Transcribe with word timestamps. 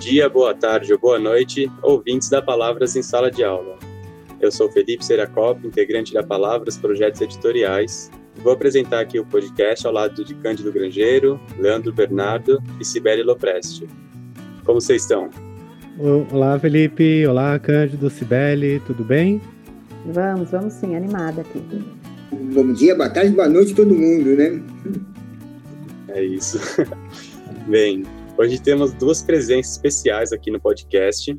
Bom 0.00 0.06
dia, 0.06 0.30
boa 0.30 0.54
tarde 0.54 0.90
ou 0.94 0.98
boa 0.98 1.18
noite, 1.18 1.70
ouvintes 1.82 2.30
da 2.30 2.40
Palavras 2.40 2.96
em 2.96 3.02
Sala 3.02 3.30
de 3.30 3.44
Aula. 3.44 3.78
Eu 4.40 4.50
sou 4.50 4.72
Felipe 4.72 5.04
Seracop, 5.04 5.64
integrante 5.66 6.14
da 6.14 6.22
Palavras 6.22 6.78
Projetos 6.78 7.20
Editoriais. 7.20 8.10
Vou 8.36 8.54
apresentar 8.54 9.00
aqui 9.00 9.20
o 9.20 9.26
podcast 9.26 9.86
ao 9.86 9.92
lado 9.92 10.24
de 10.24 10.34
Cândido 10.36 10.72
Grangeiro, 10.72 11.38
Leandro 11.58 11.92
Bernardo 11.92 12.62
e 12.80 12.84
Sibeli 12.84 13.22
Lopreste. 13.22 13.86
Como 14.64 14.80
vocês 14.80 15.02
estão? 15.02 15.28
Olá, 16.32 16.58
Felipe. 16.58 17.26
Olá, 17.26 17.58
Cândido, 17.58 18.08
Sibeli, 18.08 18.80
tudo 18.86 19.04
bem? 19.04 19.38
Vamos, 20.06 20.50
vamos 20.50 20.72
sim, 20.72 20.96
animada 20.96 21.42
aqui. 21.42 21.62
Bom 22.54 22.72
dia, 22.72 22.96
boa 22.96 23.10
tarde, 23.10 23.32
boa 23.32 23.50
noite 23.50 23.74
todo 23.74 23.94
mundo, 23.94 24.34
né? 24.34 24.62
É 26.08 26.24
isso. 26.24 26.58
Bem, 27.68 28.04
Hoje 28.40 28.58
temos 28.58 28.94
duas 28.94 29.22
presenças 29.22 29.72
especiais 29.72 30.32
aqui 30.32 30.50
no 30.50 30.58
podcast. 30.58 31.36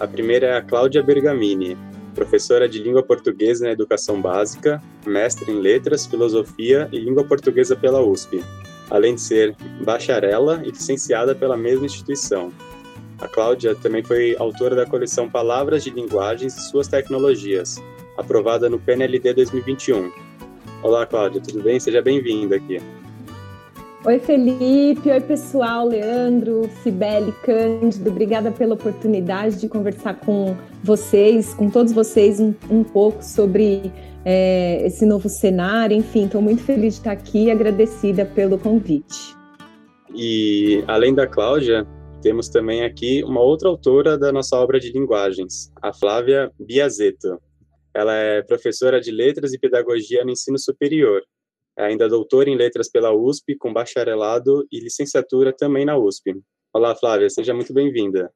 A 0.00 0.06
primeira 0.08 0.48
é 0.48 0.56
a 0.56 0.60
Cláudia 0.60 1.00
Bergamini, 1.00 1.78
professora 2.12 2.68
de 2.68 2.82
língua 2.82 3.04
portuguesa 3.04 3.66
na 3.66 3.70
educação 3.70 4.20
básica, 4.20 4.82
mestre 5.06 5.52
em 5.52 5.60
letras, 5.60 6.06
filosofia 6.06 6.88
e 6.90 6.98
língua 6.98 7.22
portuguesa 7.22 7.76
pela 7.76 8.04
USP, 8.04 8.42
além 8.90 9.14
de 9.14 9.20
ser 9.20 9.54
bacharela 9.84 10.60
e 10.64 10.72
licenciada 10.72 11.36
pela 11.36 11.56
mesma 11.56 11.86
instituição. 11.86 12.52
A 13.20 13.28
Cláudia 13.28 13.76
também 13.76 14.02
foi 14.02 14.34
autora 14.36 14.74
da 14.74 14.84
coleção 14.84 15.30
Palavras 15.30 15.84
de 15.84 15.90
Linguagens 15.90 16.56
e 16.56 16.68
Suas 16.68 16.88
Tecnologias, 16.88 17.76
aprovada 18.18 18.68
no 18.68 18.80
PNLD 18.80 19.34
2021. 19.34 20.10
Olá, 20.82 21.06
Cláudia, 21.06 21.40
tudo 21.40 21.62
bem? 21.62 21.78
Seja 21.78 22.02
bem-vinda 22.02 22.56
aqui. 22.56 22.80
Oi, 24.02 24.18
Felipe. 24.18 25.10
Oi, 25.10 25.20
pessoal. 25.20 25.86
Leandro, 25.86 26.62
Cibele, 26.82 27.32
Cândido. 27.44 28.08
Obrigada 28.08 28.50
pela 28.50 28.72
oportunidade 28.72 29.60
de 29.60 29.68
conversar 29.68 30.18
com 30.20 30.56
vocês, 30.82 31.52
com 31.52 31.68
todos 31.68 31.92
vocês, 31.92 32.40
um, 32.40 32.54
um 32.70 32.82
pouco 32.82 33.22
sobre 33.22 33.92
é, 34.24 34.86
esse 34.86 35.04
novo 35.04 35.28
cenário. 35.28 35.94
Enfim, 35.94 36.24
estou 36.24 36.40
muito 36.40 36.62
feliz 36.62 36.94
de 36.94 37.00
estar 37.00 37.12
aqui 37.12 37.44
e 37.44 37.50
agradecida 37.50 38.24
pelo 38.24 38.56
convite. 38.56 39.36
E, 40.14 40.82
além 40.86 41.14
da 41.14 41.26
Cláudia, 41.26 41.86
temos 42.22 42.48
também 42.48 42.82
aqui 42.82 43.22
uma 43.22 43.42
outra 43.42 43.68
autora 43.68 44.16
da 44.16 44.32
nossa 44.32 44.56
obra 44.56 44.80
de 44.80 44.90
linguagens, 44.92 45.70
a 45.82 45.92
Flávia 45.92 46.50
Biazeto. 46.58 47.38
Ela 47.94 48.14
é 48.14 48.40
professora 48.40 48.98
de 48.98 49.10
Letras 49.10 49.52
e 49.52 49.58
Pedagogia 49.58 50.24
no 50.24 50.30
Ensino 50.30 50.58
Superior 50.58 51.20
ainda 51.80 52.08
doutora 52.08 52.50
em 52.50 52.56
letras 52.56 52.90
pela 52.90 53.12
USP, 53.12 53.56
com 53.56 53.72
bacharelado 53.72 54.66
e 54.70 54.80
licenciatura 54.80 55.52
também 55.52 55.84
na 55.84 55.96
USP. 55.96 56.40
Olá, 56.72 56.94
Flávia, 56.94 57.28
seja 57.28 57.54
muito 57.54 57.72
bem-vinda. 57.72 58.32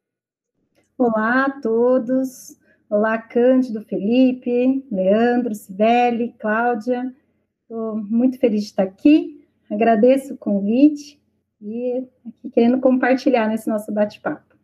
Olá 0.98 1.46
a 1.46 1.60
todos. 1.60 2.58
Olá, 2.88 3.18
Cândido, 3.18 3.82
Felipe, 3.82 4.84
Leandro, 4.90 5.54
Sibeli, 5.54 6.34
Cláudia. 6.38 7.14
Estou 7.62 7.96
muito 7.96 8.38
feliz 8.38 8.62
de 8.62 8.66
estar 8.66 8.84
aqui. 8.84 9.44
Agradeço 9.70 10.34
o 10.34 10.38
convite 10.38 11.20
e 11.60 12.06
aqui 12.26 12.50
querendo 12.50 12.80
compartilhar 12.80 13.48
nesse 13.48 13.68
nosso 13.68 13.90
bate-papo. 13.92 14.54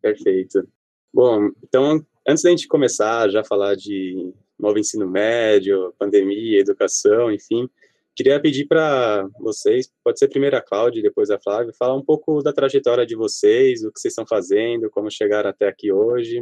Perfeito. 0.00 0.66
Bom, 1.12 1.50
então, 1.62 2.04
antes 2.26 2.42
da 2.42 2.50
gente 2.50 2.68
começar 2.68 3.28
já 3.28 3.44
falar 3.44 3.74
de 3.74 4.32
novo 4.58 4.78
ensino 4.78 5.08
médio, 5.08 5.92
pandemia, 5.98 6.60
educação, 6.60 7.30
enfim, 7.32 7.68
Queria 8.16 8.40
pedir 8.40 8.66
para 8.66 9.28
vocês, 9.40 9.92
pode 10.04 10.20
ser 10.20 10.28
primeiro 10.28 10.56
a 10.56 10.60
Cláudia 10.60 11.00
e 11.00 11.02
depois 11.02 11.30
a 11.30 11.38
Flávia, 11.38 11.72
falar 11.76 11.96
um 11.96 12.04
pouco 12.04 12.42
da 12.42 12.52
trajetória 12.52 13.04
de 13.04 13.16
vocês, 13.16 13.82
o 13.82 13.90
que 13.90 13.98
vocês 13.98 14.12
estão 14.12 14.24
fazendo, 14.24 14.88
como 14.88 15.10
chegaram 15.10 15.50
até 15.50 15.66
aqui 15.66 15.90
hoje. 15.90 16.40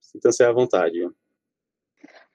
Sintam-se 0.00 0.42
à 0.42 0.50
vontade. 0.50 1.06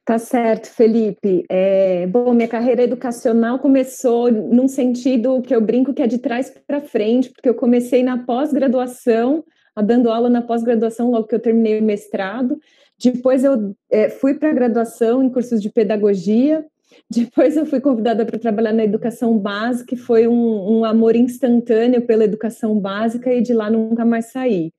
Tá 0.06 0.20
certo, 0.20 0.68
Felipe. 0.68 1.44
É, 1.50 2.08
bom, 2.08 2.34
minha 2.34 2.48
carreira 2.48 2.84
educacional 2.84 3.60
começou 3.60 4.32
num 4.32 4.68
sentido 4.68 5.42
que 5.42 5.54
eu 5.54 5.60
brinco 5.60 5.94
que 5.94 6.02
é 6.02 6.08
de 6.08 6.20
trás 6.20 6.50
para 6.66 6.80
frente, 6.80 7.30
porque 7.32 7.50
eu 7.50 7.56
comecei 7.56 8.04
na 8.04 8.24
pós-graduação, 8.26 9.44
dando 9.84 10.10
aula 10.10 10.30
na 10.30 10.42
pós-graduação 10.42 11.12
logo 11.12 11.28
que 11.28 11.36
eu 11.36 11.42
terminei 11.42 11.80
o 11.80 11.84
mestrado. 11.84 12.58
Depois 12.98 13.44
eu 13.44 13.76
é, 13.90 14.08
fui 14.08 14.36
para 14.36 14.52
a 14.52 14.54
graduação 14.54 15.22
em 15.22 15.30
cursos 15.30 15.62
de 15.62 15.70
pedagogia, 15.70 16.66
depois 17.10 17.56
eu 17.56 17.66
fui 17.66 17.80
convidada 17.80 18.26
para 18.26 18.40
trabalhar 18.40 18.74
na 18.74 18.84
educação 18.84 19.38
básica, 19.38 19.96
e 19.96 19.98
foi 19.98 20.28
um, 20.28 20.80
um, 20.80 20.86
amor 20.86 21.16
instantâneo 21.16 22.06
pela 22.06 22.24
educação 22.24 22.80
básica 22.80 23.34
e 23.34 23.42
de 23.42 23.54
lá 23.54 23.70
nunca 23.70 24.06
mais 24.06 24.32
saí. 24.32 24.74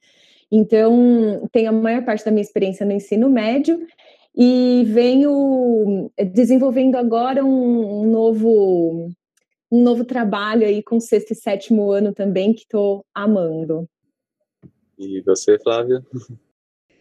Então, 0.50 1.46
tenho 1.52 1.68
a 1.68 1.72
maior 1.72 2.04
parte 2.04 2.24
da 2.24 2.30
minha 2.30 2.42
experiência 2.42 2.86
no 2.86 2.92
ensino 2.92 3.28
médio 3.28 3.86
e 4.36 4.84
venho 4.86 6.10
desenvolvendo 6.32 6.96
agora 6.96 7.44
um, 7.44 8.02
um 8.02 8.10
novo 8.10 9.10
um 9.70 9.82
novo 9.82 10.02
trabalho 10.04 10.66
aí 10.66 10.82
com 10.82 10.98
sexto 10.98 11.32
e 11.32 11.34
sétimo 11.34 11.90
ano 11.90 12.14
também 12.14 12.54
que 12.54 12.60
estou 12.60 13.04
amando. 13.14 13.86
E 14.98 15.20
você, 15.20 15.58
Flávia? 15.58 16.02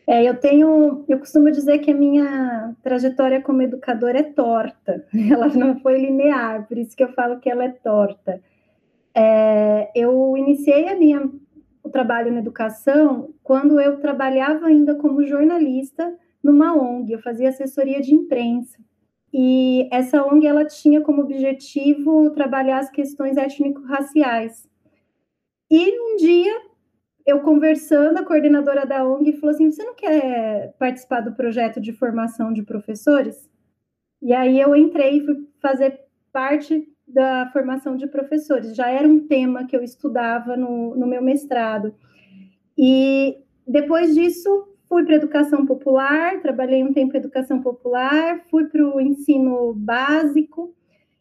É, 0.07 0.23
eu 0.23 0.40
tenho, 0.40 1.03
eu 1.09 1.19
costumo 1.19 1.51
dizer 1.51 1.79
que 1.79 1.91
a 1.91 1.94
minha 1.94 2.73
trajetória 2.81 3.41
como 3.41 3.62
educadora 3.62 4.19
é 4.19 4.23
torta, 4.23 5.06
ela 5.29 5.50
não 5.50 5.79
foi 5.81 6.00
linear, 6.00 6.66
por 6.66 6.78
isso 6.78 6.95
que 6.95 7.03
eu 7.03 7.12
falo 7.12 7.41
que 7.41 7.50
ela 7.50 7.66
é 7.66 7.69
torta. 7.69 8.41
É, 9.13 9.91
eu 9.94 10.38
iniciei 10.38 10.88
a 10.88 10.96
minha, 10.96 11.29
o 11.84 11.90
trabalho 11.90 12.31
na 12.31 12.40
educação 12.40 13.34
quando 13.44 13.81
eu 13.81 14.00
trabalhava 14.00 14.67
ainda 14.67 14.96
como 14.96 15.25
jornalista 15.25 16.16
numa 16.41 16.73
ONG, 16.73 17.12
eu 17.12 17.19
fazia 17.19 17.50
assessoria 17.50 18.00
de 18.00 18.13
imprensa. 18.13 18.78
E 19.34 19.90
essa 19.91 20.25
ONG 20.25 20.47
ela 20.47 20.63
tinha 20.63 21.01
como 21.01 21.22
objetivo 21.22 22.29
trabalhar 22.29 22.79
as 22.79 22.90
questões 22.90 23.35
étnico-raciais. 23.35 24.66
E 25.69 26.00
um 26.00 26.16
dia 26.16 26.62
eu 27.27 27.41
conversando, 27.41 28.17
a 28.17 28.23
coordenadora 28.23 28.85
da 28.85 29.05
ONG 29.05 29.33
falou 29.33 29.53
assim: 29.53 29.69
Você 29.69 29.83
não 29.83 29.93
quer 29.93 30.73
participar 30.79 31.19
do 31.19 31.33
projeto 31.33 31.81
de 31.81 31.91
formação 31.91 32.53
de 32.53 32.63
professores? 32.63 33.49
E 34.21 34.33
aí 34.33 34.59
eu 34.59 34.73
entrei 34.73 35.17
e 35.17 35.25
fui 35.25 35.47
fazer 35.61 35.99
parte 36.31 36.87
da 37.05 37.49
formação 37.51 37.97
de 37.97 38.07
professores. 38.07 38.73
Já 38.73 38.89
era 38.89 39.07
um 39.07 39.27
tema 39.27 39.67
que 39.67 39.75
eu 39.75 39.83
estudava 39.83 40.55
no, 40.55 40.95
no 40.95 41.05
meu 41.05 41.21
mestrado. 41.21 41.93
E 42.77 43.37
depois 43.67 44.16
disso, 44.16 44.49
fui 44.87 45.03
para 45.03 45.16
educação 45.16 45.66
popular, 45.66 46.41
trabalhei 46.41 46.81
um 46.81 46.93
tempo 46.93 47.13
em 47.13 47.19
educação 47.19 47.61
popular, 47.61 48.41
fui 48.49 48.66
para 48.66 48.87
o 48.87 49.01
ensino 49.01 49.73
básico 49.73 50.73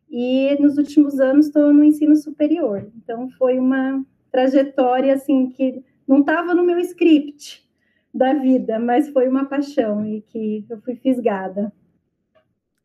e 0.09 0.57
nos 0.61 0.79
últimos 0.79 1.19
anos 1.19 1.47
estou 1.47 1.73
no 1.73 1.83
ensino 1.83 2.15
superior. 2.15 2.89
Então 2.97 3.29
foi 3.31 3.59
uma 3.59 4.05
trajetória 4.31 5.15
assim 5.15 5.51
que 5.51 5.83
não 6.07 6.21
estava 6.21 6.55
no 6.55 6.65
meu 6.65 6.79
script 6.81 7.67
da 8.13 8.33
vida, 8.35 8.79
mas 8.79 9.09
foi 9.11 9.29
uma 9.29 9.45
paixão 9.45 10.05
e 10.07 10.23
que 10.23 10.65
eu 10.69 10.81
fui 10.81 10.97
fisgada. 10.97 11.73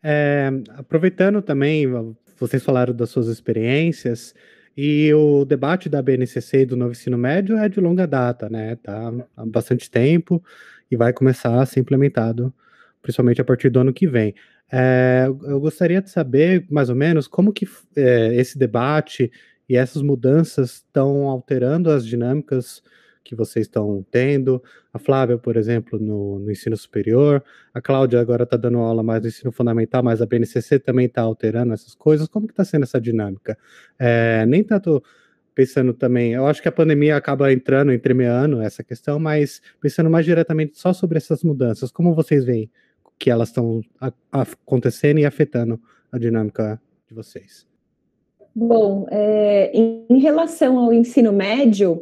É, 0.03 0.49
aproveitando 0.77 1.41
também, 1.41 1.87
vocês 2.39 2.63
falaram 2.63 2.93
das 2.93 3.09
suas 3.09 3.27
experiências, 3.27 4.33
e 4.75 5.13
o 5.13 5.43
debate 5.43 5.89
da 5.89 6.01
BNCC 6.01 6.61
e 6.61 6.65
do 6.65 6.77
novo 6.77 6.91
ensino 6.91 7.17
médio 7.17 7.57
é 7.57 7.67
de 7.67 7.79
longa 7.79 8.07
data, 8.07 8.49
né? 8.49 8.77
Tá 8.77 9.11
há 9.35 9.45
bastante 9.45 9.91
tempo 9.91 10.41
e 10.89 10.95
vai 10.95 11.11
começar 11.11 11.61
a 11.61 11.65
ser 11.65 11.81
implementado, 11.81 12.53
principalmente 13.01 13.41
a 13.41 13.43
partir 13.43 13.69
do 13.69 13.79
ano 13.79 13.93
que 13.93 14.07
vem. 14.07 14.33
É, 14.71 15.25
eu 15.27 15.59
gostaria 15.59 16.01
de 16.01 16.09
saber, 16.09 16.65
mais 16.69 16.89
ou 16.89 16.95
menos, 16.95 17.27
como 17.27 17.51
que 17.51 17.67
é, 17.95 18.33
esse 18.35 18.57
debate 18.57 19.29
e 19.67 19.75
essas 19.75 20.01
mudanças 20.01 20.75
estão 20.75 21.27
alterando 21.27 21.89
as 21.89 22.05
dinâmicas 22.05 22.81
que 23.23 23.35
vocês 23.35 23.65
estão 23.65 24.05
tendo. 24.09 24.61
A 24.93 24.99
Flávia, 24.99 25.37
por 25.37 25.57
exemplo, 25.57 25.99
no, 25.99 26.39
no 26.39 26.51
ensino 26.51 26.75
superior. 26.75 27.43
A 27.73 27.81
Cláudia 27.81 28.19
agora 28.19 28.43
está 28.43 28.57
dando 28.57 28.79
aula 28.79 29.03
mais 29.03 29.21
no 29.21 29.29
ensino 29.29 29.51
fundamental, 29.51 30.03
mas 30.03 30.21
a 30.21 30.25
BNCC 30.25 30.79
também 30.79 31.05
está 31.05 31.21
alterando 31.21 31.73
essas 31.73 31.95
coisas. 31.95 32.27
Como 32.27 32.47
que 32.47 32.53
está 32.53 32.65
sendo 32.65 32.83
essa 32.83 32.99
dinâmica? 32.99 33.57
É, 33.97 34.45
nem 34.45 34.63
tanto 34.63 35.03
pensando 35.53 35.93
também, 35.93 36.33
eu 36.33 36.47
acho 36.47 36.61
que 36.61 36.67
a 36.67 36.71
pandemia 36.71 37.15
acaba 37.15 37.51
entrando, 37.51 37.91
entremeando 37.91 38.61
essa 38.61 38.83
questão, 38.83 39.19
mas 39.19 39.61
pensando 39.79 40.09
mais 40.09 40.25
diretamente 40.25 40.79
só 40.79 40.93
sobre 40.93 41.17
essas 41.17 41.43
mudanças, 41.43 41.91
como 41.91 42.15
vocês 42.15 42.45
veem 42.45 42.71
que 43.19 43.29
elas 43.29 43.49
estão 43.49 43.81
acontecendo 44.31 45.19
e 45.19 45.25
afetando 45.25 45.79
a 46.11 46.17
dinâmica 46.17 46.81
de 47.07 47.13
vocês? 47.13 47.67
Bom, 48.53 49.07
é, 49.09 49.71
em 49.73 50.19
relação 50.19 50.77
ao 50.77 50.91
ensino 50.91 51.31
médio, 51.31 52.01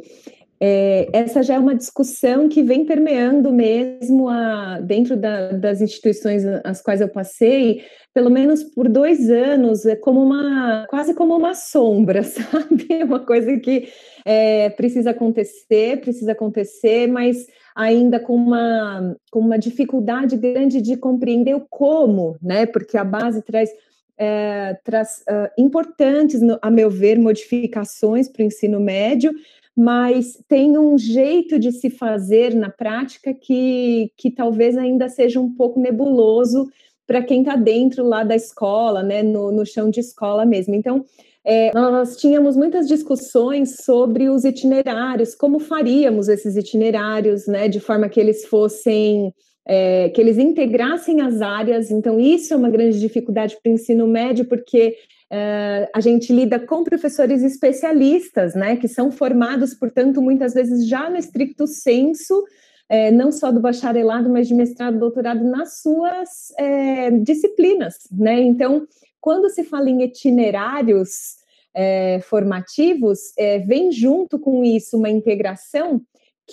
é, 0.62 1.08
essa 1.14 1.42
já 1.42 1.54
é 1.54 1.58
uma 1.58 1.74
discussão 1.74 2.46
que 2.46 2.62
vem 2.62 2.84
permeando 2.84 3.50
mesmo 3.50 4.28
a, 4.28 4.78
dentro 4.80 5.16
da, 5.16 5.52
das 5.52 5.80
instituições 5.80 6.44
às 6.64 6.82
quais 6.82 7.00
eu 7.00 7.08
passei, 7.08 7.82
pelo 8.12 8.28
menos 8.28 8.62
por 8.62 8.86
dois 8.86 9.30
anos, 9.30 9.86
é 9.86 9.96
como 9.96 10.22
uma 10.22 10.86
quase 10.90 11.14
como 11.14 11.34
uma 11.34 11.54
sombra, 11.54 12.22
sabe? 12.24 13.02
Uma 13.02 13.20
coisa 13.20 13.56
que 13.58 13.88
é, 14.22 14.68
precisa 14.68 15.12
acontecer, 15.12 15.98
precisa 16.02 16.32
acontecer, 16.32 17.06
mas 17.06 17.46
ainda 17.74 18.20
com 18.20 18.34
uma, 18.34 19.16
com 19.30 19.40
uma 19.40 19.58
dificuldade 19.58 20.36
grande 20.36 20.82
de 20.82 20.94
compreender 20.94 21.54
o 21.54 21.66
como, 21.70 22.36
né? 22.42 22.66
Porque 22.66 22.98
a 22.98 23.04
base 23.04 23.40
traz 23.42 23.70
é, 24.18 24.78
traz 24.84 25.24
uh, 25.30 25.50
importantes, 25.56 26.42
no, 26.42 26.58
a 26.60 26.70
meu 26.70 26.90
ver, 26.90 27.18
modificações 27.18 28.28
para 28.28 28.42
o 28.42 28.44
ensino 28.44 28.78
médio, 28.78 29.32
mas 29.80 30.38
tem 30.46 30.76
um 30.76 30.98
jeito 30.98 31.58
de 31.58 31.72
se 31.72 31.88
fazer 31.88 32.54
na 32.54 32.68
prática 32.68 33.32
que, 33.32 34.12
que 34.14 34.30
talvez 34.30 34.76
ainda 34.76 35.08
seja 35.08 35.40
um 35.40 35.54
pouco 35.54 35.80
nebuloso 35.80 36.68
para 37.06 37.22
quem 37.22 37.40
está 37.40 37.56
dentro 37.56 38.04
lá 38.04 38.22
da 38.22 38.36
escola, 38.36 39.02
né, 39.02 39.22
no, 39.22 39.50
no 39.50 39.64
chão 39.64 39.88
de 39.88 40.00
escola 40.00 40.44
mesmo. 40.44 40.74
Então, 40.74 41.02
é, 41.42 41.72
nós 41.72 42.18
tínhamos 42.18 42.58
muitas 42.58 42.86
discussões 42.86 43.76
sobre 43.82 44.28
os 44.28 44.44
itinerários, 44.44 45.34
como 45.34 45.58
faríamos 45.58 46.28
esses 46.28 46.56
itinerários, 46.56 47.46
né, 47.46 47.66
de 47.66 47.80
forma 47.80 48.10
que 48.10 48.20
eles 48.20 48.44
fossem 48.44 49.32
é, 49.66 50.10
que 50.10 50.20
eles 50.20 50.36
integrassem 50.36 51.22
as 51.22 51.40
áreas. 51.40 51.90
Então, 51.90 52.20
isso 52.20 52.52
é 52.52 52.56
uma 52.56 52.68
grande 52.68 53.00
dificuldade 53.00 53.56
para 53.62 53.70
o 53.70 53.72
ensino 53.72 54.06
médio, 54.06 54.44
porque 54.44 54.94
é, 55.30 55.88
a 55.94 56.00
gente 56.00 56.32
lida 56.32 56.58
com 56.58 56.82
professores 56.82 57.42
especialistas, 57.42 58.54
né, 58.54 58.76
que 58.76 58.88
são 58.88 59.12
formados, 59.12 59.72
portanto, 59.72 60.20
muitas 60.20 60.54
vezes 60.54 60.88
já 60.88 61.08
no 61.08 61.16
estricto 61.16 61.66
senso, 61.68 62.44
é, 62.88 63.12
não 63.12 63.30
só 63.30 63.52
do 63.52 63.60
bacharelado, 63.60 64.28
mas 64.28 64.48
de 64.48 64.54
mestrado, 64.54 64.98
doutorado 64.98 65.44
nas 65.44 65.80
suas 65.80 66.52
é, 66.58 67.10
disciplinas, 67.12 67.94
né? 68.10 68.40
Então, 68.40 68.84
quando 69.20 69.48
se 69.48 69.62
fala 69.62 69.88
em 69.88 70.02
itinerários 70.02 71.36
é, 71.72 72.18
formativos, 72.22 73.20
vem 73.64 73.92
junto 73.92 74.40
com 74.40 74.64
isso 74.64 74.96
uma 74.98 75.08
integração 75.08 76.02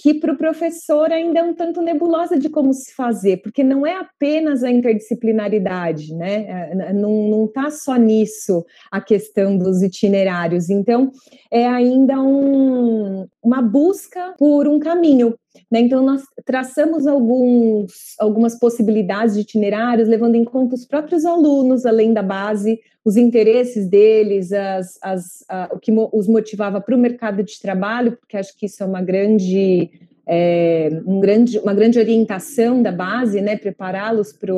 que 0.02 0.14
para 0.14 0.34
o 0.34 0.38
professor 0.38 1.12
ainda 1.12 1.40
é 1.40 1.44
um 1.44 1.54
tanto 1.54 1.82
nebulosa 1.82 2.38
de 2.38 2.50
como 2.50 2.72
se 2.74 2.94
fazer, 2.94 3.38
porque 3.38 3.64
não 3.64 3.86
é 3.86 3.96
apenas 3.96 4.64
a 4.64 4.70
interdisciplinaridade, 4.70 6.14
né? 6.14 6.46
É, 6.48 6.94
não 6.94 7.46
está 7.46 7.70
só 7.72 7.96
nisso 7.96 8.66
a 8.92 9.02
questão 9.02 9.58
dos 9.58 9.82
itinerários. 9.82 10.70
Então, 10.70 11.12
é 11.52 11.68
ainda 11.68 12.20
um, 12.22 13.28
uma 13.44 13.62
busca 13.62 14.36
por 14.38 14.68
um 14.68 14.80
caminho. 14.80 15.36
Né? 15.72 15.82
Então, 15.82 16.04
nós 16.04 16.24
traçamos 16.46 17.06
alguns, 17.08 18.16
algumas 18.20 18.58
possibilidades 18.58 19.36
de 19.36 19.42
itinerários, 19.42 20.08
levando 20.08 20.36
em 20.36 20.44
conta 20.44 20.76
os 20.76 20.86
próprios 20.86 21.26
alunos, 21.26 21.86
além 21.86 22.14
da 22.14 22.24
base, 22.24 22.80
os 23.04 23.16
interesses 23.16 23.88
deles, 23.88 24.52
as, 24.52 25.00
as, 25.02 25.46
a, 25.48 25.70
o 25.74 25.80
que 25.80 25.92
os 26.12 26.28
motivava 26.28 26.82
para 26.82 26.96
o 26.96 27.00
mercado 27.00 27.42
de 27.42 27.60
trabalho, 27.60 28.18
porque 28.18 28.36
acho 28.36 28.56
que 28.58 28.66
isso 28.66 28.84
é 28.84 28.86
uma 28.86 29.02
grande, 29.02 29.90
é, 30.28 30.90
um 31.06 31.20
grande, 31.20 31.58
uma 31.60 31.74
grande 31.74 32.00
orientação 32.00 32.82
da 32.82 32.92
base, 32.92 33.40
né? 33.40 33.56
prepará-los 33.56 34.34
para 34.34 34.54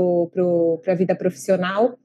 a 0.92 0.96
vida 0.96 1.16
profissional. 1.16 1.98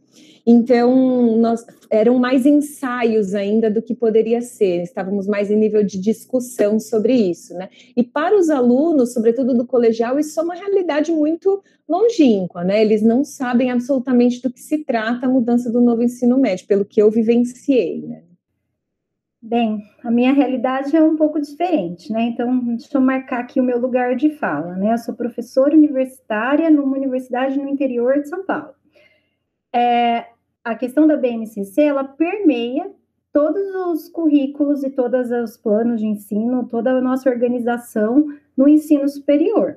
Então, 0.47 1.37
nós 1.39 1.65
eram 1.91 2.19
mais 2.19 2.45
ensaios 2.45 3.35
ainda 3.35 3.71
do 3.71 3.81
que 3.81 3.95
poderia 3.95 4.43
ser, 4.43 4.83
estávamos 4.83 5.27
mais 5.27 5.51
em 5.51 5.57
nível 5.57 5.83
de 5.83 5.99
discussão 5.99 6.79
sobre 6.79 7.15
isso, 7.15 7.55
né? 7.55 7.69
E 7.97 8.03
para 8.03 8.37
os 8.37 8.51
alunos, 8.51 9.15
sobretudo 9.15 9.55
do 9.55 9.67
colegial, 9.67 10.19
isso 10.19 10.39
é 10.39 10.43
uma 10.43 10.55
realidade 10.55 11.13
muito 11.13 11.63
longínqua, 11.89 12.63
né? 12.65 12.83
Eles 12.83 13.03
não 13.03 13.25
sabem 13.25 13.71
absolutamente 13.71 14.43
do 14.43 14.51
que 14.51 14.61
se 14.61 14.85
trata 14.85 15.27
a 15.27 15.31
mudança 15.31 15.71
do 15.71 15.81
novo 15.81 16.03
ensino 16.03 16.39
médio, 16.39 16.67
pelo 16.67 16.85
que 16.85 17.01
eu 17.01 17.11
vivenciei, 17.11 18.03
né? 18.03 18.23
Bem, 19.47 19.83
a 20.03 20.11
minha 20.11 20.33
realidade 20.33 20.97
é 20.97 21.03
um 21.03 21.17
pouco 21.17 21.39
diferente, 21.39 22.11
né? 22.11 22.23
Então, 22.29 22.59
deixa 22.77 22.97
eu 22.97 23.01
marcar 23.01 23.41
aqui 23.41 23.61
o 23.61 23.65
meu 23.65 23.79
lugar 23.79 24.17
de 24.17 24.31
fala, 24.31 24.75
né? 24.75 24.95
Eu 24.95 24.99
sou 24.99 25.15
professora 25.15 25.77
universitária 25.77 26.71
numa 26.71 26.97
universidade 26.97 27.59
no 27.59 27.69
interior 27.69 28.21
de 28.23 28.29
São 28.29 28.47
Paulo. 28.47 28.75
É, 29.75 30.27
a 30.63 30.77
questão 30.77 31.07
da 31.07 31.17
BNCC, 31.17 31.83
ela 31.83 32.05
permeia 32.05 32.91
todos 33.33 33.75
os 33.75 34.09
currículos 34.09 34.85
e 34.85 34.91
todos 34.91 35.31
os 35.33 35.57
planos 35.57 36.01
de 36.01 36.07
ensino, 36.07 36.69
toda 36.69 36.93
a 36.93 37.01
nossa 37.01 37.29
organização 37.29 38.25
no 38.57 38.69
ensino 38.69 39.09
superior. 39.09 39.77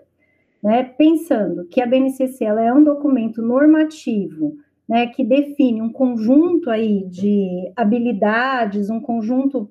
Né? 0.64 0.84
Pensando 0.84 1.66
que 1.66 1.82
a 1.82 1.88
BNCC 1.88 2.46
ela 2.46 2.62
é 2.62 2.72
um 2.72 2.84
documento 2.84 3.42
normativo, 3.42 4.56
né, 4.88 5.08
que 5.08 5.24
define 5.24 5.82
um 5.82 5.92
conjunto 5.92 6.70
aí 6.70 7.04
de 7.06 7.72
habilidades, 7.76 8.90
um 8.90 9.02
conjunto 9.02 9.70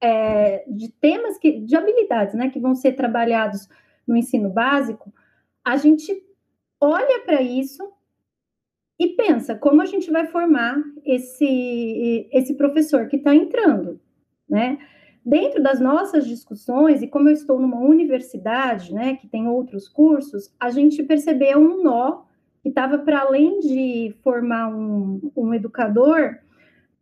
é, 0.00 0.64
de 0.66 0.90
temas 0.90 1.38
que, 1.38 1.60
de 1.60 1.76
habilidades, 1.76 2.34
né, 2.34 2.50
que 2.50 2.58
vão 2.58 2.74
ser 2.74 2.92
trabalhados 2.92 3.68
no 4.06 4.16
ensino 4.16 4.50
básico, 4.50 5.12
a 5.64 5.76
gente 5.76 6.12
olha 6.80 7.20
para 7.24 7.40
isso 7.40 7.82
e 8.98 9.08
pensa 9.08 9.54
como 9.54 9.80
a 9.80 9.86
gente 9.86 10.10
vai 10.10 10.26
formar 10.26 10.82
esse, 11.04 12.28
esse 12.32 12.54
professor 12.54 13.06
que 13.06 13.16
está 13.16 13.34
entrando, 13.34 14.00
né? 14.48 14.78
Dentro 15.24 15.62
das 15.62 15.78
nossas 15.78 16.26
discussões, 16.26 17.02
e 17.02 17.06
como 17.06 17.28
eu 17.28 17.34
estou 17.34 17.60
numa 17.60 17.80
universidade, 17.80 18.94
né, 18.94 19.16
que 19.16 19.28
tem 19.28 19.46
outros 19.46 19.86
cursos, 19.86 20.54
a 20.58 20.70
gente 20.70 21.02
percebeu 21.02 21.58
um 21.58 21.82
nó 21.82 22.22
que 22.62 22.70
estava 22.70 22.98
para 22.98 23.20
além 23.20 23.60
de 23.60 24.14
formar 24.22 24.74
um, 24.74 25.20
um 25.36 25.52
educador 25.52 26.38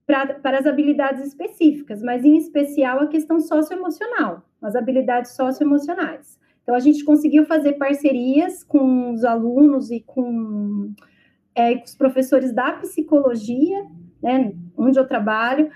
para 0.07 0.59
as 0.59 0.67
habilidades 0.67 1.25
específicas, 1.25 2.03
mas 2.03 2.25
em 2.25 2.37
especial 2.37 3.01
a 3.01 3.07
questão 3.07 3.39
socioemocional, 3.39 4.43
as 4.61 4.75
habilidades 4.75 5.33
socioemocionais. 5.33 6.39
Então, 6.63 6.75
a 6.75 6.81
gente 6.81 7.05
conseguiu 7.05 7.45
fazer 7.45 7.75
parcerias 7.75 8.65
com 8.65 9.13
os 9.13 9.25
alunos 9.25 9.91
e 9.93 10.01
com 10.01 10.93
é, 11.57 11.83
os 11.83 11.95
professores 11.95 12.53
da 12.53 12.73
psicologia, 12.75 13.87
né, 14.23 14.53
onde 14.77 14.99
eu 14.99 15.09
trabalho, 15.09 15.71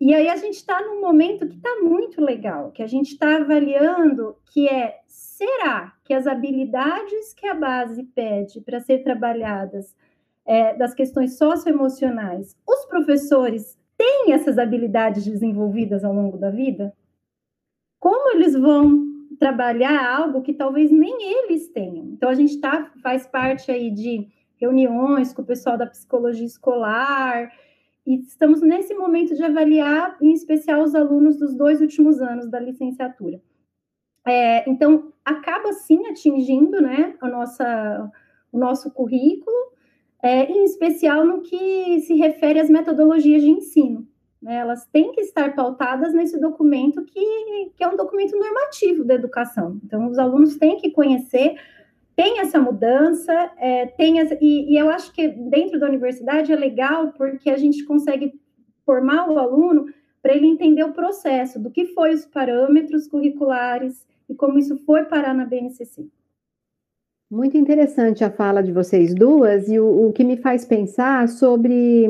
e 0.00 0.14
aí 0.14 0.28
a 0.28 0.36
gente 0.36 0.54
está 0.54 0.80
num 0.80 1.00
momento 1.00 1.48
que 1.48 1.56
está 1.56 1.80
muito 1.82 2.20
legal, 2.20 2.70
que 2.70 2.82
a 2.82 2.86
gente 2.86 3.12
está 3.12 3.38
avaliando 3.38 4.36
que 4.52 4.68
é 4.68 5.00
será 5.06 5.94
que 6.04 6.14
as 6.14 6.26
habilidades 6.26 7.34
que 7.34 7.46
a 7.46 7.54
base 7.54 8.04
pede 8.04 8.60
para 8.60 8.80
ser 8.80 9.02
trabalhadas 9.02 9.94
é, 10.44 10.74
das 10.76 10.94
questões 10.94 11.36
socioemocionais, 11.36 12.54
os 12.66 12.84
professores 12.86 13.76
têm 13.96 14.32
essas 14.32 14.58
habilidades 14.58 15.24
desenvolvidas 15.24 16.04
ao 16.04 16.12
longo 16.12 16.38
da 16.38 16.50
vida? 16.50 16.94
Como 17.98 18.36
eles 18.36 18.54
vão 18.54 19.04
trabalhar 19.38 20.16
algo 20.18 20.42
que 20.42 20.52
talvez 20.52 20.90
nem 20.90 21.16
eles 21.20 21.68
tenham? 21.68 22.06
Então 22.06 22.28
a 22.28 22.34
gente 22.34 22.60
tá, 22.60 22.92
faz 23.02 23.26
parte 23.26 23.70
aí 23.70 23.90
de 23.90 24.28
reuniões 24.60 25.32
com 25.32 25.42
o 25.42 25.46
pessoal 25.46 25.76
da 25.76 25.86
psicologia 25.86 26.46
escolar, 26.46 27.50
e 28.06 28.20
estamos 28.20 28.60
nesse 28.60 28.94
momento 28.94 29.34
de 29.34 29.42
avaliar, 29.42 30.16
em 30.20 30.32
especial, 30.32 30.82
os 30.82 30.94
alunos 30.94 31.36
dos 31.36 31.54
dois 31.56 31.80
últimos 31.80 32.20
anos 32.20 32.48
da 32.48 32.60
licenciatura. 32.60 33.42
É, 34.24 34.68
então, 34.70 35.12
acaba 35.24 35.72
sim 35.72 36.06
atingindo 36.06 36.80
né, 36.80 37.16
a 37.20 37.28
nossa, 37.28 38.12
o 38.52 38.58
nosso 38.58 38.92
currículo, 38.92 39.56
é, 40.22 40.44
em 40.44 40.64
especial 40.64 41.24
no 41.24 41.42
que 41.42 42.00
se 42.00 42.14
refere 42.14 42.60
às 42.60 42.70
metodologias 42.70 43.42
de 43.42 43.50
ensino. 43.50 44.06
Né, 44.40 44.56
elas 44.56 44.86
têm 44.86 45.10
que 45.10 45.20
estar 45.22 45.56
pautadas 45.56 46.14
nesse 46.14 46.38
documento 46.38 47.04
que, 47.04 47.72
que 47.76 47.82
é 47.82 47.88
um 47.88 47.96
documento 47.96 48.38
normativo 48.38 49.04
da 49.04 49.14
educação. 49.14 49.80
Então, 49.84 50.06
os 50.08 50.18
alunos 50.18 50.56
têm 50.56 50.76
que 50.76 50.90
conhecer 50.90 51.56
tem 52.16 52.40
essa 52.40 52.58
mudança, 52.58 53.52
é, 53.58 53.86
tem 53.86 54.18
e, 54.40 54.72
e, 54.72 54.78
eu 54.78 54.88
acho 54.88 55.12
que 55.12 55.28
dentro 55.28 55.78
da 55.78 55.86
universidade 55.86 56.50
é 56.50 56.56
legal 56.56 57.12
porque 57.12 57.50
a 57.50 57.58
gente 57.58 57.84
consegue 57.84 58.40
formar 58.86 59.28
o 59.28 59.38
aluno 59.38 59.86
para 60.22 60.34
ele 60.34 60.46
entender 60.46 60.82
o 60.82 60.94
processo 60.94 61.60
do 61.60 61.70
que 61.70 61.84
foi 61.88 62.14
os 62.14 62.24
parâmetros 62.24 63.06
curriculares 63.06 64.06
e 64.28 64.34
como 64.34 64.58
isso 64.58 64.78
foi 64.78 65.04
parar 65.04 65.34
na 65.34 65.44
BNCC. 65.44 66.08
Muito 67.30 67.56
interessante 67.56 68.24
a 68.24 68.30
fala 68.30 68.62
de 68.62 68.72
vocês 68.72 69.14
duas 69.14 69.68
e 69.68 69.78
o, 69.78 70.08
o 70.08 70.12
que 70.12 70.24
me 70.24 70.36
faz 70.36 70.64
pensar 70.64 71.28
sobre 71.28 72.06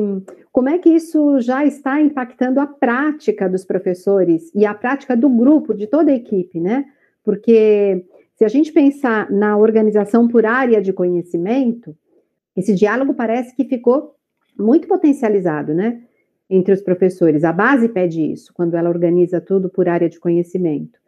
como 0.51 0.69
é 0.69 0.77
que 0.77 0.89
isso 0.89 1.39
já 1.39 1.65
está 1.65 1.99
impactando 1.99 2.59
a 2.59 2.67
prática 2.67 3.49
dos 3.49 3.65
professores 3.65 4.51
e 4.55 4.65
a 4.65 4.73
prática 4.73 5.17
do 5.17 5.29
grupo, 5.29 5.73
de 5.73 5.87
toda 5.87 6.11
a 6.11 6.15
equipe, 6.15 6.59
né? 6.59 6.85
Porque 7.23 8.05
se 8.37 8.45
a 8.45 8.47
gente 8.47 8.71
pensar 8.71 9.31
na 9.31 9.57
organização 9.57 10.27
por 10.27 10.45
área 10.45 10.79
de 10.79 10.93
conhecimento, 10.93 11.95
esse 12.55 12.73
diálogo 12.75 13.15
parece 13.15 13.55
que 13.55 13.65
ficou 13.65 14.15
muito 14.57 14.87
potencializado, 14.87 15.73
né? 15.73 16.03
Entre 16.47 16.71
os 16.71 16.81
professores. 16.81 17.43
A 17.43 17.51
base 17.51 17.89
pede 17.89 18.31
isso, 18.31 18.53
quando 18.53 18.75
ela 18.75 18.89
organiza 18.89 19.41
tudo 19.41 19.69
por 19.69 19.89
área 19.89 20.07
de 20.07 20.19
conhecimento. 20.19 20.99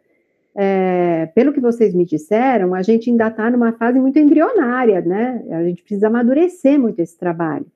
É, 0.56 1.26
pelo 1.26 1.52
que 1.52 1.60
vocês 1.60 1.94
me 1.94 2.04
disseram, 2.04 2.74
a 2.74 2.82
gente 2.82 3.08
ainda 3.08 3.28
está 3.28 3.48
numa 3.48 3.72
fase 3.72 4.00
muito 4.00 4.18
embrionária, 4.18 5.00
né? 5.00 5.44
A 5.52 5.62
gente 5.62 5.82
precisa 5.82 6.08
amadurecer 6.08 6.80
muito 6.80 6.98
esse 6.98 7.16
trabalho. 7.16 7.66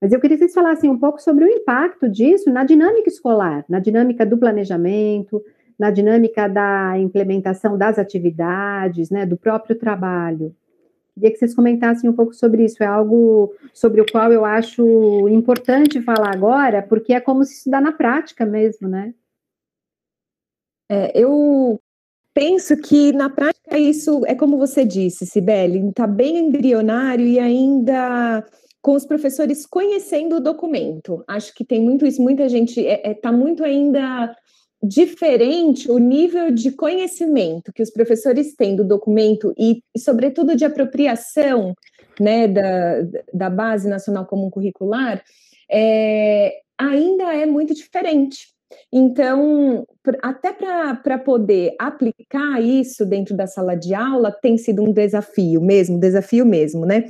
Mas 0.00 0.12
eu 0.12 0.20
queria 0.20 0.36
que 0.36 0.44
vocês 0.44 0.54
falassem 0.54 0.90
um 0.90 0.98
pouco 0.98 1.20
sobre 1.20 1.44
o 1.44 1.48
impacto 1.48 2.10
disso 2.10 2.50
na 2.50 2.62
dinâmica 2.62 3.08
escolar, 3.08 3.64
na 3.68 3.80
dinâmica 3.80 4.26
do 4.26 4.36
planejamento, 4.36 5.42
na 5.78 5.90
dinâmica 5.90 6.48
da 6.48 6.98
implementação 6.98 7.78
das 7.78 7.98
atividades, 7.98 9.10
né, 9.10 9.24
do 9.24 9.36
próprio 9.36 9.76
trabalho. 9.76 10.54
Queria 11.14 11.32
que 11.32 11.38
vocês 11.38 11.54
comentassem 11.54 12.08
um 12.08 12.12
pouco 12.12 12.32
sobre 12.32 12.64
isso. 12.64 12.82
É 12.82 12.86
algo 12.86 13.52
sobre 13.74 14.00
o 14.00 14.06
qual 14.10 14.32
eu 14.32 14.44
acho 14.44 15.28
importante 15.28 16.00
falar 16.00 16.32
agora, 16.32 16.82
porque 16.82 17.12
é 17.12 17.20
como 17.20 17.44
se 17.44 17.54
estudar 17.54 17.80
na 17.80 17.92
prática 17.92 18.46
mesmo, 18.46 18.88
né? 18.88 19.12
É, 20.88 21.12
eu 21.20 21.78
penso 22.32 22.76
que 22.76 23.12
na 23.12 23.28
prática 23.28 23.76
isso 23.76 24.24
é 24.26 24.34
como 24.34 24.56
você 24.56 24.84
disse, 24.84 25.26
Sibeli, 25.26 25.88
está 25.88 26.06
bem 26.06 26.38
embrionário 26.38 27.26
e 27.26 27.38
ainda 27.38 28.46
com 28.80 28.92
os 28.92 29.04
professores 29.04 29.66
conhecendo 29.66 30.36
o 30.36 30.40
documento. 30.40 31.24
Acho 31.26 31.52
que 31.52 31.64
tem 31.64 31.80
muito 31.82 32.06
isso, 32.06 32.22
muita 32.22 32.48
gente 32.48 32.80
está 32.80 32.90
é, 32.90 33.10
é, 33.10 33.14
tá 33.14 33.32
muito 33.32 33.64
ainda 33.64 34.34
diferente 34.82 35.90
o 35.90 35.98
nível 35.98 36.50
de 36.50 36.70
conhecimento 36.70 37.72
que 37.72 37.82
os 37.82 37.90
professores 37.90 38.54
têm 38.54 38.76
do 38.76 38.84
documento 38.84 39.52
e, 39.58 39.82
e 39.94 39.98
sobretudo, 39.98 40.54
de 40.54 40.64
apropriação 40.64 41.74
né, 42.20 42.46
da, 42.46 43.02
da 43.32 43.50
Base 43.50 43.88
Nacional 43.88 44.26
Comum 44.26 44.50
Curricular, 44.50 45.22
é, 45.70 46.60
ainda 46.78 47.34
é 47.34 47.44
muito 47.44 47.74
diferente. 47.74 48.48
Então, 48.92 49.86
até 50.22 50.52
para 50.52 51.18
poder 51.18 51.74
aplicar 51.78 52.62
isso 52.62 53.04
dentro 53.06 53.34
da 53.34 53.46
sala 53.46 53.74
de 53.74 53.94
aula, 53.94 54.30
tem 54.30 54.58
sido 54.58 54.82
um 54.82 54.92
desafio 54.92 55.60
mesmo, 55.60 55.98
desafio 55.98 56.44
mesmo, 56.44 56.84
né? 56.84 57.04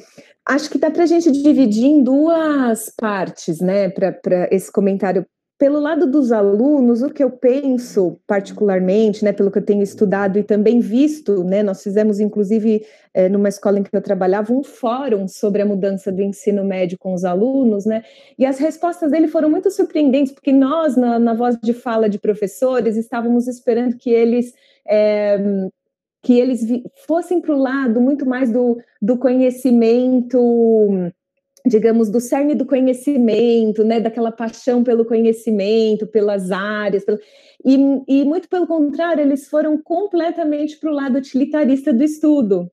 Acho 0.46 0.70
que 0.70 0.78
dá 0.78 0.90
para 0.90 1.02
a 1.02 1.06
gente 1.06 1.30
dividir 1.30 1.84
em 1.84 2.02
duas 2.02 2.90
partes, 2.96 3.60
né, 3.60 3.90
para 3.90 4.48
esse 4.50 4.72
comentário 4.72 5.26
pelo 5.58 5.80
lado 5.80 6.06
dos 6.06 6.30
alunos, 6.30 7.02
o 7.02 7.10
que 7.10 7.22
eu 7.22 7.30
penso 7.30 8.20
particularmente, 8.28 9.24
né, 9.24 9.32
pelo 9.32 9.50
que 9.50 9.58
eu 9.58 9.64
tenho 9.64 9.82
estudado 9.82 10.38
e 10.38 10.44
também 10.44 10.78
visto, 10.78 11.42
né, 11.42 11.64
nós 11.64 11.82
fizemos 11.82 12.20
inclusive 12.20 12.86
é, 13.12 13.28
numa 13.28 13.48
escola 13.48 13.80
em 13.80 13.82
que 13.82 13.94
eu 13.94 14.00
trabalhava 14.00 14.52
um 14.52 14.62
fórum 14.62 15.26
sobre 15.26 15.60
a 15.60 15.66
mudança 15.66 16.12
do 16.12 16.22
ensino 16.22 16.64
médio 16.64 16.96
com 16.96 17.12
os 17.12 17.24
alunos, 17.24 17.84
né, 17.84 18.04
e 18.38 18.46
as 18.46 18.58
respostas 18.58 19.10
dele 19.10 19.26
foram 19.26 19.50
muito 19.50 19.68
surpreendentes, 19.68 20.32
porque 20.32 20.52
nós, 20.52 20.96
na, 20.96 21.18
na 21.18 21.34
voz 21.34 21.58
de 21.60 21.72
fala 21.72 22.08
de 22.08 22.20
professores, 22.20 22.96
estávamos 22.96 23.48
esperando 23.48 23.96
que 23.96 24.10
eles 24.10 24.54
é, 24.86 25.38
que 26.22 26.38
eles 26.38 26.66
fossem 27.06 27.40
para 27.40 27.54
o 27.54 27.58
lado 27.58 28.00
muito 28.00 28.26
mais 28.26 28.50
do, 28.50 28.78
do 29.00 29.16
conhecimento 29.16 30.38
digamos, 31.66 32.08
do 32.08 32.20
cerne 32.20 32.54
do 32.54 32.66
conhecimento, 32.66 33.84
né, 33.84 34.00
daquela 34.00 34.32
paixão 34.32 34.82
pelo 34.84 35.04
conhecimento, 35.04 36.06
pelas 36.06 36.50
áreas, 36.50 37.04
pelo... 37.04 37.18
e, 37.64 37.74
e 38.06 38.24
muito 38.24 38.48
pelo 38.48 38.66
contrário, 38.66 39.22
eles 39.22 39.48
foram 39.48 39.76
completamente 39.76 40.78
para 40.78 40.90
o 40.90 40.94
lado 40.94 41.18
utilitarista 41.18 41.92
do 41.92 42.02
estudo, 42.04 42.70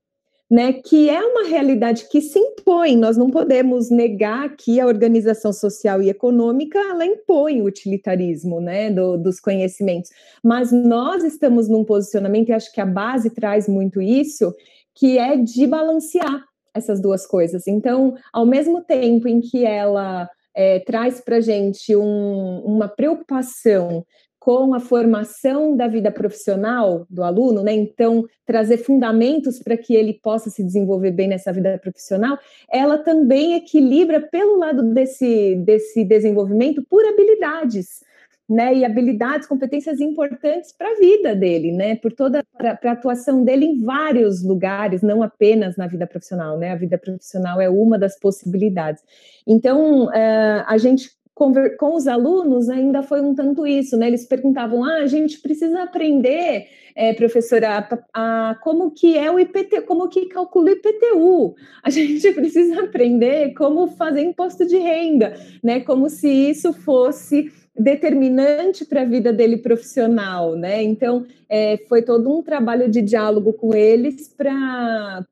né, 0.50 0.74
que 0.74 1.10
é 1.10 1.20
uma 1.20 1.48
realidade 1.48 2.08
que 2.10 2.22
se 2.22 2.38
impõe, 2.38 2.96
nós 2.96 3.18
não 3.18 3.32
podemos 3.32 3.90
negar 3.90 4.56
que 4.56 4.80
a 4.80 4.86
organização 4.86 5.52
social 5.52 6.02
e 6.02 6.10
econômica, 6.10 6.78
ela 6.78 7.06
impõe 7.06 7.62
o 7.62 7.66
utilitarismo, 7.66 8.62
né, 8.62 8.92
do, 8.92 9.18
dos 9.18 9.40
conhecimentos, 9.40 10.12
mas 10.44 10.72
nós 10.72 11.24
estamos 11.24 11.68
num 11.68 11.84
posicionamento, 11.84 12.50
e 12.50 12.54
acho 12.54 12.72
que 12.72 12.80
a 12.80 12.86
base 12.86 13.32
traz 13.32 13.68
muito 13.68 14.02
isso, 14.02 14.54
que 14.94 15.18
é 15.18 15.36
de 15.36 15.66
balancear, 15.66 16.46
essas 16.76 17.02
duas 17.02 17.26
coisas. 17.26 17.66
Então, 17.68 18.16
ao 18.34 18.46
mesmo 18.46 18.84
tempo 18.84 19.28
em 19.28 19.40
que 19.40 19.66
ela 19.66 20.30
é, 20.54 20.80
traz 20.80 21.22
para 21.22 21.38
a 21.38 21.42
gente 21.42 21.96
um, 21.96 22.60
uma 22.66 22.88
preocupação 22.88 24.06
com 24.46 24.76
a 24.76 24.80
formação 24.80 25.76
da 25.76 25.88
vida 25.88 26.12
profissional 26.12 27.08
do 27.10 27.24
aluno, 27.24 27.64
né? 27.64 27.74
Então, 27.74 28.24
trazer 28.46 28.78
fundamentos 28.78 29.58
para 29.58 29.76
que 29.76 29.96
ele 29.96 30.14
possa 30.22 30.52
se 30.52 30.64
desenvolver 30.64 31.10
bem 31.10 31.28
nessa 31.28 31.52
vida 31.52 31.80
profissional, 31.80 32.38
ela 32.72 33.00
também 33.00 33.56
equilibra 33.56 34.22
pelo 34.22 34.60
lado 34.60 34.94
desse, 34.94 35.56
desse 35.66 36.06
desenvolvimento 36.06 36.84
por 36.88 37.04
habilidades 37.04 38.04
né, 38.48 38.74
e 38.76 38.86
habilidades, 38.86 39.48
competências 39.48 40.00
importantes 40.00 40.72
para 40.72 40.92
a 40.92 40.96
vida 41.00 41.36
dele, 41.36 41.72
né, 41.72 41.96
por 41.96 42.14
toda 42.14 42.44
para 42.58 42.78
a 42.84 42.92
atuação 42.92 43.44
dele 43.44 43.66
em 43.66 43.84
vários 43.84 44.44
lugares, 44.44 45.02
não 45.02 45.24
apenas 45.24 45.76
na 45.76 45.88
vida 45.88 46.06
profissional, 46.06 46.58
né, 46.58 46.72
a 46.72 46.76
vida 46.76 46.98
profissional 46.98 47.60
é 47.60 47.70
uma 47.70 47.98
das 47.98 48.20
possibilidades. 48.20 49.02
Então, 49.48 50.06
uh, 50.06 50.64
a 50.68 50.78
gente 50.78 51.10
com 51.36 51.94
os 51.94 52.08
alunos 52.08 52.70
ainda 52.70 53.04
foi 53.04 53.20
um 53.20 53.36
tanto 53.36 53.68
isso, 53.68 53.98
né? 53.98 54.08
Eles 54.08 54.26
perguntavam: 54.26 54.86
ah, 54.86 55.00
a 55.00 55.06
gente 55.06 55.42
precisa 55.42 55.84
aprender, 55.84 56.68
é, 56.96 57.14
professora, 57.14 57.78
a, 58.14 58.52
a, 58.52 58.56
como 58.56 58.90
que 58.92 59.18
é 59.18 59.30
o 59.30 59.38
IPT, 59.38 59.82
como 59.82 60.08
que 60.08 60.28
calcula 60.28 60.70
o 60.70 60.74
IPTU. 60.74 61.56
A 61.84 61.90
gente 61.92 62.32
precisa 62.32 62.82
aprender 62.84 63.54
como 63.54 63.88
fazer 63.88 64.22
imposto 64.22 64.66
de 64.66 64.78
renda, 64.78 65.34
né? 65.62 65.82
Como 65.82 66.10
se 66.10 66.30
isso 66.30 66.72
fosse 66.72 67.52
determinante 67.78 68.86
para 68.86 69.02
a 69.02 69.06
vida 69.06 69.34
dele 69.34 69.58
profissional, 69.58 70.56
né? 70.56 70.82
Então, 70.82 71.26
é, 71.50 71.78
foi 71.90 72.02
todo 72.02 72.32
um 72.32 72.42
trabalho 72.42 72.90
de 72.90 73.02
diálogo 73.02 73.52
com 73.54 73.76
eles 73.76 74.34
para 74.34 75.26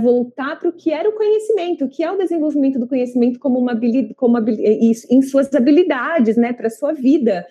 voltar 0.00 0.58
para 0.58 0.68
o 0.68 0.72
que 0.72 0.92
era 0.92 1.08
o 1.08 1.12
conhecimento, 1.12 1.84
o 1.84 1.88
que 1.88 2.04
é 2.04 2.10
o 2.10 2.16
desenvolvimento 2.18 2.78
do 2.78 2.86
conhecimento 2.86 3.38
como 3.38 3.58
uma 3.58 3.72
habilidade, 3.72 4.14
como 4.14 4.36
habilidade, 4.36 5.06
em 5.10 5.22
suas 5.22 5.52
habilidades, 5.54 6.36
né, 6.36 6.52
para 6.52 6.70
sua 6.70 6.92
vida. 6.92 7.44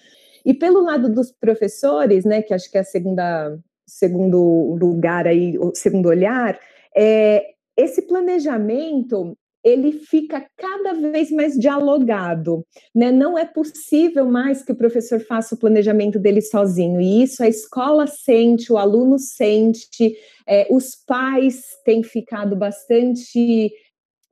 E 0.45 0.53
pelo 0.53 0.81
lado 0.81 1.09
dos 1.09 1.31
professores, 1.31 2.23
né, 2.23 2.41
que 2.41 2.53
acho 2.53 2.71
que 2.71 2.77
é 2.77 2.81
a 2.81 2.85
segunda 2.85 3.57
segundo 3.85 4.75
lugar 4.79 5.27
aí, 5.27 5.57
o 5.59 5.73
segundo 5.75 6.09
olhar, 6.09 6.59
é, 6.95 7.43
esse 7.77 8.01
planejamento 8.01 9.37
ele 9.65 9.93
fica 9.93 10.45
cada 10.55 10.93
vez 10.93 11.31
mais 11.31 11.55
dialogado, 11.57 12.63
né? 12.93 13.11
Não 13.11 13.35
é 13.35 13.43
possível 13.43 14.23
mais 14.25 14.61
que 14.61 14.71
o 14.71 14.75
professor 14.75 15.19
faça 15.19 15.55
o 15.55 15.57
planejamento 15.57 16.19
dele 16.19 16.39
sozinho, 16.39 17.01
e 17.01 17.23
isso 17.23 17.43
a 17.43 17.47
escola 17.47 18.05
sente, 18.05 18.71
o 18.71 18.77
aluno 18.77 19.17
sente, 19.17 20.15
é, 20.47 20.67
os 20.69 20.95
pais 21.07 21.63
têm 21.83 22.03
ficado 22.03 22.55
bastante 22.55 23.71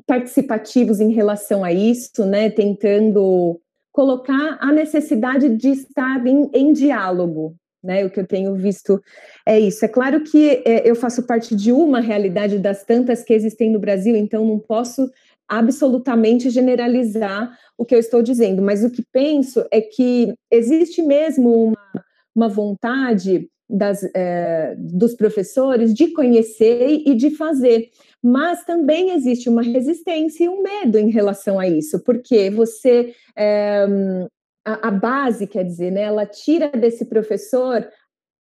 participativos 0.05 0.99
em 0.99 1.11
relação 1.11 1.63
a 1.63 1.73
isso, 1.73 2.25
né? 2.27 2.51
Tentando 2.51 3.59
colocar 3.91 4.59
a 4.61 4.71
necessidade 4.71 5.49
de 5.49 5.69
estar 5.69 6.25
em, 6.27 6.47
em 6.53 6.73
diálogo, 6.73 7.55
né? 7.83 8.05
O 8.05 8.09
que 8.11 8.19
eu 8.19 8.27
tenho 8.27 8.53
visto 8.53 9.01
é 9.47 9.59
isso. 9.59 9.83
É 9.83 9.87
claro 9.87 10.21
que 10.21 10.61
é, 10.63 10.87
eu 10.87 10.95
faço 10.95 11.23
parte 11.23 11.55
de 11.55 11.71
uma 11.71 11.99
realidade 11.99 12.59
das 12.59 12.83
tantas 12.83 13.23
que 13.23 13.33
existem 13.33 13.71
no 13.71 13.79
Brasil, 13.79 14.15
então 14.15 14.45
não 14.45 14.59
posso 14.59 15.09
absolutamente 15.47 16.49
generalizar 16.49 17.57
o 17.77 17.85
que 17.85 17.93
eu 17.93 17.99
estou 17.99 18.21
dizendo, 18.21 18.61
mas 18.61 18.83
o 18.83 18.89
que 18.89 19.03
penso 19.11 19.65
é 19.71 19.81
que 19.81 20.33
existe 20.51 21.01
mesmo 21.01 21.65
uma, 21.65 22.05
uma 22.35 22.49
vontade 22.49 23.49
das, 23.69 24.03
é, 24.15 24.75
dos 24.77 25.15
professores 25.15 25.93
de 25.93 26.07
conhecer 26.09 27.01
e 27.05 27.15
de 27.15 27.31
fazer, 27.31 27.89
mas 28.21 28.63
também 28.63 29.11
existe 29.11 29.49
uma 29.49 29.61
resistência 29.61 30.45
e 30.45 30.49
um 30.49 30.61
medo 30.61 30.97
em 30.97 31.09
relação 31.09 31.59
a 31.59 31.67
isso, 31.67 31.99
porque 32.03 32.49
você 32.49 33.13
é, 33.35 33.85
a, 34.65 34.87
a, 34.87 34.91
base, 34.91 35.47
quer 35.47 35.63
dizer, 35.63 35.91
né, 35.91 36.03
ela 36.03 36.25
tira 36.25 36.69
desse 36.69 37.05
professor 37.05 37.87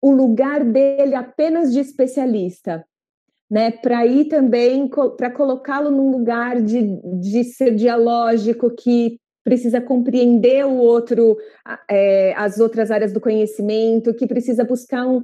o 0.01 0.11
lugar 0.11 0.65
dele 0.65 1.15
apenas 1.15 1.73
de 1.73 1.81
especialista 1.81 2.85
né, 3.51 3.71
para 3.71 4.05
ir 4.07 4.27
também 4.27 4.89
para 5.17 5.31
colocá-lo 5.31 5.91
num 5.91 6.11
lugar 6.11 6.61
de, 6.61 6.83
de 7.21 7.45
ser 7.45 7.75
dialógico 7.75 8.71
que 8.71 9.19
precisa 9.43 9.81
compreender 9.81 10.67
o 10.67 10.77
outro, 10.77 11.37
é, 11.91 12.35
as 12.37 12.59
outras 12.59 12.91
áreas 12.91 13.13
do 13.13 13.21
conhecimento, 13.21 14.15
que 14.15 14.27
precisa 14.27 14.63
buscar 14.65 15.07
um, 15.07 15.23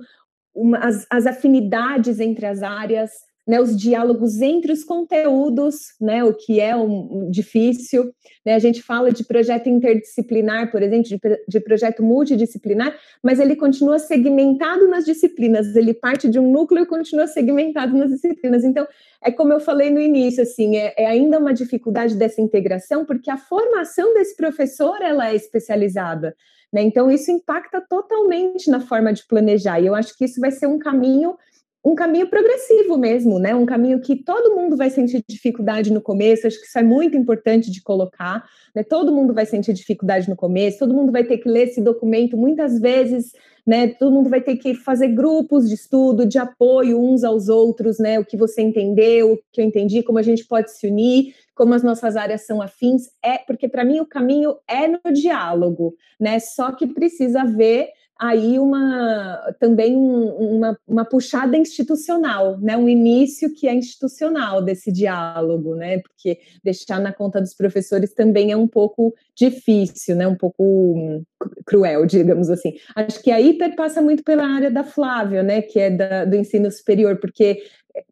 uma, 0.54 0.78
as, 0.78 1.06
as 1.10 1.26
afinidades 1.26 2.20
entre 2.20 2.46
as 2.46 2.62
áreas, 2.62 3.10
né, 3.46 3.60
os 3.60 3.76
diálogos 3.76 4.40
entre 4.40 4.72
os 4.72 4.82
conteúdos, 4.82 5.94
né, 6.00 6.24
o 6.24 6.32
que 6.32 6.60
é 6.60 6.74
um, 6.74 7.26
um 7.26 7.30
difícil. 7.30 8.12
Né, 8.44 8.54
a 8.54 8.58
gente 8.58 8.82
fala 8.82 9.12
de 9.12 9.22
projeto 9.24 9.68
interdisciplinar, 9.68 10.70
por 10.70 10.82
exemplo, 10.82 11.04
de, 11.04 11.18
de, 11.46 11.60
projeto 11.60 12.02
multidisciplinar, 12.02 12.96
mas 13.22 13.38
ele 13.38 13.54
continua 13.54 13.98
segmentado 13.98 14.88
nas 14.88 15.04
disciplinas, 15.04 15.76
ele 15.76 15.92
parte 15.92 16.28
de 16.28 16.38
um 16.38 16.50
núcleo 16.50 16.84
e 16.84 16.86
continua 16.86 17.26
segmentado 17.26 17.96
nas 17.96 18.10
disciplinas. 18.10 18.64
Então, 18.64 18.86
é 19.22 19.30
como 19.30 19.52
eu 19.52 19.60
falei 19.60 19.90
no 19.90 20.00
início, 20.00 20.42
assim, 20.42 20.76
é, 20.76 20.94
é 20.96 21.06
ainda 21.06 21.38
uma 21.38 21.52
dificuldade 21.52 22.16
dessa 22.16 22.40
integração, 22.40 23.04
porque 23.04 23.30
a 23.30 23.36
formação 23.36 24.14
desse 24.14 24.36
professor 24.36 25.02
ela 25.02 25.28
é 25.28 25.34
especializada. 25.34 26.34
Né, 26.72 26.82
então, 26.82 27.10
isso 27.10 27.30
impacta 27.30 27.80
totalmente 27.80 28.70
na 28.70 28.80
forma 28.80 29.12
de 29.12 29.26
planejar, 29.26 29.80
e 29.80 29.86
eu 29.86 29.94
acho 29.94 30.16
que 30.16 30.24
isso 30.24 30.40
vai 30.40 30.50
ser 30.50 30.66
um 30.66 30.78
caminho 30.78 31.36
um 31.84 31.94
caminho 31.94 32.26
progressivo 32.28 32.96
mesmo, 32.96 33.38
né? 33.38 33.54
Um 33.54 33.66
caminho 33.66 34.00
que 34.00 34.16
todo 34.16 34.56
mundo 34.56 34.74
vai 34.74 34.88
sentir 34.88 35.22
dificuldade 35.28 35.92
no 35.92 36.00
começo, 36.00 36.46
acho 36.46 36.58
que 36.58 36.66
isso 36.66 36.78
é 36.78 36.82
muito 36.82 37.14
importante 37.14 37.70
de 37.70 37.82
colocar, 37.82 38.42
né? 38.74 38.82
Todo 38.82 39.12
mundo 39.12 39.34
vai 39.34 39.44
sentir 39.44 39.74
dificuldade 39.74 40.30
no 40.30 40.34
começo, 40.34 40.78
todo 40.78 40.94
mundo 40.94 41.12
vai 41.12 41.24
ter 41.24 41.36
que 41.36 41.48
ler 41.48 41.68
esse 41.68 41.82
documento 41.82 42.38
muitas 42.38 42.80
vezes, 42.80 43.32
né? 43.66 43.88
Todo 43.88 44.12
mundo 44.12 44.30
vai 44.30 44.40
ter 44.40 44.56
que 44.56 44.74
fazer 44.74 45.08
grupos 45.08 45.68
de 45.68 45.74
estudo, 45.74 46.24
de 46.24 46.38
apoio 46.38 46.98
uns 46.98 47.22
aos 47.22 47.50
outros, 47.50 47.98
né? 47.98 48.18
O 48.18 48.24
que 48.24 48.36
você 48.36 48.62
entendeu, 48.62 49.32
o 49.34 49.38
que 49.52 49.60
eu 49.60 49.64
entendi, 49.66 50.02
como 50.02 50.18
a 50.18 50.22
gente 50.22 50.46
pode 50.46 50.70
se 50.70 50.86
unir, 50.86 51.34
como 51.54 51.74
as 51.74 51.82
nossas 51.82 52.16
áreas 52.16 52.46
são 52.46 52.62
afins, 52.62 53.10
é 53.22 53.36
porque 53.38 53.68
para 53.68 53.84
mim 53.84 54.00
o 54.00 54.06
caminho 54.06 54.56
é 54.66 54.88
no 54.88 55.12
diálogo, 55.12 55.94
né? 56.18 56.38
Só 56.38 56.72
que 56.72 56.86
precisa 56.86 57.42
haver 57.42 57.90
aí 58.28 58.58
uma 58.58 59.54
também 59.60 59.96
um, 59.96 60.56
uma, 60.56 60.78
uma 60.86 61.04
puxada 61.04 61.56
institucional, 61.56 62.58
né? 62.58 62.76
Um 62.76 62.88
início 62.88 63.52
que 63.54 63.68
é 63.68 63.74
institucional 63.74 64.62
desse 64.62 64.90
diálogo, 64.90 65.74
né? 65.74 65.98
Porque 66.00 66.38
deixar 66.62 67.00
na 67.00 67.12
conta 67.12 67.40
dos 67.40 67.54
professores 67.54 68.14
também 68.14 68.50
é 68.50 68.56
um 68.56 68.66
pouco 68.66 69.14
difícil, 69.36 70.16
né? 70.16 70.26
Um 70.26 70.36
pouco 70.36 71.22
cruel, 71.66 72.06
digamos 72.06 72.48
assim. 72.48 72.74
Acho 72.96 73.22
que 73.22 73.30
aí 73.30 73.58
perpassa 73.58 74.00
muito 74.00 74.22
pela 74.24 74.46
área 74.46 74.70
da 74.70 74.82
Flávia, 74.82 75.42
né? 75.42 75.60
Que 75.60 75.78
é 75.78 75.90
da, 75.90 76.24
do 76.24 76.36
ensino 76.36 76.70
superior, 76.70 77.18
porque 77.18 77.62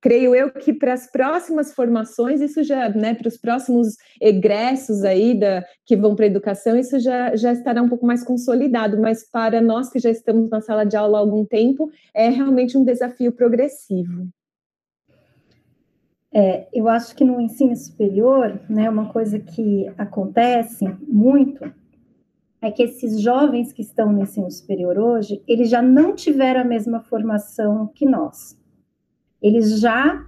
creio 0.01 0.35
eu 0.35 0.51
que 0.53 0.73
para 0.73 0.93
as 0.93 1.11
próximas 1.11 1.75
formações, 1.75 2.41
isso 2.41 2.62
já, 2.62 2.89
né, 2.89 3.15
para 3.15 3.29
os 3.29 3.37
próximos 3.37 3.97
egressos 4.21 5.05
aí 5.05 5.39
da, 5.39 5.65
que 5.85 5.97
vão 5.97 6.15
para 6.15 6.27
a 6.27 6.29
educação, 6.29 6.77
isso 6.77 6.99
já, 7.01 7.35
já 7.35 7.53
estará 7.53 7.83
um 7.83 7.89
pouco 7.89 8.07
mais 8.07 8.25
consolidado, 8.25 9.01
mas 9.01 9.29
para 9.29 9.61
nós 9.61 9.91
que 9.91 9.99
já 9.99 10.11
estamos 10.11 10.51
na 10.51 10.61
sala 10.61 10.85
de 10.85 10.97
aula 10.97 11.19
há 11.19 11.21
algum 11.21 11.45
tempo, 11.45 11.91
é 12.15 12.29
realmente 12.29 12.79
um 12.79 12.85
desafio 12.85 13.33
progressivo. 13.33 14.29
É, 16.35 16.67
eu 16.73 16.89
acho 16.89 17.15
que 17.15 17.25
no 17.25 17.41
ensino 17.41 17.77
superior, 17.77 18.59
né, 18.69 18.89
uma 18.89 19.12
coisa 19.12 19.39
que 19.39 19.87
acontece 19.99 20.89
muito 21.07 21.71
é 22.62 22.71
que 22.71 22.85
esses 22.85 23.21
jovens 23.21 23.73
que 23.73 23.83
estão 23.83 24.12
no 24.12 24.23
ensino 24.23 24.51
superior 24.51 24.97
hoje, 24.97 25.43
eles 25.49 25.69
já 25.69 25.83
não 25.83 26.15
tiveram 26.15 26.61
a 26.61 26.65
mesma 26.65 27.01
formação 27.01 27.89
que 27.89 28.07
nós. 28.07 28.57
Eles 29.42 29.80
já 29.80 30.25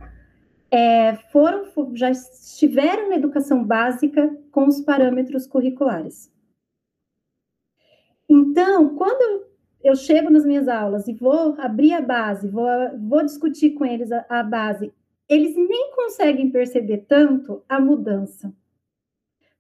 é, 0.71 1.15
foram, 1.31 1.65
já 1.95 2.11
estiveram 2.11 3.09
na 3.09 3.17
educação 3.17 3.65
básica 3.65 4.37
com 4.51 4.67
os 4.67 4.81
parâmetros 4.81 5.47
curriculares. 5.47 6.33
Então, 8.29 8.97
quando 8.97 9.47
eu 9.83 9.95
chego 9.95 10.31
nas 10.31 10.45
minhas 10.45 10.67
aulas 10.67 11.07
e 11.07 11.13
vou 11.13 11.55
abrir 11.59 11.93
a 11.93 12.01
base, 12.01 12.49
vou, 12.49 12.67
vou 12.99 13.23
discutir 13.23 13.71
com 13.71 13.85
eles 13.85 14.11
a, 14.11 14.25
a 14.29 14.43
base, 14.43 14.93
eles 15.29 15.55
nem 15.55 15.93
conseguem 15.95 16.51
perceber 16.51 17.05
tanto 17.09 17.63
a 17.69 17.79
mudança. 17.79 18.53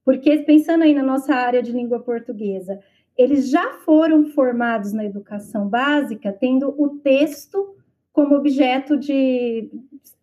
Porque, 0.04 0.38
pensando 0.38 0.82
aí 0.82 0.94
na 0.94 1.02
nossa 1.02 1.34
área 1.34 1.62
de 1.62 1.72
língua 1.72 2.00
portuguesa, 2.00 2.80
eles 3.16 3.48
já 3.48 3.74
foram 3.84 4.26
formados 4.26 4.92
na 4.92 5.04
educação 5.04 5.68
básica, 5.68 6.32
tendo 6.32 6.74
o 6.76 6.98
texto 6.98 7.73
como 8.14 8.36
objeto 8.36 8.96
de 8.96 9.68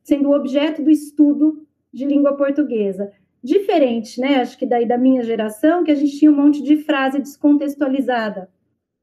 sendo 0.01 0.31
objeto 0.31 0.81
do 0.81 0.89
estudo 0.89 1.67
de 1.93 2.05
língua 2.05 2.37
portuguesa. 2.37 3.11
Diferente, 3.43 4.19
né? 4.19 4.35
Acho 4.35 4.57
que 4.57 4.65
daí 4.65 4.87
da 4.87 4.97
minha 4.97 5.21
geração, 5.23 5.83
que 5.83 5.91
a 5.91 5.95
gente 5.95 6.17
tinha 6.17 6.31
um 6.31 6.35
monte 6.35 6.63
de 6.63 6.77
frase 6.77 7.19
descontextualizada. 7.19 8.49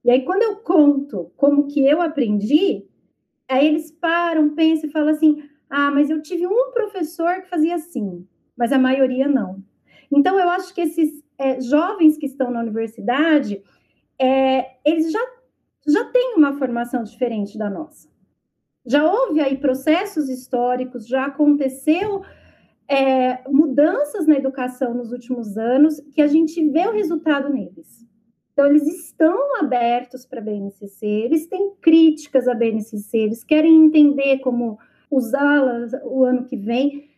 E 0.03 0.11
aí, 0.11 0.25
quando 0.25 0.43
eu 0.43 0.57
conto 0.57 1.31
como 1.37 1.67
que 1.67 1.85
eu 1.85 2.01
aprendi, 2.01 2.87
aí 3.47 3.67
eles 3.67 3.93
param, 3.93 4.55
pensam 4.55 4.89
e 4.89 4.93
falam 4.93 5.11
assim: 5.11 5.43
ah, 5.69 5.91
mas 5.91 6.09
eu 6.09 6.23
tive 6.23 6.47
um 6.47 6.73
professor 6.73 7.43
que 7.43 7.51
fazia 7.51 7.75
assim, 7.75 8.27
mas 8.57 8.73
a 8.73 8.79
maioria 8.79 9.29
não. 9.29 9.63
Então, 10.11 10.39
eu 10.39 10.49
acho 10.49 10.75
que 10.75 10.81
esses 10.81 11.23
é, 11.37 11.61
jovens 11.61 12.17
que 12.17 12.25
estão 12.25 12.51
na 12.51 12.61
universidade, 12.61 13.63
é, 14.19 14.79
eles 14.83 15.13
já, 15.13 15.21
já 15.87 16.05
têm 16.07 16.37
uma 16.37 16.57
formação 16.57 17.03
diferente 17.03 17.59
da 17.59 17.69
nossa. 17.69 18.09
Já 18.89 19.05
houve 19.05 19.39
aí 19.39 19.59
processos 19.59 20.31
históricos, 20.31 21.07
já 21.07 21.27
aconteceu 21.27 22.23
é, 22.89 23.39
mudanças 23.47 24.27
na 24.27 24.35
educação 24.37 24.95
nos 24.95 25.13
últimos 25.13 25.59
anos 25.59 26.01
que 26.11 26.23
a 26.23 26.27
gente 26.27 26.67
vê 26.71 26.87
o 26.87 26.93
resultado 26.93 27.53
neles. 27.53 28.09
Então, 28.55 28.67
eles 28.67 28.87
estão 28.87 29.59
abertos 29.61 30.25
para 30.25 30.41
a 30.41 30.43
BNCC, 30.43 31.07
eles 31.07 31.47
têm 31.47 31.75
críticas 31.83 32.49
à 32.49 32.55
BNCC, 32.55 33.19
eles 33.19 33.45
querem 33.45 33.85
entender 33.85 34.39
como 34.39 34.79
usá-las 35.11 35.93
o 36.03 36.25
ano 36.25 36.45
que 36.45 36.57
vem. 36.57 37.11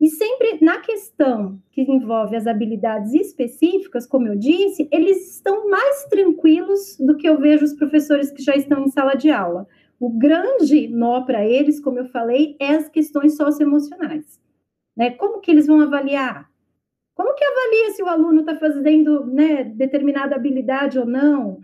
E 0.00 0.08
sempre 0.08 0.64
na 0.64 0.78
questão 0.78 1.60
que 1.72 1.82
envolve 1.82 2.36
as 2.36 2.46
habilidades 2.46 3.12
específicas, 3.12 4.06
como 4.06 4.28
eu 4.28 4.36
disse, 4.36 4.88
eles 4.92 5.34
estão 5.34 5.68
mais 5.68 6.04
tranquilos 6.04 6.96
do 7.00 7.16
que 7.16 7.28
eu 7.28 7.36
vejo 7.38 7.64
os 7.64 7.74
professores 7.74 8.30
que 8.30 8.40
já 8.40 8.54
estão 8.54 8.84
em 8.84 8.88
sala 8.88 9.14
de 9.14 9.30
aula. 9.30 9.66
O 10.00 10.10
grande 10.10 10.88
nó 10.88 11.22
para 11.22 11.44
eles, 11.44 11.80
como 11.80 11.98
eu 11.98 12.06
falei, 12.06 12.56
é 12.60 12.76
as 12.76 12.88
questões 12.88 13.36
socioemocionais. 13.36 14.40
Né? 14.96 15.10
Como 15.10 15.40
que 15.40 15.50
eles 15.50 15.66
vão 15.66 15.80
avaliar? 15.80 16.48
Como 17.14 17.34
que 17.34 17.44
avalia 17.44 17.90
se 17.92 18.02
o 18.02 18.06
aluno 18.06 18.40
está 18.40 18.54
fazendo 18.54 19.26
né, 19.26 19.64
determinada 19.64 20.36
habilidade 20.36 20.98
ou 20.98 21.04
não? 21.04 21.60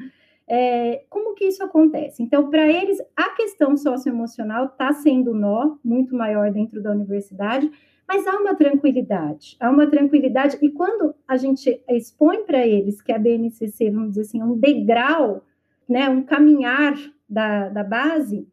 É, 0.48 1.04
como 1.08 1.34
que 1.34 1.44
isso 1.44 1.62
acontece? 1.62 2.22
Então, 2.22 2.50
para 2.50 2.68
eles, 2.68 2.98
a 3.16 3.30
questão 3.30 3.76
socioemocional 3.76 4.66
está 4.66 4.92
sendo 4.92 5.30
um 5.30 5.34
nó 5.34 5.76
muito 5.82 6.14
maior 6.14 6.50
dentro 6.50 6.82
da 6.82 6.90
universidade, 6.90 7.70
mas 8.06 8.26
há 8.26 8.36
uma 8.36 8.54
tranquilidade, 8.54 9.56
há 9.58 9.70
uma 9.70 9.86
tranquilidade, 9.86 10.58
e 10.60 10.70
quando 10.70 11.14
a 11.26 11.36
gente 11.36 11.80
expõe 11.88 12.44
para 12.44 12.66
eles 12.66 13.00
que 13.00 13.12
a 13.12 13.18
BNCC, 13.18 13.90
vamos 13.90 14.10
dizer 14.10 14.22
assim, 14.22 14.40
é 14.40 14.44
um 14.44 14.58
degrau, 14.58 15.42
né, 15.88 16.08
um 16.08 16.22
caminhar 16.22 16.94
da, 17.28 17.68
da 17.68 17.84
base, 17.84 18.46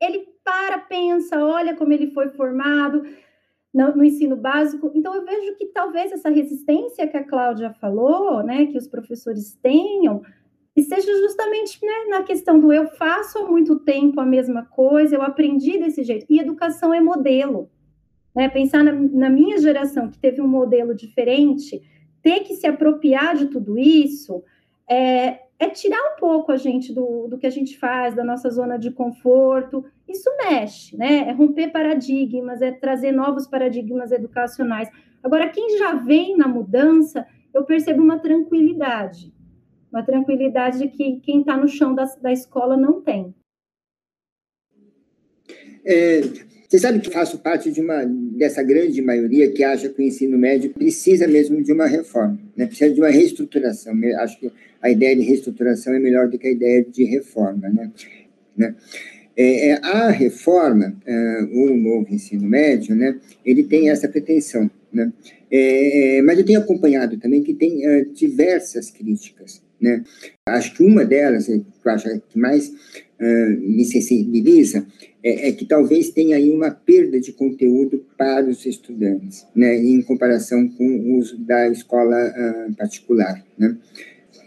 ele 0.00 0.26
para, 0.44 0.78
pensa, 0.78 1.44
olha 1.44 1.76
como 1.76 1.92
ele 1.92 2.10
foi 2.10 2.30
formado 2.30 3.02
no, 3.72 3.96
no, 3.96 4.04
ensino 4.04 4.36
básico. 4.36 4.90
Então, 4.94 5.14
eu 5.14 5.24
vejo 5.24 5.56
que 5.56 5.66
talvez 5.66 6.12
essa 6.12 6.28
resistência 6.28 7.06
que 7.06 7.16
a 7.16 7.24
Cláudia 7.24 7.72
falou, 7.74 8.42
né, 8.42 8.66
que 8.66 8.76
os 8.76 8.88
professores 8.88 9.54
tenham, 9.62 10.22
esteja 10.74 11.12
justamente 11.18 11.78
né, 11.84 12.04
na 12.08 12.22
questão 12.22 12.58
do 12.58 12.72
eu 12.72 12.86
faço 12.88 13.38
há 13.38 13.48
muito 13.48 13.78
tempo 13.80 14.20
a 14.20 14.26
mesma 14.26 14.64
coisa, 14.64 15.14
eu 15.14 15.22
aprendi 15.22 15.78
desse 15.78 16.02
jeito. 16.02 16.26
E 16.28 16.38
educação 16.38 16.92
é 16.92 17.00
modelo. 17.00 17.70
Né? 18.34 18.48
Pensar 18.48 18.82
na, 18.82 18.92
na 18.92 19.30
minha 19.30 19.58
geração, 19.58 20.08
que 20.08 20.18
teve 20.18 20.40
um 20.40 20.48
modelo 20.48 20.94
diferente, 20.94 21.80
ter 22.22 22.40
que 22.40 22.54
se 22.54 22.66
apropriar 22.66 23.36
de 23.36 23.46
tudo 23.46 23.78
isso, 23.78 24.42
é, 24.88 25.40
é 25.62 25.70
tirar 25.70 26.12
um 26.12 26.16
pouco 26.18 26.50
a 26.50 26.56
gente 26.56 26.92
do, 26.92 27.28
do 27.28 27.38
que 27.38 27.46
a 27.46 27.50
gente 27.50 27.78
faz, 27.78 28.16
da 28.16 28.24
nossa 28.24 28.50
zona 28.50 28.76
de 28.76 28.90
conforto. 28.90 29.84
Isso 30.08 30.28
mexe, 30.36 30.96
né? 30.96 31.28
É 31.28 31.32
romper 31.32 31.70
paradigmas, 31.70 32.60
é 32.60 32.72
trazer 32.72 33.12
novos 33.12 33.46
paradigmas 33.46 34.10
educacionais. 34.10 34.90
Agora, 35.22 35.48
quem 35.48 35.78
já 35.78 35.94
vem 35.94 36.36
na 36.36 36.48
mudança, 36.48 37.24
eu 37.54 37.64
percebo 37.64 38.02
uma 38.02 38.18
tranquilidade. 38.18 39.32
Uma 39.92 40.02
tranquilidade 40.02 40.88
que 40.88 41.20
quem 41.20 41.40
está 41.40 41.56
no 41.56 41.68
chão 41.68 41.94
da, 41.94 42.06
da 42.20 42.32
escola 42.32 42.76
não 42.76 43.00
tem. 43.00 43.32
É, 45.84 46.22
você 46.72 46.78
sabe 46.78 47.00
que 47.00 47.10
faço 47.10 47.36
parte 47.36 47.70
de 47.70 47.82
uma 47.82 48.02
dessa 48.02 48.62
grande 48.62 49.02
maioria 49.02 49.52
que 49.52 49.62
acha 49.62 49.90
que 49.90 50.00
o 50.00 50.02
ensino 50.02 50.38
médio 50.38 50.70
precisa 50.70 51.28
mesmo 51.28 51.62
de 51.62 51.70
uma 51.70 51.86
reforma, 51.86 52.40
né? 52.56 52.64
precisa 52.64 52.90
de 52.90 52.98
uma 52.98 53.10
reestruturação. 53.10 53.92
Acho 54.20 54.40
que 54.40 54.50
a 54.80 54.88
ideia 54.88 55.14
de 55.14 55.20
reestruturação 55.20 55.92
é 55.92 55.98
melhor 55.98 56.30
do 56.30 56.38
que 56.38 56.46
a 56.46 56.50
ideia 56.50 56.82
de 56.82 57.04
reforma. 57.04 57.68
Né? 57.68 57.90
né? 58.56 58.74
É, 59.36 59.68
é, 59.68 59.80
a 59.82 60.08
reforma, 60.08 60.96
é, 61.04 61.42
o 61.52 61.76
novo 61.76 62.06
ensino 62.08 62.48
médio, 62.48 62.96
né, 62.96 63.20
ele 63.44 63.64
tem 63.64 63.90
essa 63.90 64.08
pretensão. 64.08 64.70
Né? 64.90 65.12
É, 65.50 66.16
é 66.16 66.22
mas 66.22 66.38
eu 66.38 66.44
tenho 66.46 66.58
acompanhado 66.58 67.18
também 67.18 67.42
que 67.42 67.52
tem 67.52 67.86
é, 67.86 68.06
diversas 68.06 68.90
críticas. 68.90 69.62
Né? 69.78 70.02
Acho 70.48 70.74
que 70.74 70.82
uma 70.82 71.04
delas, 71.04 71.44
que 71.44 71.52
eu 71.84 71.92
acho 71.92 72.08
que 72.30 72.38
mais 72.38 72.72
me 73.60 73.84
sensibiliza, 73.84 74.84
é, 75.22 75.48
é, 75.48 75.52
que 75.52 75.64
talvez 75.64 76.10
tenha 76.10 76.36
aí 76.36 76.50
uma 76.50 76.70
perda 76.70 77.20
de 77.20 77.32
conteúdo 77.32 78.04
para 78.16 78.48
os 78.48 78.64
estudantes, 78.66 79.46
né, 79.54 79.76
em 79.76 80.02
comparação 80.02 80.68
com 80.68 80.84
o 80.84 81.18
uso 81.18 81.38
da 81.38 81.68
escola 81.68 82.16
uh, 82.16 82.74
particular, 82.74 83.44
né. 83.58 83.76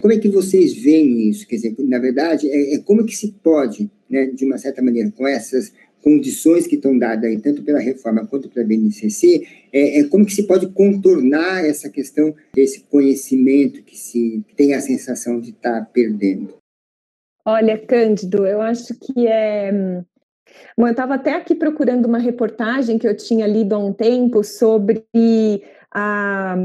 Como 0.02 0.14
é 0.14 0.20
que 0.20 0.30
vocês 0.30 0.74
veem 0.74 1.30
isso? 1.30 1.48
Quer 1.48 1.56
dizer, 1.56 1.76
na 1.80 1.98
verdade, 1.98 2.48
é, 2.50 2.76
é 2.76 2.80
como 2.80 3.06
que 3.06 3.16
se 3.16 3.32
pode, 3.42 3.90
né, 4.10 4.28
de 4.28 4.46
uma 4.46 4.58
certa 4.58 4.82
maneira, 4.82 5.10
com 5.12 5.28
essas 5.28 5.72
condições 6.06 6.68
que 6.68 6.76
estão 6.76 6.96
dadas 6.96 7.28
aí, 7.28 7.40
tanto 7.40 7.64
pela 7.64 7.80
reforma 7.80 8.28
quanto 8.28 8.48
pela 8.48 8.68
BNCC, 8.68 9.48
é, 9.74 10.00
é, 10.00 10.04
como 10.04 10.24
que 10.24 10.36
se 10.36 10.46
pode 10.46 10.70
contornar 10.70 11.66
essa 11.66 11.90
questão 11.90 12.36
desse 12.54 12.82
conhecimento 12.82 13.82
que 13.82 13.98
se 13.98 14.44
tem 14.56 14.76
a 14.76 14.82
sensação 14.82 15.40
de 15.40 15.50
estar 15.50 15.80
tá 15.80 15.86
perdendo? 15.92 16.54
Olha, 17.44 17.76
Cândido, 17.78 18.46
eu 18.46 18.62
acho 18.62 18.94
que 19.00 19.26
é 19.28 19.72
Bom, 20.78 20.88
eu 20.88 20.92
estava 20.92 21.16
até 21.16 21.34
aqui 21.34 21.56
procurando 21.56 22.06
uma 22.06 22.18
reportagem 22.18 22.98
que 22.98 23.08
eu 23.08 23.16
tinha 23.16 23.48
lido 23.48 23.74
há 23.74 23.80
um 23.80 23.94
tempo 23.94 24.44
sobre 24.44 25.06
a, 25.94 26.56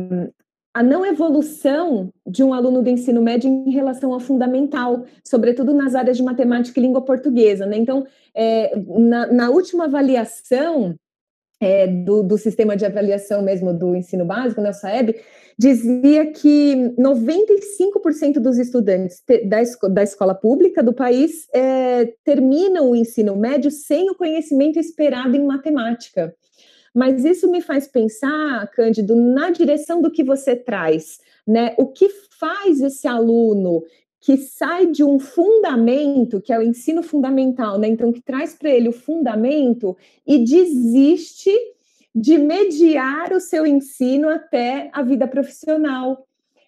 a 0.75 0.83
não 0.83 1.05
evolução 1.05 2.13
de 2.27 2.43
um 2.43 2.55
aluno 2.55 2.83
do 2.83 2.89
ensino 2.89 3.23
médio 3.23 3.49
em 3.49 3.71
relação 3.71 4.13
ao 4.13 4.21
fundamental, 4.21 5.05
sobretudo 5.25 5.75
nas 5.75 5.95
áreas 5.95 6.17
de 6.17 6.23
matemática 6.23 6.79
e 6.79 6.83
língua 6.83 7.03
portuguesa. 7.03 7.67
Né? 7.67 7.77
Então, 7.77 8.07
é, 8.35 8.73
na, 8.77 9.27
na, 9.27 9.51
última 9.51 9.85
avaliação 9.85 10.95
é, 11.61 11.87
do, 11.87 12.23
do, 12.23 12.39
sistema 12.39 12.75
de 12.75 12.87
avaliação 12.87 13.43
mesmo 13.43 13.75
do 13.75 13.95
ensino 13.95 14.25
básico, 14.25 14.61
né, 14.63 14.73
SAEB, 14.73 15.15
dizia 15.59 16.33
que 16.33 16.95
95% 16.99 18.41
dos 18.41 18.59
estudantes 18.59 19.23
da, 19.45 19.61
esco 19.61 19.89
da 19.89 20.03
escola 20.03 20.35
pública 20.35 20.83
do 20.83 20.95
país 20.95 21.47
é, 21.55 22.15
terminam 22.25 22.91
o 22.91 22.97
ensino 22.97 23.37
médio 23.37 23.71
sem 23.71 24.09
o 24.11 24.15
conhecimento 24.15 24.79
esperado 24.79 25.37
em 25.37 25.45
matemática. 25.45 26.35
Mas 26.95 27.25
isso 27.25 27.49
me 27.51 27.61
faz 27.61 27.87
pensar, 27.87 28.69
Cândido, 28.73 29.15
na 29.15 29.51
direção 29.51 30.01
do 30.01 30.11
que 30.11 30.25
você 30.25 30.57
traz, 30.57 31.19
né? 31.47 31.75
O 31.79 31.87
que 31.87 32.09
faz 32.39 32.81
esse 32.81 33.07
aluno 33.07 33.83
que 34.21 34.37
sai 34.37 34.87
de 34.87 35.03
um 35.03 35.19
fundamento, 35.19 36.41
que 36.41 36.53
é 36.53 36.59
o 36.59 36.63
ensino 36.63 37.03
fundamental, 37.03 37.79
né? 37.79 37.89
Então, 37.89 38.13
que 38.13 38.21
traz 38.21 38.55
para 38.55 38.71
ele 38.71 38.89
o 38.89 38.93
fundamento 38.93 39.97
e 40.27 40.39
desiste 40.39 41.51
de 42.15 42.37
mediar 42.37 43.33
o 43.33 43.41
seu 43.41 43.67
ensino 43.67 44.29
até 44.29 44.91
a 44.93 45.03
vida 45.03 45.27
profissional. 45.27 46.27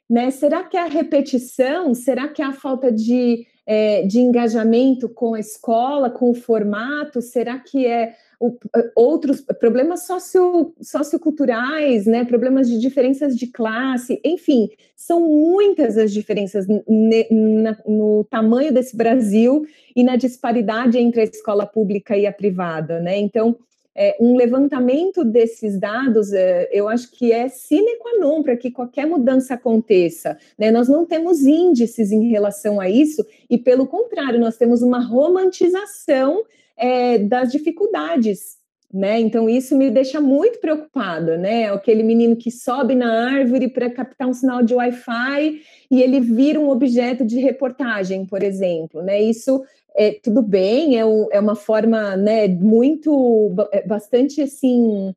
Né? 0.09 0.31
Será 0.31 0.62
que 0.65 0.77
é 0.77 0.81
a 0.81 0.87
repetição? 0.87 1.95
Será 1.95 2.29
que 2.29 2.41
é 2.41 2.45
a 2.45 2.53
falta 2.53 2.93
de, 2.93 3.47
é, 3.66 4.03
de 4.03 4.18
engajamento 4.18 5.09
com 5.09 5.35
a 5.35 5.40
escola, 5.40 6.11
com 6.11 6.31
o 6.31 6.35
formato? 6.35 7.20
Será 7.20 7.59
que 7.59 7.87
é 7.87 8.14
o, 8.40 8.57
outros 8.96 9.40
problemas 9.40 10.05
socio, 10.07 10.75
socioculturais, 10.81 12.07
né? 12.07 12.25
problemas 12.25 12.68
de 12.68 12.79
diferenças 12.79 13.37
de 13.37 13.46
classe? 13.46 14.20
Enfim, 14.25 14.68
são 14.96 15.20
muitas 15.20 15.96
as 15.96 16.12
diferenças 16.12 16.66
ne, 16.66 17.27
na, 17.31 17.79
no 17.87 18.25
tamanho 18.25 18.72
desse 18.72 18.96
Brasil 18.96 19.64
e 19.94 20.03
na 20.03 20.16
disparidade 20.16 20.98
entre 20.98 21.20
a 21.20 21.25
escola 21.25 21.66
pública 21.66 22.16
e 22.16 22.27
a 22.27 22.33
privada. 22.33 23.01
Né? 23.01 23.18
Então, 23.18 23.57
é, 23.94 24.16
um 24.20 24.37
levantamento 24.37 25.24
desses 25.24 25.78
dados, 25.78 26.33
é, 26.33 26.68
eu 26.72 26.88
acho 26.88 27.11
que 27.11 27.33
é 27.33 27.48
sine 27.48 27.96
qua 27.98 28.18
non 28.18 28.42
para 28.42 28.57
que 28.57 28.70
qualquer 28.70 29.07
mudança 29.07 29.55
aconteça. 29.55 30.38
Né? 30.59 30.70
Nós 30.70 30.88
não 30.88 31.05
temos 31.05 31.42
índices 31.42 32.11
em 32.11 32.28
relação 32.28 32.81
a 32.81 32.88
isso, 32.88 33.24
e 33.48 33.59
pelo 33.59 33.87
contrário, 33.87 34.40
nós 34.40 34.57
temos 34.57 34.83
uma 34.83 35.00
romantização 35.00 36.44
é, 36.76 37.18
das 37.18 37.52
dificuldades. 37.52 38.62
Né? 38.92 39.20
Então, 39.20 39.48
isso 39.48 39.74
me 39.74 39.90
deixa 39.90 40.20
muito 40.20 40.61
preocupada, 40.61 41.38
né? 41.38 41.72
Aquele 41.72 42.02
menino 42.02 42.37
que 42.37 42.50
sobe 42.50 42.94
na 42.94 43.31
árvore 43.31 43.68
para 43.68 43.88
captar 43.88 44.28
um 44.28 44.35
sinal 44.35 44.62
de 44.62 44.74
Wi-Fi 44.74 45.62
e 45.90 46.02
ele 46.02 46.20
vira 46.20 46.61
um 46.61 46.68
objeto 46.68 47.24
de 47.24 47.38
reportagem, 47.38 48.26
por 48.26 48.42
exemplo, 48.42 49.00
né? 49.00 49.18
Isso 49.18 49.62
é, 49.94 50.12
tudo 50.22 50.42
bem, 50.42 50.98
é, 50.98 51.00
é 51.31 51.40
uma 51.40 51.55
forma 51.55 52.16
né, 52.16 52.48
muito, 52.48 53.55
é, 53.72 53.87
bastante 53.87 54.42
assim, 54.42 55.14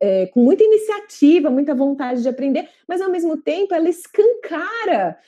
é, 0.00 0.26
com 0.26 0.40
muita 0.40 0.64
iniciativa, 0.64 1.50
muita 1.50 1.74
vontade 1.74 2.22
de 2.22 2.28
aprender, 2.28 2.68
mas 2.88 3.00
ao 3.00 3.10
mesmo 3.10 3.36
tempo 3.36 3.74
ela 3.74 3.88
escancara 3.88 5.18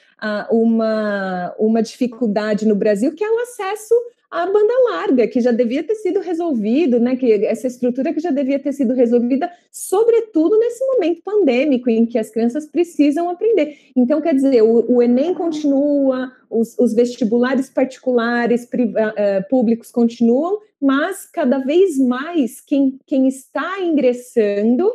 uma, 0.50 1.52
uma 1.58 1.82
dificuldade 1.82 2.64
no 2.64 2.76
Brasil, 2.76 3.12
que 3.12 3.24
é 3.24 3.30
o 3.30 3.40
acesso 3.40 3.92
a 4.32 4.46
banda 4.46 4.72
larga, 4.90 5.28
que 5.28 5.42
já 5.42 5.52
devia 5.52 5.84
ter 5.84 5.94
sido 5.96 6.18
resolvido, 6.18 6.98
né? 6.98 7.16
Que 7.16 7.44
essa 7.44 7.66
estrutura 7.66 8.14
que 8.14 8.20
já 8.20 8.30
devia 8.30 8.58
ter 8.58 8.72
sido 8.72 8.94
resolvida, 8.94 9.52
sobretudo 9.70 10.58
nesse 10.58 10.82
momento 10.86 11.22
pandêmico 11.22 11.90
em 11.90 12.06
que 12.06 12.18
as 12.18 12.30
crianças 12.30 12.64
precisam 12.64 13.28
aprender. 13.28 13.76
Então, 13.94 14.22
quer 14.22 14.34
dizer, 14.34 14.62
o, 14.62 14.90
o 14.90 15.02
Enem 15.02 15.34
continua, 15.34 16.32
os, 16.48 16.74
os 16.78 16.94
vestibulares 16.94 17.68
particulares, 17.68 18.64
uh, 18.64 19.48
públicos 19.50 19.90
continuam, 19.90 20.60
mas 20.80 21.26
cada 21.26 21.58
vez 21.58 21.98
mais 21.98 22.58
quem, 22.62 22.98
quem 23.06 23.28
está 23.28 23.80
ingressando 23.80 24.90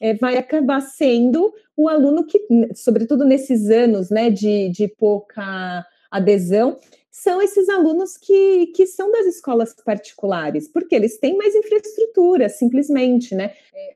é, 0.00 0.14
vai 0.14 0.36
acabar 0.36 0.80
sendo 0.80 1.54
o 1.76 1.88
aluno 1.88 2.24
que, 2.24 2.40
sobretudo 2.74 3.24
nesses 3.24 3.70
anos 3.70 4.10
né, 4.10 4.30
de, 4.30 4.68
de 4.70 4.88
pouca 4.88 5.86
adesão, 6.10 6.76
são 7.10 7.42
esses 7.42 7.68
alunos 7.68 8.16
que, 8.16 8.68
que 8.68 8.86
são 8.86 9.10
das 9.10 9.26
escolas 9.26 9.74
particulares, 9.74 10.68
porque 10.68 10.94
eles 10.94 11.18
têm 11.18 11.36
mais 11.36 11.54
infraestrutura, 11.54 12.48
simplesmente, 12.48 13.34
né? 13.34 13.52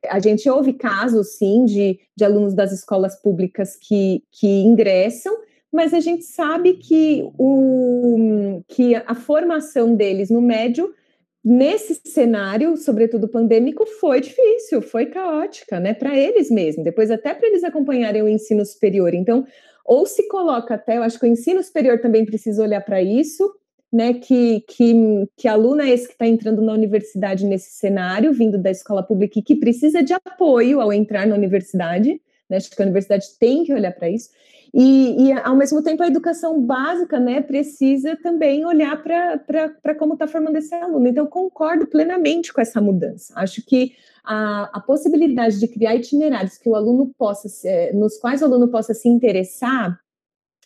A 0.09 0.18
gente 0.18 0.50
ouve 0.50 0.72
casos, 0.72 1.37
sim, 1.37 1.64
de, 1.64 2.00
de 2.16 2.24
alunos 2.24 2.55
das 2.55 2.72
escolas 2.72 3.14
públicas 3.20 3.77
que, 3.77 4.24
que 4.33 4.62
ingressam, 4.62 5.33
mas 5.72 5.94
a 5.94 6.00
gente 6.00 6.24
sabe 6.24 6.74
que, 6.74 7.29
o, 7.38 8.62
que 8.66 8.96
a 8.96 9.14
formação 9.14 9.94
deles 9.94 10.29
no 10.29 10.40
médio, 10.40 10.92
nesse 11.44 12.00
cenário, 12.07 12.77
sobretudo 12.77 13.29
pandêmico, 13.29 13.87
foi 13.87 14.20
difícil, 14.20 14.83
foi 14.83 15.07
caótica, 15.07 15.79
né? 15.79 15.94
Para 15.94 16.16
eles 16.16 16.50
mesmo, 16.50 16.83
depois 16.83 17.12
até 17.12 17.33
para 17.33 17.46
eles 17.46 17.62
acompanharem 17.62 18.22
o 18.22 18.29
ensino 18.29 18.64
superior. 18.66 19.14
Então, 19.14 19.46
ou 19.85 20.07
se 20.07 20.27
coloca 20.29 20.75
até, 20.75 20.97
eu 20.97 21.03
acho 21.03 21.18
que 21.18 21.27
o 21.27 21.29
ensino 21.29 21.62
superior 21.62 22.01
também 22.01 22.25
precisa 22.25 22.62
olhar 22.62 22.81
para 22.81 23.03
isso, 23.03 23.53
né, 23.92 24.14
que, 24.14 24.64
que, 24.66 24.94
que 25.37 25.47
aluno 25.47 25.83
é 25.83 25.90
esse 25.90 26.09
que 26.09 26.14
está 26.14 26.27
entrando 26.27 26.61
na 26.61 26.73
universidade 26.73 27.47
nesse 27.47 27.70
cenário, 27.70 28.33
vindo 28.33 28.59
da 28.59 28.70
escola 28.70 29.03
pública 29.03 29.38
e 29.38 29.42
que 29.42 29.55
precisa 29.55 30.03
de 30.03 30.12
apoio 30.12 30.81
ao 30.81 30.92
entrar 30.92 31.27
na 31.27 31.35
universidade, 31.37 32.20
né, 32.49 32.57
acho 32.57 32.70
que 32.70 32.83
a 32.83 32.85
universidade 32.85 33.27
tem 33.38 33.62
que 33.62 33.73
olhar 33.73 33.92
para 33.92 34.11
isso, 34.11 34.31
e, 34.75 35.29
e, 35.29 35.33
ao 35.33 35.55
mesmo 35.55 35.83
tempo 35.83 36.03
a 36.03 36.09
educação 36.09 36.61
básica, 36.61 37.21
né, 37.21 37.41
precisa 37.41 38.17
também 38.17 38.67
olhar 38.67 39.01
para 39.01 39.95
como 39.95 40.15
está 40.15 40.27
formando 40.27 40.57
esse 40.57 40.75
aluno, 40.75 41.07
então 41.07 41.27
concordo 41.27 41.87
plenamente 41.87 42.53
com 42.53 42.61
essa 42.61 42.81
mudança, 42.81 43.33
acho 43.37 43.65
que 43.65 43.93
a, 44.25 44.71
a 44.73 44.81
possibilidade 44.81 45.61
de 45.61 45.69
criar 45.69 45.95
itinerários 45.95 46.59
que 46.59 46.69
o 46.69 46.75
aluno 46.75 47.15
possa, 47.17 47.49
nos 47.93 48.19
quais 48.19 48.43
o 48.43 48.47
aluno 48.47 48.69
possa 48.69 48.93
se 48.93 49.09
interessar, 49.09 49.97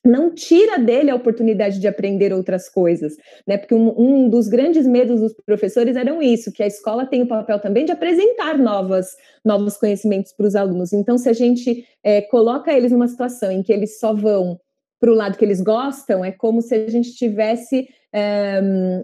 não 0.05 0.33
tira 0.33 0.79
dele 0.79 1.11
a 1.11 1.15
oportunidade 1.15 1.81
de 1.81 1.89
aprender 1.89 2.33
outras 2.33 2.69
coisas, 2.69 3.17
né? 3.47 3.59
Porque 3.59 3.75
um, 3.75 3.95
um, 3.99 4.29
dos 4.29 4.49
grandes 4.49 4.87
medos 4.87 5.21
dos 5.21 5.35
professores 5.45 5.97
eram 5.97 6.23
isso, 6.23 6.53
que 6.53 6.63
a 6.63 6.67
escola 6.67 7.07
tem 7.07 7.23
o 7.23 7.29
papel 7.29 7.59
também 7.59 7.85
de 7.85 7.93
apresentar 7.93 8.59
novas, 8.59 9.17
novos 9.45 9.77
conhecimentos 9.77 10.33
para 10.33 10.47
os 10.47 10.55
alunos. 10.55 10.93
Então, 10.93 11.19
se 11.19 11.29
a 11.29 11.33
gente 11.33 11.85
é, 12.03 12.23
coloca 12.23 12.73
eles 12.73 12.93
numa 12.93 13.09
situação 13.09 13.51
em 13.51 13.63
que 13.63 13.73
eles 13.73 13.99
só 13.99 14.15
vão 14.15 14.59
para 15.01 15.11
o 15.11 15.15
lado 15.15 15.37
que 15.37 15.45
eles 15.45 15.61
gostam, 15.61 16.25
é 16.25 16.33
como 16.33 16.61
se 16.61 16.75
a 16.75 16.89
gente 16.89 17.11
estivesse 17.11 17.89
é, 18.13 18.61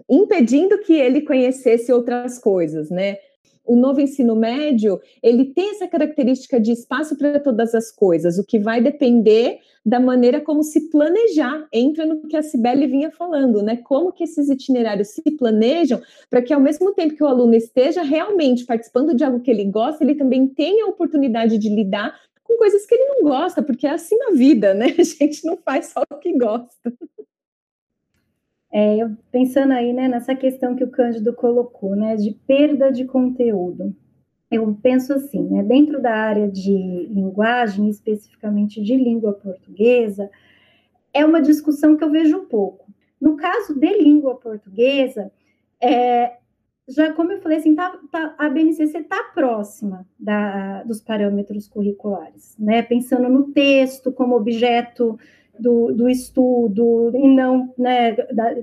impedindo 0.09 0.79
que 0.79 0.93
ele 0.93 1.21
conhecesse 1.21 1.91
outras 1.91 2.39
coisas, 2.39 2.89
né? 2.89 3.17
O 3.65 3.75
novo 3.75 4.01
ensino 4.01 4.35
médio, 4.35 4.99
ele 5.21 5.45
tem 5.45 5.71
essa 5.71 5.87
característica 5.87 6.59
de 6.59 6.71
espaço 6.71 7.17
para 7.17 7.39
todas 7.39 7.73
as 7.73 7.91
coisas, 7.91 8.37
o 8.37 8.45
que 8.45 8.59
vai 8.59 8.81
depender 8.81 9.59
da 9.85 9.99
maneira 9.99 10.41
como 10.41 10.63
se 10.63 10.89
planejar, 10.89 11.67
entra 11.71 12.05
no 12.05 12.27
que 12.27 12.35
a 12.35 12.41
Cibele 12.41 12.87
vinha 12.87 13.11
falando, 13.11 13.61
né? 13.61 13.77
Como 13.77 14.11
que 14.11 14.23
esses 14.23 14.49
itinerários 14.49 15.09
se 15.09 15.21
planejam 15.37 16.01
para 16.29 16.41
que 16.41 16.51
ao 16.51 16.59
mesmo 16.59 16.91
tempo 16.93 17.13
que 17.15 17.23
o 17.23 17.27
aluno 17.27 17.53
esteja 17.53 18.01
realmente 18.01 18.65
participando 18.65 19.13
de 19.13 19.23
algo 19.23 19.41
que 19.41 19.51
ele 19.51 19.65
gosta, 19.65 20.03
ele 20.03 20.15
também 20.15 20.47
tenha 20.47 20.85
a 20.85 20.89
oportunidade 20.89 21.59
de 21.59 21.69
lidar 21.69 22.19
com 22.43 22.57
coisas 22.57 22.85
que 22.85 22.95
ele 22.95 23.05
não 23.05 23.23
gosta, 23.23 23.61
porque 23.61 23.85
é 23.85 23.91
assim 23.91 24.17
na 24.17 24.31
vida, 24.31 24.73
né? 24.73 24.87
A 24.97 25.03
gente 25.03 25.45
não 25.45 25.57
faz 25.57 25.87
só 25.87 26.01
o 26.11 26.17
que 26.17 26.35
gosta. 26.35 26.93
É, 28.77 29.09
pensando 29.31 29.71
aí 29.71 29.93
né, 29.93 30.09
nessa 30.09 30.35
questão 30.35 30.75
que 30.75 30.83
o 30.83 30.91
Cândido 30.91 31.31
colocou, 31.31 31.95
né, 31.95 32.17
de 32.17 32.31
perda 32.45 32.91
de 32.91 33.05
conteúdo, 33.05 33.95
eu 34.51 34.77
penso 34.83 35.13
assim, 35.13 35.41
né, 35.43 35.63
dentro 35.63 36.01
da 36.01 36.13
área 36.13 36.51
de 36.51 37.07
linguagem, 37.09 37.87
especificamente 37.87 38.83
de 38.83 38.97
língua 38.97 39.31
portuguesa, 39.31 40.29
é 41.13 41.23
uma 41.23 41.41
discussão 41.41 41.95
que 41.95 42.03
eu 42.03 42.11
vejo 42.11 42.47
pouco. 42.47 42.85
No 43.21 43.37
caso 43.37 43.79
de 43.79 43.97
língua 43.97 44.35
portuguesa, 44.35 45.31
é, 45.81 46.33
já 46.85 47.13
como 47.13 47.31
eu 47.31 47.41
falei 47.41 47.59
assim, 47.59 47.75
tá, 47.75 47.97
tá, 48.11 48.35
a 48.37 48.49
BNCC 48.49 48.97
está 48.97 49.23
próxima 49.33 50.05
da, 50.19 50.83
dos 50.83 50.99
parâmetros 50.99 51.69
curriculares, 51.69 52.57
né? 52.59 52.81
Pensando 52.81 53.29
no 53.29 53.53
texto 53.53 54.11
como 54.11 54.35
objeto 54.35 55.17
do, 55.59 55.93
do 55.93 56.09
estudo 56.09 57.11
e 57.15 57.27
não 57.27 57.73
né, 57.77 58.13
da, 58.13 58.55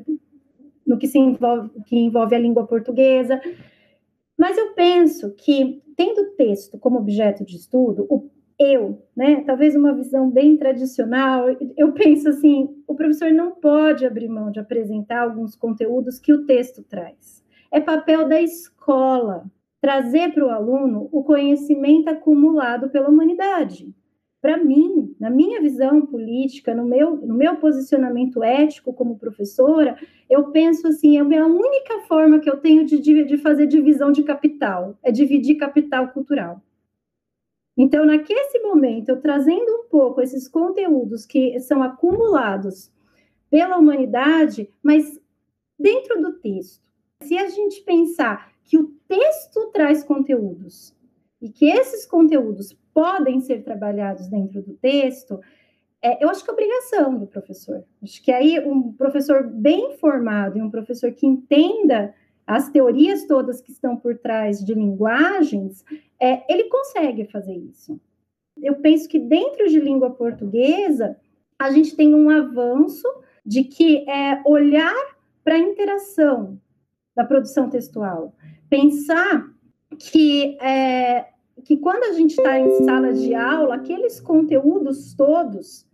no 0.86 0.98
que 0.98 1.06
se 1.06 1.18
envolve, 1.18 1.70
que 1.86 1.96
envolve 1.96 2.34
a 2.34 2.38
língua 2.38 2.66
portuguesa. 2.66 3.40
Mas 4.38 4.56
eu 4.58 4.74
penso 4.74 5.34
que, 5.34 5.82
tendo 5.96 6.34
texto 6.36 6.78
como 6.78 6.98
objeto 6.98 7.44
de 7.44 7.56
estudo, 7.56 8.06
o 8.08 8.30
eu, 8.58 9.02
né, 9.16 9.42
talvez 9.44 9.74
uma 9.74 9.92
visão 9.92 10.30
bem 10.30 10.56
tradicional, 10.56 11.46
eu 11.76 11.92
penso 11.92 12.28
assim, 12.28 12.68
o 12.86 12.94
professor 12.94 13.32
não 13.32 13.52
pode 13.52 14.06
abrir 14.06 14.28
mão 14.28 14.50
de 14.50 14.60
apresentar 14.60 15.22
alguns 15.22 15.56
conteúdos 15.56 16.18
que 16.18 16.32
o 16.32 16.46
texto 16.46 16.82
traz. 16.84 17.42
é 17.72 17.80
papel 17.80 18.28
da 18.28 18.40
escola 18.40 19.50
trazer 19.80 20.32
para 20.32 20.46
o 20.46 20.50
aluno 20.50 21.08
o 21.10 21.24
conhecimento 21.24 22.08
acumulado 22.08 22.88
pela 22.88 23.08
humanidade. 23.08 23.92
Para 24.42 24.56
mim, 24.56 25.14
na 25.20 25.30
minha 25.30 25.60
visão 25.60 26.04
política, 26.04 26.74
no 26.74 26.84
meu, 26.84 27.14
no 27.16 27.32
meu 27.32 27.56
posicionamento 27.58 28.42
ético 28.42 28.92
como 28.92 29.16
professora, 29.16 29.96
eu 30.28 30.50
penso 30.50 30.88
assim: 30.88 31.16
é 31.16 31.38
a 31.38 31.46
única 31.46 32.00
forma 32.08 32.40
que 32.40 32.50
eu 32.50 32.56
tenho 32.56 32.84
de, 32.84 32.98
de 32.98 33.38
fazer 33.38 33.68
divisão 33.68 34.10
de 34.10 34.24
capital, 34.24 34.98
é 35.00 35.12
dividir 35.12 35.58
capital 35.58 36.08
cultural. 36.08 36.60
Então, 37.76 38.04
naquele 38.04 38.58
momento, 38.64 39.10
eu 39.10 39.20
trazendo 39.20 39.70
um 39.76 39.84
pouco 39.88 40.20
esses 40.20 40.48
conteúdos 40.48 41.24
que 41.24 41.58
são 41.60 41.80
acumulados 41.80 42.90
pela 43.48 43.78
humanidade, 43.78 44.68
mas 44.82 45.20
dentro 45.78 46.20
do 46.20 46.32
texto. 46.32 46.90
Se 47.22 47.38
a 47.38 47.48
gente 47.48 47.80
pensar 47.82 48.52
que 48.64 48.76
o 48.76 48.92
texto 49.06 49.70
traz 49.72 50.02
conteúdos 50.02 50.92
e 51.40 51.48
que 51.48 51.66
esses 51.66 52.04
conteúdos 52.04 52.76
podem 52.92 53.40
ser 53.40 53.62
trabalhados 53.62 54.28
dentro 54.28 54.62
do 54.62 54.74
texto, 54.74 55.40
é, 56.02 56.22
eu 56.22 56.28
acho 56.28 56.44
que 56.44 56.50
é 56.50 56.52
obrigação 56.52 57.16
do 57.16 57.26
professor. 57.26 57.84
Acho 58.02 58.22
que 58.22 58.32
aí 58.32 58.58
um 58.60 58.92
professor 58.92 59.46
bem 59.46 59.96
formado 59.98 60.58
e 60.58 60.62
um 60.62 60.70
professor 60.70 61.12
que 61.12 61.26
entenda 61.26 62.14
as 62.46 62.68
teorias 62.68 63.26
todas 63.26 63.60
que 63.60 63.70
estão 63.70 63.96
por 63.96 64.18
trás 64.18 64.64
de 64.64 64.74
linguagens, 64.74 65.84
é, 66.20 66.42
ele 66.52 66.64
consegue 66.64 67.24
fazer 67.26 67.54
isso. 67.54 68.00
Eu 68.60 68.76
penso 68.76 69.08
que 69.08 69.18
dentro 69.18 69.68
de 69.68 69.78
língua 69.78 70.10
portuguesa, 70.10 71.16
a 71.58 71.70
gente 71.70 71.94
tem 71.94 72.14
um 72.14 72.28
avanço 72.28 73.06
de 73.46 73.64
que 73.64 74.08
é 74.08 74.42
olhar 74.44 75.16
para 75.44 75.54
a 75.54 75.58
interação 75.58 76.60
da 77.14 77.24
produção 77.24 77.70
textual. 77.70 78.34
Pensar 78.68 79.48
que, 79.98 80.58
é, 80.60 81.26
que 81.64 81.76
quando 81.76 82.04
a 82.04 82.12
gente 82.12 82.30
está 82.30 82.58
em 82.58 82.84
sala 82.84 83.12
de 83.12 83.34
aula, 83.34 83.76
aqueles 83.76 84.20
conteúdos 84.20 85.14
todos 85.14 85.86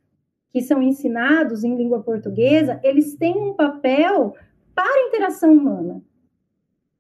que 0.51 0.63
são 0.63 0.83
ensinados 0.83 1.63
em 1.63 1.77
língua 1.77 2.03
portuguesa, 2.03 2.81
eles 2.83 3.15
têm 3.17 3.37
um 3.37 3.55
papel 3.55 4.35
para 4.75 4.91
a 4.91 5.09
interação 5.09 5.53
humana. 5.53 6.03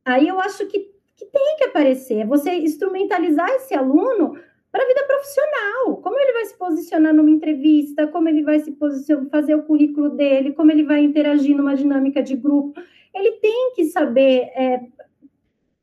Aí 0.05 0.29
eu 0.29 0.39
acho 0.41 0.67
que, 0.67 0.91
que 1.17 1.27
tem 1.27 1.57
que 1.57 1.65
aparecer, 1.65 2.19
é 2.19 2.27
você 2.27 2.55
instrumentalizar 2.55 3.49
esse 3.51 3.75
aluno 3.75 4.39
para 4.71 4.85
a 4.85 4.87
vida 4.87 5.03
profissional. 5.07 5.97
Como 6.03 6.19
ele 6.19 6.33
vai 6.33 6.45
se 6.45 6.59
posicionar 6.59 7.15
numa 7.15 7.31
entrevista, 7.31 8.07
como 8.07 8.29
ele 8.29 8.43
vai 8.43 8.61
se 8.61 8.73
posicionar, 8.73 9.29
fazer 9.31 9.55
o 9.55 9.63
currículo 9.63 10.11
dele, 10.11 10.53
como 10.53 10.71
ele 10.71 10.85
vai 10.85 11.01
interagir 11.01 11.57
numa 11.57 11.75
dinâmica 11.75 12.23
de 12.23 12.37
grupo. 12.37 12.81
Ele 13.15 13.33
tem 13.33 13.73
que 13.75 13.87
saber 13.87 14.51
é, 14.55 14.81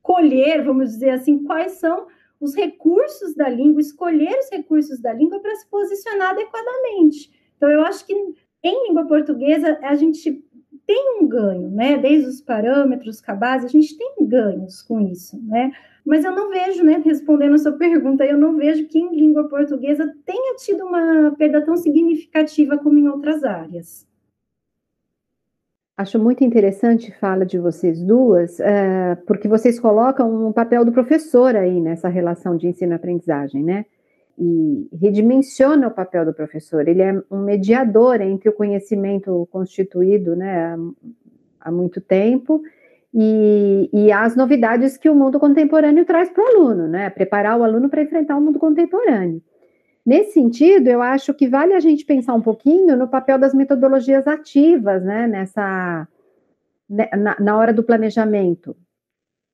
colher, 0.02 0.64
vamos 0.64 0.92
dizer 0.92 1.10
assim, 1.10 1.44
quais 1.44 1.74
são 1.74 2.08
os 2.40 2.56
recursos 2.56 3.36
da 3.36 3.50
língua, 3.50 3.82
escolher 3.82 4.38
os 4.40 4.50
recursos 4.52 5.00
da 5.00 5.14
língua 5.14 5.40
para 5.40 5.56
se 5.56 5.68
posicionar 5.70 6.32
adequadamente. 6.32 7.32
Então, 7.58 7.70
eu 7.70 7.82
acho 7.82 8.06
que 8.06 8.14
em 8.64 8.88
língua 8.88 9.06
portuguesa 9.08 9.80
a 9.82 9.96
gente 9.96 10.44
tem 10.86 11.20
um 11.20 11.28
ganho, 11.28 11.70
né? 11.70 11.98
Desde 11.98 12.30
os 12.30 12.42
parâmetros, 12.42 13.22
cabais, 13.22 13.66
a 13.66 13.68
gente 13.68 13.98
tem 13.98 14.16
ganhos 14.22 14.82
com 14.82 15.00
isso, 15.02 15.42
né? 15.44 15.72
Mas 16.06 16.24
eu 16.24 16.32
não 16.32 16.50
vejo, 16.50 16.84
né, 16.84 17.02
respondendo 17.04 17.56
a 17.56 17.58
sua 17.58 17.72
pergunta, 17.72 18.24
eu 18.24 18.38
não 18.38 18.56
vejo 18.56 18.88
que 18.88 19.00
em 19.00 19.16
língua 19.16 19.50
portuguesa 19.50 20.14
tenha 20.24 20.56
tido 20.56 20.86
uma 20.86 21.34
perda 21.36 21.66
tão 21.66 21.76
significativa 21.76 22.78
como 22.78 23.00
em 23.00 23.08
outras 23.08 23.44
áreas. 23.44 24.08
Acho 25.98 26.20
muito 26.20 26.44
interessante 26.44 27.12
a 27.12 27.20
fala 27.20 27.46
de 27.46 27.58
vocês 27.58 28.04
duas, 28.04 28.60
uh, 28.60 29.16
porque 29.26 29.48
vocês 29.48 29.80
colocam 29.80 30.48
um 30.48 30.52
papel 30.52 30.84
do 30.84 30.92
professor 30.92 31.56
aí 31.56 31.80
nessa 31.80 32.10
relação 32.10 32.58
de 32.58 32.68
ensino-aprendizagem, 32.68 33.64
né? 33.64 33.86
e 34.38 34.90
redimensiona 34.94 35.88
o 35.88 35.92
papel 35.92 36.26
do 36.26 36.34
professor. 36.34 36.88
Ele 36.88 37.02
é 37.02 37.14
um 37.32 37.40
mediador 37.40 38.22
entre 38.22 38.50
o 38.50 38.54
conhecimento 38.54 39.48
constituído 39.52 40.36
né, 40.36 40.76
há, 41.60 41.72
muito 41.72 42.02
tempo 42.02 42.62
e, 43.14 43.90
e, 43.94 44.12
as 44.12 44.36
novidades 44.36 44.98
que 44.98 45.10
o 45.10 45.16
mundo 45.16 45.40
contemporâneo 45.40 46.06
traz 46.06 46.30
para 46.30 46.44
o 46.44 46.48
aluno, 46.48 46.88
né? 46.88 47.10
Preparar 47.10 47.58
o 47.58 47.64
aluno 47.64 47.90
para 47.90 48.02
enfrentar 48.02 48.36
o 48.36 48.42
mundo 48.42 48.60
contemporâneo. 48.60 49.42
Nesse 50.06 50.34
sentido, 50.34 50.88
eu 50.88 51.02
acho 51.02 51.34
que 51.34 51.48
vale 51.48 51.74
a 51.74 51.80
gente 51.80 52.06
pensar 52.06 52.36
um 52.36 52.42
pouquinho 52.42 52.96
no 52.96 53.08
papel 53.08 53.40
das 53.40 53.56
metodologias 53.56 54.28
ativas, 54.28 55.04
né? 55.04 55.26
Nessa, 55.26 56.08
né, 56.88 57.10
na, 57.18 57.36
na 57.40 57.58
hora 57.58 57.74
do 57.74 57.84
planejamento. 57.84 58.78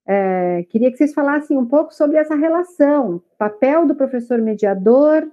É, 0.05 0.63
queria 0.69 0.91
que 0.91 0.97
vocês 0.97 1.13
falassem 1.13 1.57
um 1.57 1.65
pouco 1.65 1.93
sobre 1.93 2.17
essa 2.17 2.35
relação, 2.35 3.21
papel 3.37 3.85
do 3.85 3.95
professor 3.95 4.39
mediador 4.39 5.25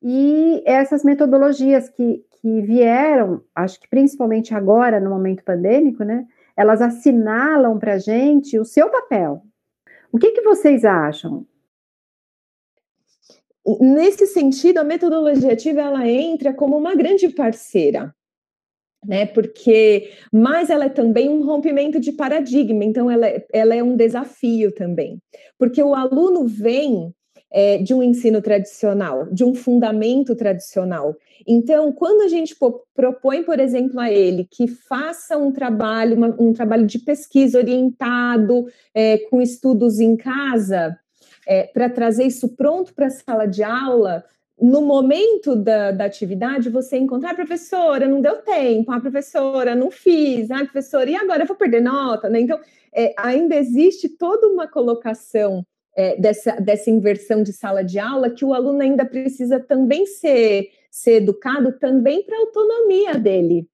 e 0.00 0.62
essas 0.64 1.02
metodologias 1.02 1.88
que, 1.88 2.24
que 2.40 2.60
vieram, 2.62 3.42
acho 3.54 3.80
que 3.80 3.88
principalmente 3.88 4.54
agora, 4.54 5.00
no 5.00 5.10
momento 5.10 5.42
pandêmico, 5.42 6.04
né? 6.04 6.26
Elas 6.56 6.80
assinalam 6.80 7.78
para 7.78 7.94
a 7.94 7.98
gente 7.98 8.58
o 8.58 8.64
seu 8.64 8.88
papel. 8.88 9.42
O 10.12 10.18
que, 10.18 10.30
que 10.30 10.42
vocês 10.42 10.84
acham? 10.84 11.44
Nesse 13.80 14.26
sentido, 14.26 14.78
a 14.78 14.84
metodologia 14.84 15.52
ativa 15.52 15.80
ela 15.80 16.08
entra 16.08 16.54
como 16.54 16.76
uma 16.76 16.94
grande 16.94 17.28
parceira 17.28 18.14
né? 19.04 19.26
Porque, 19.26 20.10
mas 20.32 20.70
ela 20.70 20.86
é 20.86 20.88
também 20.88 21.28
um 21.28 21.44
rompimento 21.44 22.00
de 22.00 22.12
paradigma, 22.12 22.84
então 22.84 23.10
ela, 23.10 23.26
é, 23.26 23.46
ela 23.52 23.74
é 23.74 23.82
um 23.82 23.96
desafio 23.96 24.72
também, 24.72 25.18
porque 25.58 25.82
o 25.82 25.94
aluno 25.94 26.46
vem 26.46 27.14
é, 27.50 27.78
de 27.78 27.94
um 27.94 28.02
ensino 28.02 28.42
tradicional, 28.42 29.26
de 29.32 29.44
um 29.44 29.54
fundamento 29.54 30.34
tradicional. 30.34 31.16
Então, 31.46 31.90
quando 31.92 32.22
a 32.22 32.28
gente 32.28 32.54
propõe, 32.94 33.42
por 33.42 33.58
exemplo, 33.58 33.98
a 33.98 34.10
ele 34.12 34.46
que 34.50 34.66
faça 34.66 35.38
um 35.38 35.50
trabalho, 35.50 36.16
uma, 36.16 36.36
um 36.38 36.52
trabalho 36.52 36.86
de 36.86 36.98
pesquisa 36.98 37.58
orientado, 37.58 38.66
é, 38.92 39.18
com 39.30 39.40
estudos 39.40 39.98
em 39.98 40.14
casa, 40.16 40.98
é, 41.48 41.62
para 41.62 41.88
trazer 41.88 42.24
isso 42.24 42.50
pronto 42.50 42.92
para 42.94 43.06
a 43.06 43.10
sala 43.10 43.46
de 43.46 43.62
aula, 43.62 44.22
no 44.60 44.82
momento 44.82 45.56
da, 45.56 45.92
da 45.92 46.04
atividade, 46.04 46.68
você 46.68 46.98
encontrar, 46.98 47.30
ah, 47.30 47.34
professora, 47.34 48.06
não 48.06 48.20
deu 48.20 48.42
tempo, 48.42 48.92
ah, 48.92 49.00
professora, 49.00 49.74
não 49.74 49.90
fiz, 49.90 50.50
ah, 50.50 50.64
professora, 50.64 51.08
e 51.08 51.16
agora 51.16 51.44
eu 51.44 51.46
vou 51.46 51.56
perder 51.56 51.80
nota, 51.80 52.28
né? 52.28 52.40
Então, 52.40 52.60
é, 52.92 53.14
ainda 53.16 53.54
existe 53.56 54.10
toda 54.10 54.46
uma 54.48 54.68
colocação 54.68 55.64
é, 55.96 56.20
dessa, 56.20 56.52
dessa 56.60 56.90
inversão 56.90 57.42
de 57.42 57.52
sala 57.52 57.82
de 57.82 57.98
aula 57.98 58.30
que 58.30 58.44
o 58.44 58.52
aluno 58.52 58.82
ainda 58.82 59.06
precisa 59.06 59.58
também 59.58 60.04
ser, 60.04 60.68
ser 60.90 61.22
educado 61.22 61.72
também 61.78 62.22
para 62.24 62.36
a 62.36 62.40
autonomia 62.40 63.14
dele, 63.14 63.66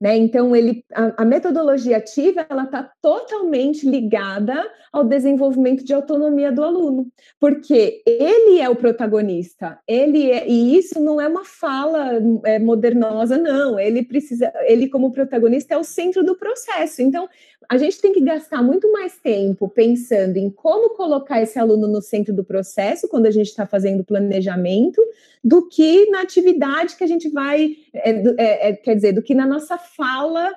né? 0.00 0.16
Então, 0.16 0.56
ele, 0.56 0.82
a, 0.94 1.22
a, 1.22 1.24
metodologia 1.26 1.98
ativa 1.98 2.46
ela 2.48 2.64
está 2.64 2.90
totalmente 3.02 3.86
ligada 3.86 4.66
ao 4.90 5.04
desenvolvimento 5.04 5.84
de 5.84 5.92
autonomia 5.92 6.50
do 6.50 6.64
aluno, 6.64 7.06
porque 7.38 8.02
ele 8.06 8.60
é 8.60 8.68
o 8.68 8.74
protagonista, 8.74 9.78
ele 9.86 10.30
é, 10.30 10.48
e 10.48 10.76
isso 10.76 10.98
não 11.00 11.20
é 11.20 11.28
uma 11.28 11.44
fala 11.44 12.12
é, 12.44 12.58
modernosa, 12.58 13.36
não. 13.36 13.78
Ele 13.78 14.02
precisa, 14.02 14.50
ele 14.64 14.88
como 14.88 15.12
protagonista 15.12 15.74
é 15.74 15.76
o 15.76 15.84
centro 15.84 16.24
do 16.24 16.34
processo. 16.34 17.02
Então, 17.02 17.28
a 17.70 17.76
gente 17.76 18.00
tem 18.00 18.12
que 18.12 18.20
gastar 18.20 18.62
muito 18.62 18.90
mais 18.90 19.16
tempo 19.18 19.68
pensando 19.68 20.36
em 20.38 20.50
como 20.50 20.90
colocar 20.96 21.40
esse 21.40 21.56
aluno 21.56 21.86
no 21.86 22.02
centro 22.02 22.34
do 22.34 22.42
processo 22.42 23.06
quando 23.06 23.26
a 23.26 23.30
gente 23.30 23.46
está 23.46 23.64
fazendo 23.64 24.02
planejamento, 24.02 25.00
do 25.42 25.68
que 25.68 26.10
na 26.10 26.22
atividade 26.22 26.96
que 26.96 27.04
a 27.04 27.06
gente 27.06 27.28
vai, 27.28 27.76
é, 27.94 28.10
é, 28.10 28.68
é, 28.68 28.72
quer 28.72 28.96
dizer, 28.96 29.12
do 29.12 29.22
que 29.22 29.34
na 29.34 29.46
nossa 29.46 29.78
fala 29.96 30.50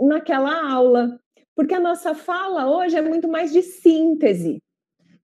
naquela 0.00 0.70
aula. 0.70 1.18
Porque 1.54 1.74
a 1.74 1.80
nossa 1.80 2.14
fala 2.14 2.70
hoje 2.70 2.96
é 2.96 3.02
muito 3.02 3.28
mais 3.28 3.52
de 3.52 3.62
síntese. 3.62 4.62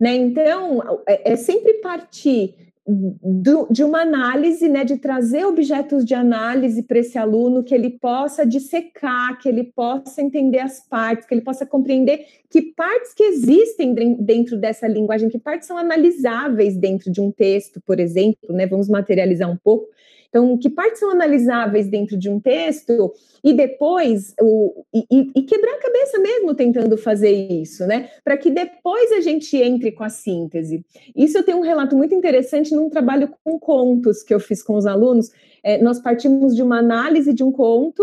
Né? 0.00 0.16
Então, 0.16 1.02
é, 1.08 1.32
é 1.32 1.36
sempre 1.36 1.74
partir 1.74 2.56
do, 2.86 3.66
de 3.70 3.82
uma 3.82 4.02
análise, 4.02 4.68
né, 4.68 4.84
de 4.84 4.98
trazer 4.98 5.46
objetos 5.46 6.04
de 6.04 6.14
análise 6.14 6.82
para 6.82 6.98
esse 6.98 7.16
aluno, 7.16 7.64
que 7.64 7.74
ele 7.74 7.90
possa 7.90 8.44
dissecar, 8.44 9.38
que 9.40 9.48
ele 9.48 9.64
possa 9.64 10.20
entender 10.20 10.58
as 10.58 10.86
partes, 10.86 11.26
que 11.26 11.32
ele 11.32 11.40
possa 11.40 11.64
compreender 11.64 12.26
que 12.50 12.60
partes 12.60 13.14
que 13.14 13.22
existem 13.22 13.94
dentro 14.20 14.58
dessa 14.58 14.86
linguagem, 14.86 15.30
que 15.30 15.38
partes 15.38 15.66
são 15.66 15.78
analisáveis 15.78 16.76
dentro 16.76 17.10
de 17.10 17.22
um 17.22 17.32
texto, 17.32 17.80
por 17.86 17.98
exemplo, 17.98 18.52
né, 18.52 18.66
vamos 18.66 18.88
materializar 18.88 19.50
um 19.50 19.56
pouco, 19.56 19.86
então, 20.34 20.58
que 20.58 20.68
partes 20.68 20.98
são 20.98 21.12
analisáveis 21.12 21.86
dentro 21.86 22.16
de 22.16 22.28
um 22.28 22.40
texto 22.40 23.12
e 23.44 23.52
depois 23.52 24.34
o, 24.40 24.84
e, 24.92 25.30
e 25.32 25.42
quebrar 25.42 25.74
a 25.74 25.78
cabeça 25.78 26.18
mesmo 26.18 26.56
tentando 26.56 26.96
fazer 26.96 27.30
isso, 27.30 27.86
né? 27.86 28.10
Para 28.24 28.36
que 28.36 28.50
depois 28.50 29.12
a 29.12 29.20
gente 29.20 29.56
entre 29.56 29.92
com 29.92 30.02
a 30.02 30.08
síntese. 30.08 30.84
Isso 31.14 31.38
eu 31.38 31.44
tenho 31.44 31.58
um 31.58 31.62
relato 31.62 31.96
muito 31.96 32.16
interessante 32.16 32.74
num 32.74 32.90
trabalho 32.90 33.32
com 33.44 33.60
contos 33.60 34.24
que 34.24 34.34
eu 34.34 34.40
fiz 34.40 34.60
com 34.60 34.74
os 34.74 34.86
alunos. 34.86 35.30
É, 35.62 35.80
nós 35.80 36.00
partimos 36.00 36.56
de 36.56 36.64
uma 36.64 36.80
análise 36.80 37.32
de 37.32 37.44
um 37.44 37.52
conto 37.52 38.02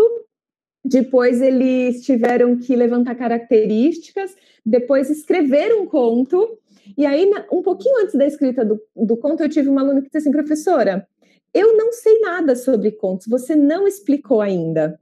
depois 0.84 1.40
eles 1.40 2.04
tiveram 2.04 2.56
que 2.56 2.74
levantar 2.74 3.14
características, 3.14 4.34
depois 4.66 5.08
escrever 5.08 5.72
um 5.76 5.86
conto, 5.86 6.58
e 6.96 7.06
aí, 7.06 7.30
um 7.52 7.62
pouquinho 7.62 8.02
antes 8.02 8.14
da 8.14 8.26
escrita 8.26 8.64
do, 8.64 8.80
do 8.96 9.16
conto, 9.16 9.42
eu 9.42 9.48
tive 9.48 9.68
uma 9.68 9.80
aluna 9.80 10.00
que 10.00 10.08
disse 10.08 10.18
assim, 10.18 10.32
professora, 10.32 11.06
eu 11.54 11.76
não 11.76 11.92
sei 11.92 12.20
nada 12.20 12.56
sobre 12.56 12.92
contos, 12.92 13.26
você 13.26 13.54
não 13.54 13.86
explicou 13.86 14.40
ainda. 14.40 14.98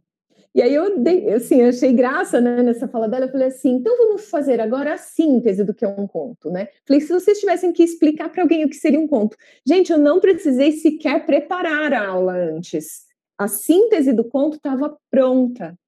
E 0.53 0.61
aí 0.61 0.75
eu 0.75 0.99
dei, 0.99 1.33
assim, 1.33 1.63
achei 1.63 1.93
graça 1.93 2.41
né, 2.41 2.61
nessa 2.61 2.89
fala 2.89 3.09
dela, 3.09 3.27
eu 3.27 3.31
falei 3.31 3.47
assim, 3.47 3.77
então 3.77 3.97
vamos 3.97 4.29
fazer 4.29 4.61
agora 4.61 4.95
a 4.95 4.99
síntese 4.99 5.63
do 5.63 5.73
que 5.73 5.85
é 5.85 5.89
um 5.89 6.09
conto, 6.09 6.51
né? 6.51 6.69
Falei, 6.85 7.01
se 7.01 7.13
vocês 7.13 7.39
tivessem 7.39 7.73
que 7.73 7.85
explicar 7.85 8.31
para 8.31 8.43
alguém 8.43 8.65
o 8.65 8.69
que 8.69 8.75
seria 8.75 8.99
um 8.99 9.07
conto. 9.07 9.37
Gente, 9.65 9.93
eu 9.93 9.99
não 9.99 10.19
precisei 10.19 10.73
sequer 10.73 11.25
preparar 11.25 11.93
a 11.93 12.09
aula 12.09 12.33
antes. 12.33 13.05
A 13.39 13.47
síntese 13.47 14.13
do 14.13 14.25
conto 14.25 14.57
estava 14.57 14.97
pronta 15.09 15.79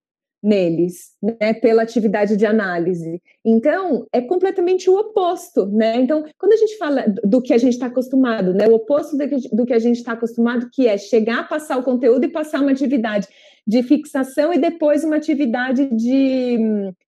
neles, 0.42 1.12
né, 1.22 1.55
pela 1.55 1.83
atividade 1.83 2.37
de 2.37 2.44
análise. 2.44 3.22
Então, 3.44 4.07
é 4.12 4.20
completamente 4.20 4.90
o 4.90 4.98
oposto, 4.98 5.66
né? 5.66 5.96
Então, 5.96 6.24
quando 6.37 6.52
a 6.52 6.57
gente 6.57 6.76
fala 6.76 7.05
do 7.22 7.40
que 7.40 7.55
a 7.55 7.59
gente 7.59 7.74
está 7.74 7.87
acostumado, 7.87 8.52
né, 8.52 8.66
o 8.66 8.74
oposto 8.74 9.16
do 9.16 9.64
que, 9.64 9.72
a 9.72 9.78
gente 9.78 9.98
está 9.98 10.12
acostumado, 10.12 10.68
que 10.72 10.88
é 10.88 10.98
chegar, 10.98 11.48
passar 11.48 11.78
o 11.78 11.85
conteúdo 11.85 12.24
e 12.24 12.28
passar 12.28 12.61
uma 12.61 12.72
atividade 12.72 13.28
de 13.64 13.83
fixação 13.85 14.52
e 14.52 14.59
depois 14.59 15.05
uma 15.05 15.16
atividade 15.16 15.88
de, 15.94 16.59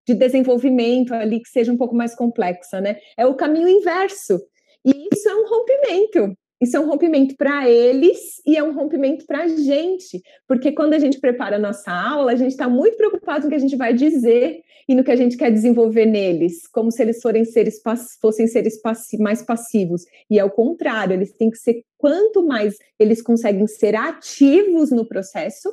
de 0.07 0.14
desenvolvimento 0.14 1.12
ali 1.12 1.40
que 1.40 1.49
seja 1.49 1.73
um 1.73 1.77
pouco 1.77 1.97
mais 1.97 2.14
complexa, 2.14 2.81
né? 2.81 2.99
É 3.16 3.27
o 3.27 3.35
caminho 3.35 3.68
inverso. 3.68 4.40
E 4.85 5.09
isso 5.12 5.29
é 5.29 5.35
um 5.35 5.49
rompimento, 5.49 6.37
isso 6.64 6.77
é 6.77 6.81
um 6.81 6.88
rompimento 6.88 7.37
para 7.37 7.68
eles 7.68 8.40
e 8.46 8.57
é 8.57 8.62
um 8.62 8.74
rompimento 8.74 9.27
para 9.27 9.42
a 9.42 9.48
gente, 9.48 10.22
porque 10.48 10.72
quando 10.72 10.94
a 10.94 10.98
gente 10.98 11.20
prepara 11.20 11.57
a 11.57 11.59
nossa 11.59 11.92
aula, 11.92 12.33
a 12.33 12.37
gente 12.37 12.50
está 12.50 12.68
muito 12.68 12.96
preocupado 12.96 13.44
no 13.44 13.50
que 13.50 13.55
a 13.55 13.61
gente 13.61 13.77
vai 13.77 13.94
dizer 13.94 14.62
e 14.88 14.94
no 14.94 15.05
que 15.05 15.11
a 15.11 15.16
gente 15.16 15.37
quer 15.37 15.50
desenvolver 15.50 16.07
neles, 16.07 16.66
como 16.66 16.90
se 16.90 17.03
eles 17.03 17.20
forem 17.20 17.44
seres, 17.44 17.81
fossem 18.20 18.46
seres 18.46 18.81
mais 19.18 19.42
passivos. 19.42 20.05
E 20.31 20.38
é 20.38 20.44
o 20.44 20.50
contrário, 20.50 21.14
eles 21.14 21.33
têm 21.33 21.50
que 21.50 21.59
ser, 21.59 21.83
quanto 21.96 22.46
mais 22.46 22.77
eles 22.98 23.22
conseguem 23.22 23.66
ser 23.66 23.94
ativos 23.94 24.90
no 24.90 25.07
processo, 25.07 25.70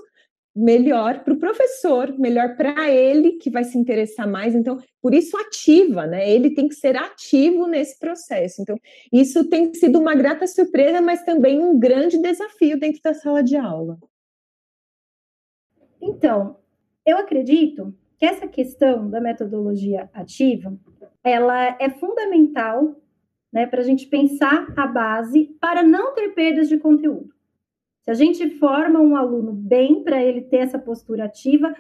melhor 0.56 1.24
para 1.24 1.34
o 1.34 1.40
professor, 1.40 2.18
melhor 2.20 2.56
para 2.56 2.90
ele 2.90 3.34
que 3.34 3.50
vai 3.50 3.64
se 3.64 3.78
interessar 3.78 4.28
mais. 4.28 4.54
Então, 4.54 4.78
por 5.02 5.14
isso 5.14 5.38
ativa, 5.38 6.06
né? 6.06 6.30
Ele 6.30 6.54
tem 6.54 6.68
que 6.68 6.76
ser 6.76 6.98
ativo 6.98 7.68
nesse 7.68 7.98
processo. 7.98 8.62
Então, 8.62 8.76
isso 9.12 9.50
tem 9.50 9.74
sido 9.74 10.00
uma 10.00 10.14
grata 10.14 10.46
surpresa, 10.46 11.02
mas 11.02 11.24
também 11.24 11.64
um 11.64 11.80
grande 11.80 12.18
desafio 12.18 12.80
dentro 12.80 13.02
da 13.02 13.14
sala 13.14 13.42
de 13.42 13.56
aula. 13.56 13.98
Então, 16.02 16.58
eu 17.06 17.18
acredito 17.18 17.94
que 18.18 18.26
essa 18.26 18.48
questão 18.48 19.10
da 19.10 19.22
metodologia 19.22 20.10
ativa, 20.14 20.78
ela 21.24 21.78
é 21.80 21.90
fundamental, 21.90 22.96
né, 23.52 23.66
para 23.66 23.82
a 23.82 23.84
gente 23.84 24.08
pensar 24.08 24.68
a 24.78 24.88
base 24.88 25.56
para 25.60 25.82
não 25.82 26.14
ter 26.14 26.30
perdas 26.30 26.68
de 26.68 26.78
conteúdo. 26.78 27.34
Se 28.02 28.12
a 28.12 28.14
gente 28.14 28.50
forma 28.58 29.00
um 29.00 29.16
aluno 29.16 29.54
bem 29.54 30.04
para 30.04 30.24
ele 30.24 30.42
ter 30.42 30.58
essa 30.58 30.80
postura 30.80 31.26
ativa, 31.26 31.74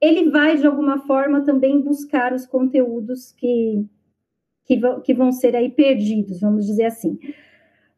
ele 0.00 0.30
vai, 0.30 0.56
de 0.56 0.66
alguma 0.66 0.98
forma, 0.98 1.44
também 1.44 1.80
buscar 1.80 2.32
os 2.32 2.46
conteúdos 2.46 3.32
que, 3.32 3.84
que, 4.64 4.80
que 5.04 5.14
vão 5.14 5.32
ser 5.32 5.54
aí 5.54 5.70
perdidos, 5.70 6.40
vamos 6.40 6.66
dizer 6.66 6.86
assim. 6.86 7.18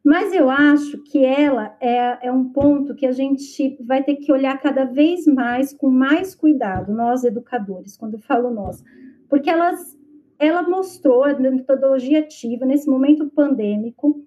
Mas 0.03 0.33
eu 0.33 0.49
acho 0.49 1.03
que 1.03 1.23
ela 1.23 1.75
é, 1.79 2.27
é 2.27 2.31
um 2.31 2.49
ponto 2.49 2.95
que 2.95 3.05
a 3.05 3.11
gente 3.11 3.77
vai 3.83 4.03
ter 4.03 4.15
que 4.15 4.31
olhar 4.31 4.59
cada 4.59 4.85
vez 4.85 5.25
mais, 5.25 5.73
com 5.73 5.89
mais 5.89 6.33
cuidado, 6.33 6.93
nós 6.93 7.23
educadores, 7.23 7.97
quando 7.97 8.13
eu 8.13 8.19
falo 8.19 8.49
nós, 8.49 8.83
porque 9.29 9.49
elas, 9.49 9.97
ela 10.37 10.63
mostrou 10.63 11.23
a 11.23 11.37
metodologia 11.37 12.19
ativa 12.19 12.65
nesse 12.65 12.89
momento 12.89 13.29
pandêmico, 13.29 14.25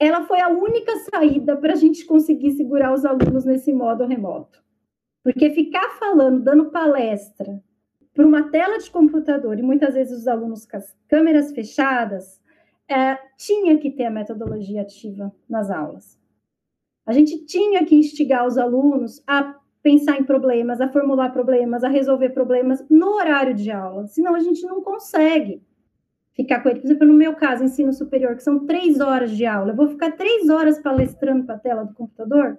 ela 0.00 0.22
foi 0.22 0.40
a 0.40 0.48
única 0.48 0.96
saída 0.96 1.54
para 1.58 1.74
a 1.74 1.76
gente 1.76 2.06
conseguir 2.06 2.52
segurar 2.52 2.94
os 2.94 3.04
alunos 3.04 3.44
nesse 3.44 3.70
modo 3.70 4.06
remoto. 4.06 4.64
Porque 5.22 5.50
ficar 5.50 5.90
falando, 5.98 6.42
dando 6.42 6.70
palestra 6.70 7.62
para 8.14 8.26
uma 8.26 8.50
tela 8.50 8.78
de 8.78 8.90
computador 8.90 9.58
e 9.58 9.62
muitas 9.62 9.92
vezes 9.92 10.20
os 10.20 10.26
alunos 10.26 10.64
com 10.64 10.78
as 10.78 10.96
câmeras 11.06 11.52
fechadas, 11.52 12.40
é, 12.88 13.18
tinha 13.36 13.78
que 13.78 13.90
ter 13.90 14.06
a 14.06 14.10
metodologia 14.10 14.80
ativa 14.80 15.30
nas 15.46 15.70
aulas. 15.70 16.18
A 17.06 17.12
gente 17.12 17.44
tinha 17.44 17.84
que 17.84 17.94
instigar 17.94 18.46
os 18.46 18.56
alunos 18.56 19.22
a 19.26 19.54
pensar 19.82 20.18
em 20.18 20.24
problemas, 20.24 20.80
a 20.80 20.88
formular 20.88 21.30
problemas, 21.30 21.84
a 21.84 21.88
resolver 21.88 22.30
problemas 22.30 22.84
no 22.88 23.16
horário 23.16 23.54
de 23.54 23.70
aula, 23.70 24.06
senão 24.06 24.34
a 24.34 24.40
gente 24.40 24.62
não 24.66 24.82
consegue 24.82 25.62
ficar 26.34 26.62
com 26.62 26.68
ele. 26.68 26.80
Por 26.80 26.86
exemplo, 26.86 27.06
no 27.06 27.14
meu 27.14 27.34
caso, 27.34 27.64
ensino 27.64 27.92
superior, 27.92 28.36
que 28.36 28.42
são 28.42 28.66
três 28.66 29.00
horas 29.00 29.30
de 29.36 29.46
aula, 29.46 29.72
eu 29.72 29.76
vou 29.76 29.88
ficar 29.88 30.12
três 30.12 30.48
horas 30.48 30.78
palestrando 30.78 31.44
para 31.44 31.56
a 31.56 31.58
tela 31.58 31.84
do 31.84 31.94
computador? 31.94 32.58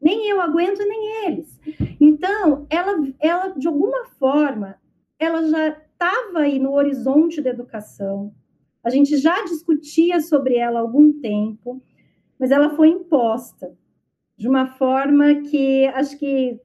Nem 0.00 0.28
eu 0.28 0.40
aguento, 0.40 0.78
nem 0.78 1.26
eles. 1.26 1.60
Então, 2.00 2.66
ela, 2.70 3.06
ela 3.20 3.48
de 3.48 3.68
alguma 3.68 4.06
forma, 4.18 4.76
ela 5.18 5.42
já 5.48 5.68
estava 5.68 6.40
aí 6.40 6.58
no 6.58 6.72
horizonte 6.72 7.42
da 7.42 7.50
educação. 7.50 8.32
A 8.82 8.88
gente 8.88 9.18
já 9.18 9.44
discutia 9.44 10.20
sobre 10.20 10.56
ela 10.56 10.78
há 10.78 10.82
algum 10.82 11.12
tempo, 11.20 11.82
mas 12.38 12.50
ela 12.50 12.70
foi 12.70 12.88
imposta 12.88 13.76
de 14.38 14.48
uma 14.48 14.66
forma 14.66 15.34
que 15.42 15.84
acho 15.88 16.18
que 16.18 16.58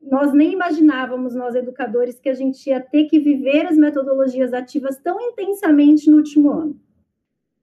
nós 0.00 0.32
nem 0.32 0.52
imaginávamos, 0.52 1.34
nós 1.34 1.54
educadores, 1.54 2.18
que 2.18 2.28
a 2.28 2.34
gente 2.34 2.68
ia 2.68 2.80
ter 2.80 3.04
que 3.04 3.18
viver 3.18 3.66
as 3.66 3.76
metodologias 3.76 4.52
ativas 4.52 4.98
tão 4.98 5.20
intensamente 5.20 6.10
no 6.10 6.18
último 6.18 6.50
ano. 6.50 6.80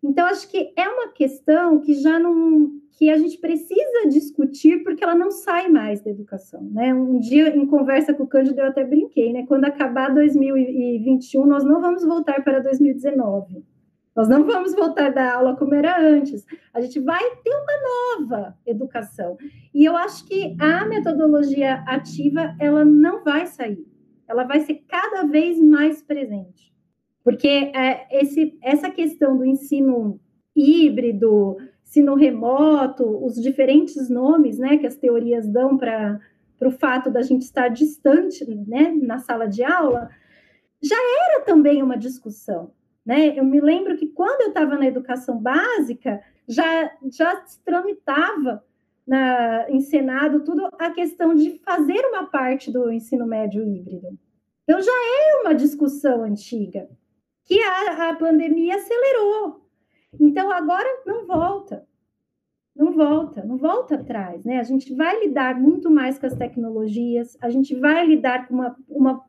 Então, 0.04 0.28
acho 0.28 0.50
que 0.50 0.74
é 0.76 0.88
uma 0.88 1.10
questão 1.10 1.80
que 1.80 1.94
já 1.94 2.20
não. 2.20 2.72
que 2.92 3.10
a 3.10 3.18
gente 3.18 3.38
precisa 3.40 4.08
discutir, 4.10 4.84
porque 4.84 5.04
ela 5.04 5.16
não 5.16 5.32
sai 5.32 5.68
mais 5.68 6.02
da 6.02 6.12
educação. 6.12 6.62
Né? 6.72 6.94
Um 6.94 7.20
dia, 7.20 7.56
em 7.56 7.66
conversa 7.66 8.14
com 8.14 8.24
o 8.24 8.28
Cândido, 8.28 8.62
eu 8.62 8.68
até 8.68 8.84
brinquei, 8.84 9.34
né? 9.34 9.46
Quando 9.48 9.66
acabar 9.66 10.14
2021, 10.14 11.46
nós 11.46 11.64
não 11.64 11.82
vamos 11.82 12.06
voltar 12.06 12.44
para 12.44 12.60
2019 12.60 13.64
nós 14.16 14.30
não 14.30 14.46
vamos 14.46 14.74
voltar 14.74 15.12
da 15.12 15.34
aula 15.34 15.58
como 15.58 15.74
era 15.76 16.00
antes. 16.00 16.46
A 16.74 16.80
gente 16.80 17.02
vai 17.02 17.22
ter 17.44 17.52
uma 17.54 18.24
nova 18.24 18.58
educação. 18.66 19.38
E 19.74 19.84
eu 19.84 19.98
acho 19.98 20.26
que 20.26 20.56
a 20.58 20.86
metodologia 20.86 21.84
ativa, 21.86 22.56
ela 22.58 22.86
não 22.86 23.24
vai 23.24 23.46
sair. 23.46 23.86
Ela 24.26 24.46
vai 24.46 24.62
ser 24.62 24.86
cada 24.88 25.28
vez 25.28 25.60
mais 25.60 26.02
presente. 26.02 26.74
Porque 27.24 27.72
é, 27.76 28.08
esse, 28.22 28.58
essa 28.62 28.90
questão 28.90 29.38
do 29.38 29.44
ensino 29.44 30.20
híbrido, 30.56 31.58
ensino 31.84 32.16
remoto, 32.16 33.04
os 33.26 33.36
diferentes 33.36 34.10
nomes 34.10 34.58
né, 34.58 34.78
que 34.78 34.88
as 34.88 34.96
teorias 34.96 35.46
dão 35.48 35.78
para 35.78 36.22
o 36.62 36.72
fato 36.72 37.12
da 37.12 37.22
gente 37.22 37.42
estar 37.42 37.68
distante 37.68 38.46
né, 38.46 38.94
na 39.02 39.18
sala 39.20 39.46
de 39.46 39.64
aula, 39.64 40.10
já 40.82 40.96
era 40.96 41.44
também 41.44 41.84
uma 41.84 41.98
discussão. 41.98 42.72
Né? 43.06 43.38
Eu 43.38 43.46
me 43.46 43.62
lembro 43.62 43.96
que 43.96 44.08
quando 44.08 44.42
eu 44.42 44.48
estava 44.48 44.78
na 44.78 44.88
educação 44.88 45.38
básica, 45.38 46.22
já, 46.48 46.92
já 47.12 47.46
se 47.46 47.64
tramitava 47.64 48.64
na, 49.06 49.70
em 49.70 49.80
Senado 49.82 50.44
tudo 50.44 50.68
a 50.80 50.90
questão 50.90 51.36
de 51.36 51.60
fazer 51.60 52.04
uma 52.08 52.26
parte 52.26 52.72
do 52.72 52.92
ensino 52.92 53.28
médio 53.28 53.64
híbrido. 53.64 54.18
Então, 54.64 54.82
já 54.82 54.92
é 54.92 55.42
uma 55.42 55.54
discussão 55.54 56.24
antiga, 56.24 56.90
que 57.44 57.62
a, 57.62 58.10
a 58.10 58.16
pandemia 58.16 58.76
acelerou. 58.76 59.62
Então, 60.20 60.52
agora 60.52 61.04
não 61.06 61.28
volta. 61.28 61.86
Não 62.76 62.92
volta, 62.92 63.46
não 63.46 63.58
volta 63.58 63.96
atrás, 63.96 64.44
né? 64.44 64.60
A 64.60 64.64
gente 64.64 64.94
vai 64.94 65.22
lidar 65.22 65.58
muito 65.58 65.90
mais 65.90 66.20
com 66.20 66.26
as 66.26 66.36
tecnologias, 66.36 67.38
a 67.40 67.50
gente 67.50 67.74
vai 67.74 68.06
lidar 68.06 68.48
com 68.48 68.56
uma, 68.56 68.76
uma 68.90 69.24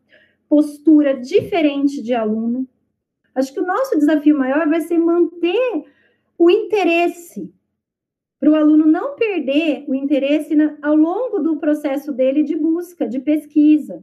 postura 0.48 1.14
diferente 1.14 2.02
de 2.02 2.12
aluno, 2.12 2.66
Acho 3.36 3.52
que 3.52 3.60
o 3.60 3.66
nosso 3.66 3.98
desafio 3.98 4.36
maior 4.36 4.66
vai 4.66 4.80
ser 4.80 4.98
manter 4.98 5.84
o 6.38 6.50
interesse, 6.50 7.52
para 8.40 8.50
o 8.50 8.54
aluno 8.54 8.86
não 8.86 9.14
perder 9.14 9.84
o 9.86 9.94
interesse 9.94 10.54
na, 10.54 10.78
ao 10.80 10.96
longo 10.96 11.38
do 11.40 11.58
processo 11.58 12.12
dele 12.12 12.42
de 12.42 12.56
busca, 12.56 13.06
de 13.06 13.20
pesquisa. 13.20 14.02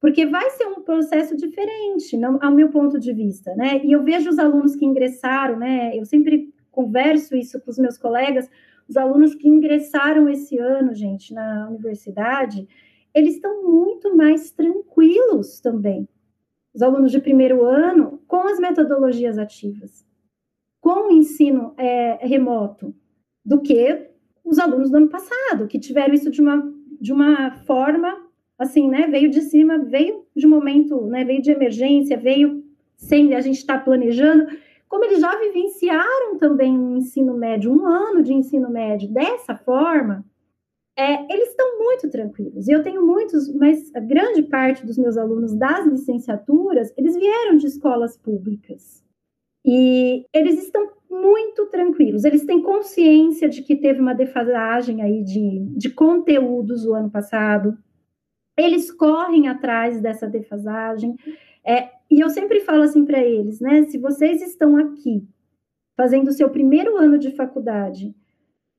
Porque 0.00 0.26
vai 0.26 0.50
ser 0.50 0.66
um 0.66 0.82
processo 0.82 1.36
diferente, 1.36 2.16
não, 2.16 2.38
ao 2.42 2.50
meu 2.50 2.70
ponto 2.70 2.98
de 2.98 3.12
vista, 3.12 3.54
né? 3.54 3.80
E 3.84 3.92
eu 3.92 4.02
vejo 4.02 4.28
os 4.28 4.38
alunos 4.38 4.74
que 4.74 4.84
ingressaram, 4.84 5.56
né? 5.56 5.96
Eu 5.96 6.04
sempre 6.04 6.52
converso 6.72 7.36
isso 7.36 7.60
com 7.60 7.70
os 7.70 7.78
meus 7.78 7.98
colegas, 7.98 8.50
os 8.88 8.96
alunos 8.96 9.32
que 9.34 9.48
ingressaram 9.48 10.28
esse 10.28 10.58
ano, 10.58 10.92
gente, 10.92 11.32
na 11.32 11.68
universidade, 11.68 12.66
eles 13.14 13.34
estão 13.34 13.62
muito 13.62 14.16
mais 14.16 14.50
tranquilos 14.50 15.60
também 15.60 16.08
os 16.80 16.82
alunos 16.82 17.12
de 17.12 17.20
primeiro 17.20 17.62
ano 17.62 18.22
com 18.26 18.48
as 18.48 18.58
metodologias 18.58 19.36
ativas, 19.36 20.02
com 20.80 21.08
o 21.08 21.12
ensino 21.12 21.74
é, 21.76 22.26
remoto, 22.26 22.94
do 23.44 23.60
que 23.60 24.08
os 24.42 24.58
alunos 24.58 24.90
do 24.90 24.96
ano 24.96 25.08
passado, 25.08 25.68
que 25.68 25.78
tiveram 25.78 26.14
isso 26.14 26.30
de 26.30 26.40
uma, 26.40 26.72
de 26.98 27.12
uma 27.12 27.50
forma 27.66 28.26
assim, 28.58 28.88
né? 28.88 29.06
Veio 29.08 29.28
de 29.28 29.42
cima, 29.42 29.78
veio 29.78 30.24
de 30.34 30.46
momento, 30.46 31.06
né? 31.06 31.22
Veio 31.22 31.42
de 31.42 31.50
emergência, 31.50 32.16
veio 32.16 32.64
sem 32.96 33.34
a 33.34 33.42
gente 33.42 33.58
estar 33.58 33.78
tá 33.78 33.84
planejando. 33.84 34.46
Como 34.88 35.04
eles 35.04 35.20
já 35.20 35.38
vivenciaram 35.38 36.38
também 36.38 36.78
um 36.78 36.96
ensino 36.96 37.36
médio, 37.36 37.70
um 37.70 37.86
ano 37.86 38.22
de 38.22 38.32
ensino 38.32 38.70
médio 38.70 39.12
dessa 39.12 39.54
forma, 39.54 40.24
é, 40.96 41.32
eles 41.32 41.50
estão 41.50 41.78
muito 41.78 42.10
tranquilos. 42.10 42.68
E 42.68 42.72
eu 42.72 42.82
tenho 42.82 43.06
muitos, 43.06 43.52
mas 43.54 43.94
a 43.94 44.00
grande 44.00 44.42
parte 44.42 44.84
dos 44.84 44.98
meus 44.98 45.16
alunos 45.16 45.54
das 45.54 45.86
licenciaturas, 45.86 46.92
eles 46.96 47.16
vieram 47.16 47.56
de 47.56 47.66
escolas 47.66 48.16
públicas. 48.16 49.02
E 49.64 50.24
eles 50.32 50.62
estão 50.62 50.90
muito 51.10 51.66
tranquilos. 51.66 52.24
Eles 52.24 52.44
têm 52.44 52.62
consciência 52.62 53.48
de 53.48 53.62
que 53.62 53.76
teve 53.76 54.00
uma 54.00 54.14
defasagem 54.14 55.02
aí 55.02 55.22
de, 55.22 55.60
de 55.76 55.90
conteúdos 55.90 56.84
o 56.84 56.94
ano 56.94 57.10
passado. 57.10 57.76
Eles 58.56 58.90
correm 58.90 59.48
atrás 59.48 60.00
dessa 60.00 60.26
defasagem. 60.26 61.16
É, 61.64 61.90
e 62.10 62.20
eu 62.20 62.30
sempre 62.30 62.60
falo 62.60 62.82
assim 62.82 63.04
para 63.04 63.22
eles, 63.22 63.60
né? 63.60 63.84
Se 63.84 63.98
vocês 63.98 64.42
estão 64.42 64.76
aqui 64.76 65.26
fazendo 65.96 66.28
o 66.28 66.32
seu 66.32 66.48
primeiro 66.48 66.96
ano 66.96 67.18
de 67.18 67.30
faculdade 67.32 68.14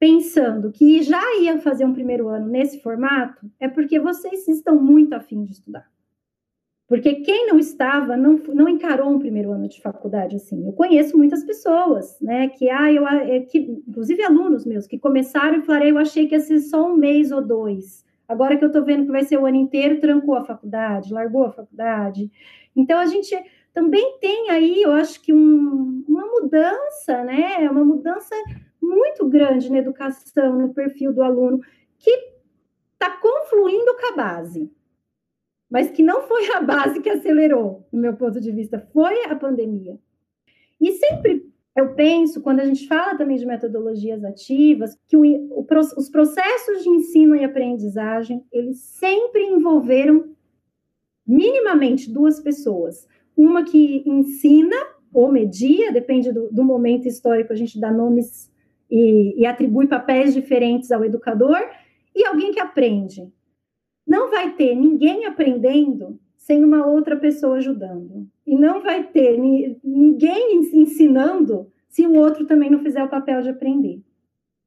pensando 0.02 0.72
que 0.72 1.04
já 1.04 1.22
ia 1.40 1.60
fazer 1.60 1.86
um 1.86 1.94
primeiro 1.94 2.28
ano 2.28 2.48
nesse 2.48 2.82
formato, 2.82 3.46
é 3.60 3.68
porque 3.68 4.00
vocês 4.00 4.48
estão 4.48 4.82
muito 4.82 5.14
afim 5.14 5.44
de 5.44 5.52
estudar. 5.52 5.88
Porque 6.88 7.18
quem 7.22 7.46
não 7.46 7.60
estava, 7.60 8.18
não, 8.18 8.36
não 8.48 8.68
encarou 8.68 9.12
um 9.12 9.20
primeiro 9.20 9.52
ano 9.52 9.70
de 9.70 9.80
faculdade 9.80 10.38
assim. 10.38 10.66
Eu 10.66 10.74
conheço 10.74 11.16
muitas 11.16 11.44
pessoas, 11.44 12.20
né, 12.20 12.48
que, 12.48 12.68
ah, 12.68 12.92
eu, 12.92 13.08
é, 13.08 13.42
que, 13.42 13.60
inclusive 13.60 14.24
alunos 14.24 14.66
meus, 14.66 14.88
que 14.88 14.98
começaram 14.98 15.60
e 15.60 15.62
falaram, 15.62 15.86
eu 15.86 16.00
achei 16.00 16.28
que 16.28 16.34
ia 16.34 16.40
ser 16.40 16.60
só 16.62 16.92
um 16.92 16.98
mês 16.98 17.32
ou 17.32 17.46
dois. 17.46 18.04
Agora 18.28 18.58
que 18.58 18.64
eu 18.64 18.70
estou 18.70 18.84
vendo 18.84 19.06
que 19.06 19.12
vai 19.12 19.24
ser 19.24 19.38
o 19.38 19.46
ano 19.46 19.58
inteiro, 19.58 20.02
trancou 20.02 20.34
a 20.34 20.44
faculdade, 20.44 21.14
largou 21.14 21.46
a 21.46 21.52
faculdade. 21.52 22.32
Então, 22.76 22.98
a 22.98 23.06
gente 23.06 23.38
também 23.72 24.18
tem 24.20 24.50
aí, 24.50 24.82
eu 24.82 24.94
acho 24.94 25.22
que 25.22 25.32
um, 25.32 26.04
uma 26.08 26.26
mudança, 26.26 27.24
né, 27.24 27.70
uma 27.70 27.86
mudança 27.86 28.34
muito 28.82 29.28
grande 29.30 29.72
na 29.72 29.78
educação, 29.78 30.58
no 30.58 30.74
perfil 30.74 31.14
do 31.14 31.22
aluno, 31.22 31.62
que 32.00 32.12
está 32.94 33.18
confluindo 33.18 33.96
com 33.96 34.14
a 34.14 34.16
base, 34.16 34.72
mas 35.70 35.90
que 35.90 36.04
não 36.04 36.24
foi 36.24 36.52
a 36.54 36.62
base 36.62 37.00
que 37.00 37.10
acelerou, 37.10 37.88
no 37.92 38.00
meu 38.00 38.16
ponto 38.16 38.40
de 38.40 38.52
vista, 38.52 38.80
foi 38.92 39.26
a 39.26 39.36
pandemia. 39.36 39.98
E 40.80 40.92
sempre 40.94 41.52
eu 41.76 41.94
penso, 41.94 42.42
quando 42.42 42.60
a 42.60 42.66
gente 42.66 42.86
fala 42.88 43.18
também 43.18 43.38
de 43.38 43.46
metodologias 43.46 44.24
ativas, 44.26 44.98
que 45.08 45.16
o, 45.16 45.24
o, 45.24 45.66
os 45.98 46.10
processos 46.10 46.84
de 46.84 46.90
ensino 46.90 47.36
e 47.36 47.44
aprendizagem, 47.44 48.44
eles 48.52 48.80
sempre 48.82 49.42
envolveram 49.44 50.36
minimamente 51.26 52.12
duas 52.12 52.42
pessoas. 52.42 53.08
Uma 53.38 53.64
que 53.64 54.04
ensina 54.06 54.76
ou 55.14 55.32
media, 55.32 55.92
depende 55.92 56.32
do, 56.32 56.50
do 56.52 56.64
momento 56.64 57.08
histórico, 57.08 57.54
a 57.54 57.56
gente 57.56 57.80
dá 57.80 57.92
nomes 57.92 58.51
e, 58.92 59.42
e 59.42 59.46
atribui 59.46 59.88
papéis 59.88 60.34
diferentes 60.34 60.92
ao 60.92 61.06
educador, 61.06 61.58
e 62.14 62.26
alguém 62.26 62.52
que 62.52 62.60
aprende. 62.60 63.32
Não 64.06 64.30
vai 64.30 64.54
ter 64.54 64.76
ninguém 64.76 65.26
aprendendo 65.26 66.20
sem 66.36 66.64
uma 66.64 66.86
outra 66.86 67.16
pessoa 67.16 67.58
ajudando. 67.58 68.28
E 68.46 68.58
não 68.58 68.82
vai 68.82 69.04
ter 69.04 69.40
ninguém 69.84 70.60
ensinando 70.74 71.72
se 71.88 72.06
o 72.06 72.16
outro 72.16 72.46
também 72.46 72.70
não 72.70 72.80
fizer 72.80 73.04
o 73.04 73.10
papel 73.10 73.42
de 73.42 73.50
aprender. 73.50 74.02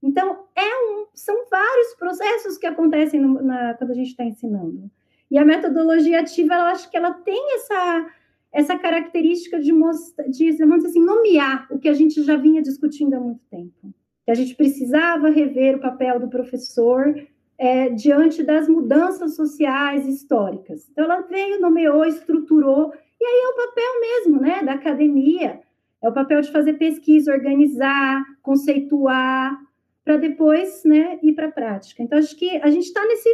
Então, 0.02 0.44
é 0.54 0.62
um, 0.62 1.06
são 1.14 1.46
vários 1.50 1.94
processos 1.94 2.56
que 2.56 2.66
acontecem 2.66 3.20
no, 3.20 3.42
na, 3.42 3.74
quando 3.74 3.90
a 3.90 3.94
gente 3.94 4.10
está 4.10 4.24
ensinando. 4.24 4.90
E 5.30 5.36
a 5.36 5.44
metodologia 5.44 6.20
ativa, 6.20 6.54
eu 6.54 6.62
acho 6.62 6.90
que 6.90 6.96
ela 6.96 7.12
tem 7.12 7.54
essa, 7.56 8.10
essa 8.52 8.78
característica 8.78 9.58
de, 9.58 9.72
mostrar, 9.72 10.28
de 10.28 10.52
vamos 10.52 10.76
dizer 10.76 10.88
assim, 10.88 11.04
nomear 11.04 11.66
o 11.70 11.78
que 11.78 11.88
a 11.88 11.94
gente 11.94 12.22
já 12.22 12.36
vinha 12.36 12.62
discutindo 12.62 13.14
há 13.14 13.20
muito 13.20 13.40
tempo 13.50 13.94
que 14.24 14.30
a 14.30 14.34
gente 14.34 14.54
precisava 14.54 15.28
rever 15.28 15.76
o 15.76 15.80
papel 15.80 16.18
do 16.18 16.28
professor 16.28 17.14
é, 17.58 17.88
diante 17.90 18.42
das 18.42 18.68
mudanças 18.68 19.36
sociais 19.36 20.06
históricas. 20.06 20.88
Então, 20.90 21.04
ela 21.04 21.20
veio, 21.22 21.60
nomeou, 21.60 22.04
estruturou, 22.04 22.92
e 23.20 23.24
aí 23.24 23.42
é 23.44 23.48
o 23.48 23.66
papel 23.66 24.00
mesmo 24.00 24.40
né, 24.40 24.62
da 24.62 24.72
academia, 24.72 25.60
é 26.02 26.08
o 26.08 26.12
papel 26.12 26.40
de 26.40 26.50
fazer 26.50 26.74
pesquisa, 26.74 27.32
organizar, 27.32 28.22
conceituar, 28.42 29.58
para 30.04 30.16
depois 30.18 30.82
né, 30.84 31.18
ir 31.22 31.32
para 31.32 31.46
a 31.46 31.52
prática. 31.52 32.02
Então, 32.02 32.18
acho 32.18 32.36
que 32.36 32.58
a 32.58 32.68
gente 32.68 32.84
está 32.84 33.02
nesse, 33.06 33.28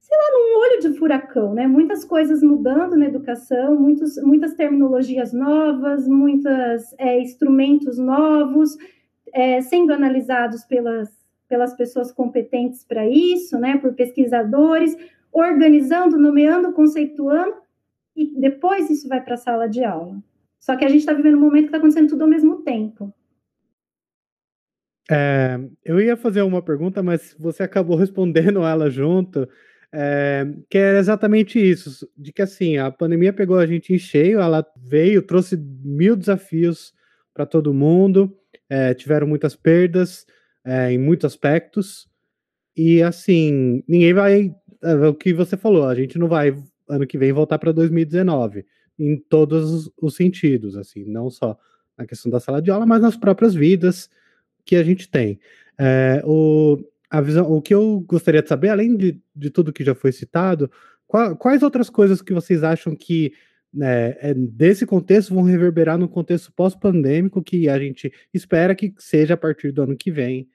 sei 0.00 0.16
lá, 0.16 0.24
num 0.32 0.58
olho 0.60 0.80
de 0.80 0.98
furacão, 0.98 1.52
né? 1.52 1.66
Muitas 1.66 2.04
coisas 2.04 2.42
mudando 2.42 2.96
na 2.96 3.06
educação, 3.06 3.74
muitos, 3.74 4.16
muitas 4.22 4.54
terminologias 4.54 5.32
novas, 5.32 6.06
muitos 6.06 6.94
é, 6.96 7.20
instrumentos 7.20 7.98
novos, 7.98 8.76
é, 9.32 9.60
sendo 9.60 9.92
analisados 9.92 10.64
pelas, 10.64 11.10
pelas 11.48 11.74
pessoas 11.74 12.12
competentes 12.12 12.84
para 12.84 13.06
isso, 13.06 13.58
né, 13.58 13.78
por 13.78 13.94
pesquisadores, 13.94 14.96
organizando, 15.32 16.18
nomeando, 16.18 16.72
conceituando, 16.72 17.54
e 18.16 18.38
depois 18.40 18.90
isso 18.90 19.08
vai 19.08 19.20
para 19.22 19.34
a 19.34 19.38
sala 19.38 19.68
de 19.68 19.84
aula. 19.84 20.22
Só 20.58 20.76
que 20.76 20.84
a 20.84 20.88
gente 20.88 21.00
está 21.00 21.12
vivendo 21.12 21.38
um 21.38 21.40
momento 21.40 21.62
que 21.62 21.68
está 21.68 21.78
acontecendo 21.78 22.10
tudo 22.10 22.22
ao 22.22 22.28
mesmo 22.28 22.62
tempo. 22.62 23.12
É, 25.10 25.58
eu 25.84 26.00
ia 26.00 26.16
fazer 26.16 26.42
uma 26.42 26.62
pergunta, 26.62 27.02
mas 27.02 27.34
você 27.38 27.62
acabou 27.62 27.96
respondendo 27.98 28.62
ela 28.62 28.90
junto, 28.90 29.48
é, 29.92 30.46
que 30.68 30.78
é 30.78 30.98
exatamente 30.98 31.58
isso, 31.58 32.08
de 32.16 32.32
que 32.32 32.42
assim, 32.42 32.76
a 32.76 32.90
pandemia 32.92 33.32
pegou 33.32 33.58
a 33.58 33.66
gente 33.66 33.92
em 33.92 33.98
cheio, 33.98 34.38
ela 34.38 34.64
veio, 34.76 35.22
trouxe 35.22 35.56
mil 35.56 36.14
desafios 36.14 36.92
para 37.34 37.44
todo 37.44 37.74
mundo, 37.74 38.36
é, 38.70 38.94
tiveram 38.94 39.26
muitas 39.26 39.56
perdas 39.56 40.24
é, 40.64 40.92
em 40.92 40.98
muitos 40.98 41.26
aspectos. 41.26 42.08
E 42.76 43.02
assim, 43.02 43.82
ninguém 43.86 44.14
vai. 44.14 44.54
É, 44.82 44.94
o 45.08 45.14
que 45.14 45.34
você 45.34 45.56
falou, 45.56 45.86
a 45.86 45.94
gente 45.94 46.18
não 46.18 46.28
vai 46.28 46.56
ano 46.88 47.06
que 47.06 47.18
vem 47.18 47.32
voltar 47.32 47.58
para 47.58 47.72
2019 47.72 48.64
em 48.98 49.16
todos 49.16 49.90
os 50.00 50.14
sentidos, 50.14 50.76
assim, 50.76 51.04
não 51.04 51.30
só 51.30 51.58
na 51.96 52.06
questão 52.06 52.30
da 52.30 52.40
sala 52.40 52.60
de 52.60 52.70
aula, 52.70 52.86
mas 52.86 53.00
nas 53.00 53.16
próprias 53.16 53.54
vidas 53.54 54.10
que 54.64 54.76
a 54.76 54.82
gente 54.82 55.08
tem. 55.10 55.38
É, 55.78 56.22
o, 56.24 56.78
a 57.10 57.20
visão, 57.20 57.50
o 57.50 57.62
que 57.62 57.74
eu 57.74 58.04
gostaria 58.06 58.42
de 58.42 58.48
saber, 58.48 58.68
além 58.68 58.96
de, 58.96 59.20
de 59.34 59.50
tudo 59.50 59.72
que 59.72 59.84
já 59.84 59.94
foi 59.94 60.12
citado, 60.12 60.70
qual, 61.06 61.34
quais 61.36 61.62
outras 61.62 61.88
coisas 61.88 62.20
que 62.20 62.32
vocês 62.32 62.62
acham 62.62 62.94
que 62.94 63.32
é, 63.78 64.34
desse 64.34 64.84
contexto 64.84 65.34
vão 65.34 65.44
reverberar 65.44 65.96
no 65.96 66.08
contexto 66.08 66.52
pós-pandêmico 66.52 67.42
que 67.42 67.68
a 67.68 67.78
gente 67.78 68.12
espera 68.34 68.74
que 68.74 68.92
seja 68.98 69.34
a 69.34 69.36
partir 69.36 69.70
do 69.70 69.82
ano 69.82 69.96
que 69.96 70.10
vem, 70.10 70.48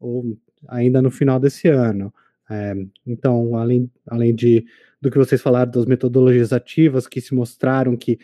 ou 0.00 0.38
ainda 0.68 1.02
no 1.02 1.10
final 1.10 1.38
desse 1.38 1.68
ano. 1.68 2.12
É, 2.50 2.74
então, 3.06 3.56
além, 3.56 3.90
além 4.06 4.34
de, 4.34 4.64
do 5.00 5.10
que 5.10 5.18
vocês 5.18 5.40
falaram 5.40 5.70
das 5.70 5.86
metodologias 5.86 6.52
ativas 6.52 7.06
que 7.06 7.20
se 7.20 7.34
mostraram 7.34 7.96
que 7.96 8.18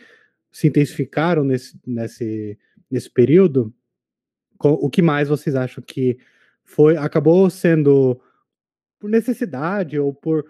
se 0.51 0.67
intensificaram 0.67 1.43
nesse, 1.43 1.79
nesse, 1.85 2.57
nesse 2.89 3.09
período, 3.09 3.73
o 4.61 4.89
que 4.89 5.01
mais 5.01 5.29
vocês 5.29 5.55
acham 5.55 5.83
que 5.85 6.17
foi 6.65 6.97
acabou 6.97 7.49
sendo 7.49 8.19
por 8.99 9.09
necessidade 9.09 9.97
ou 9.97 10.13
por, 10.13 10.45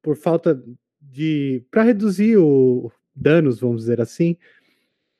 por 0.00 0.16
falta 0.16 0.62
de 1.00 1.62
para 1.70 1.82
reduzir 1.82 2.38
o, 2.38 2.90
danos, 3.20 3.60
vamos 3.60 3.82
dizer 3.82 4.00
assim, 4.00 4.36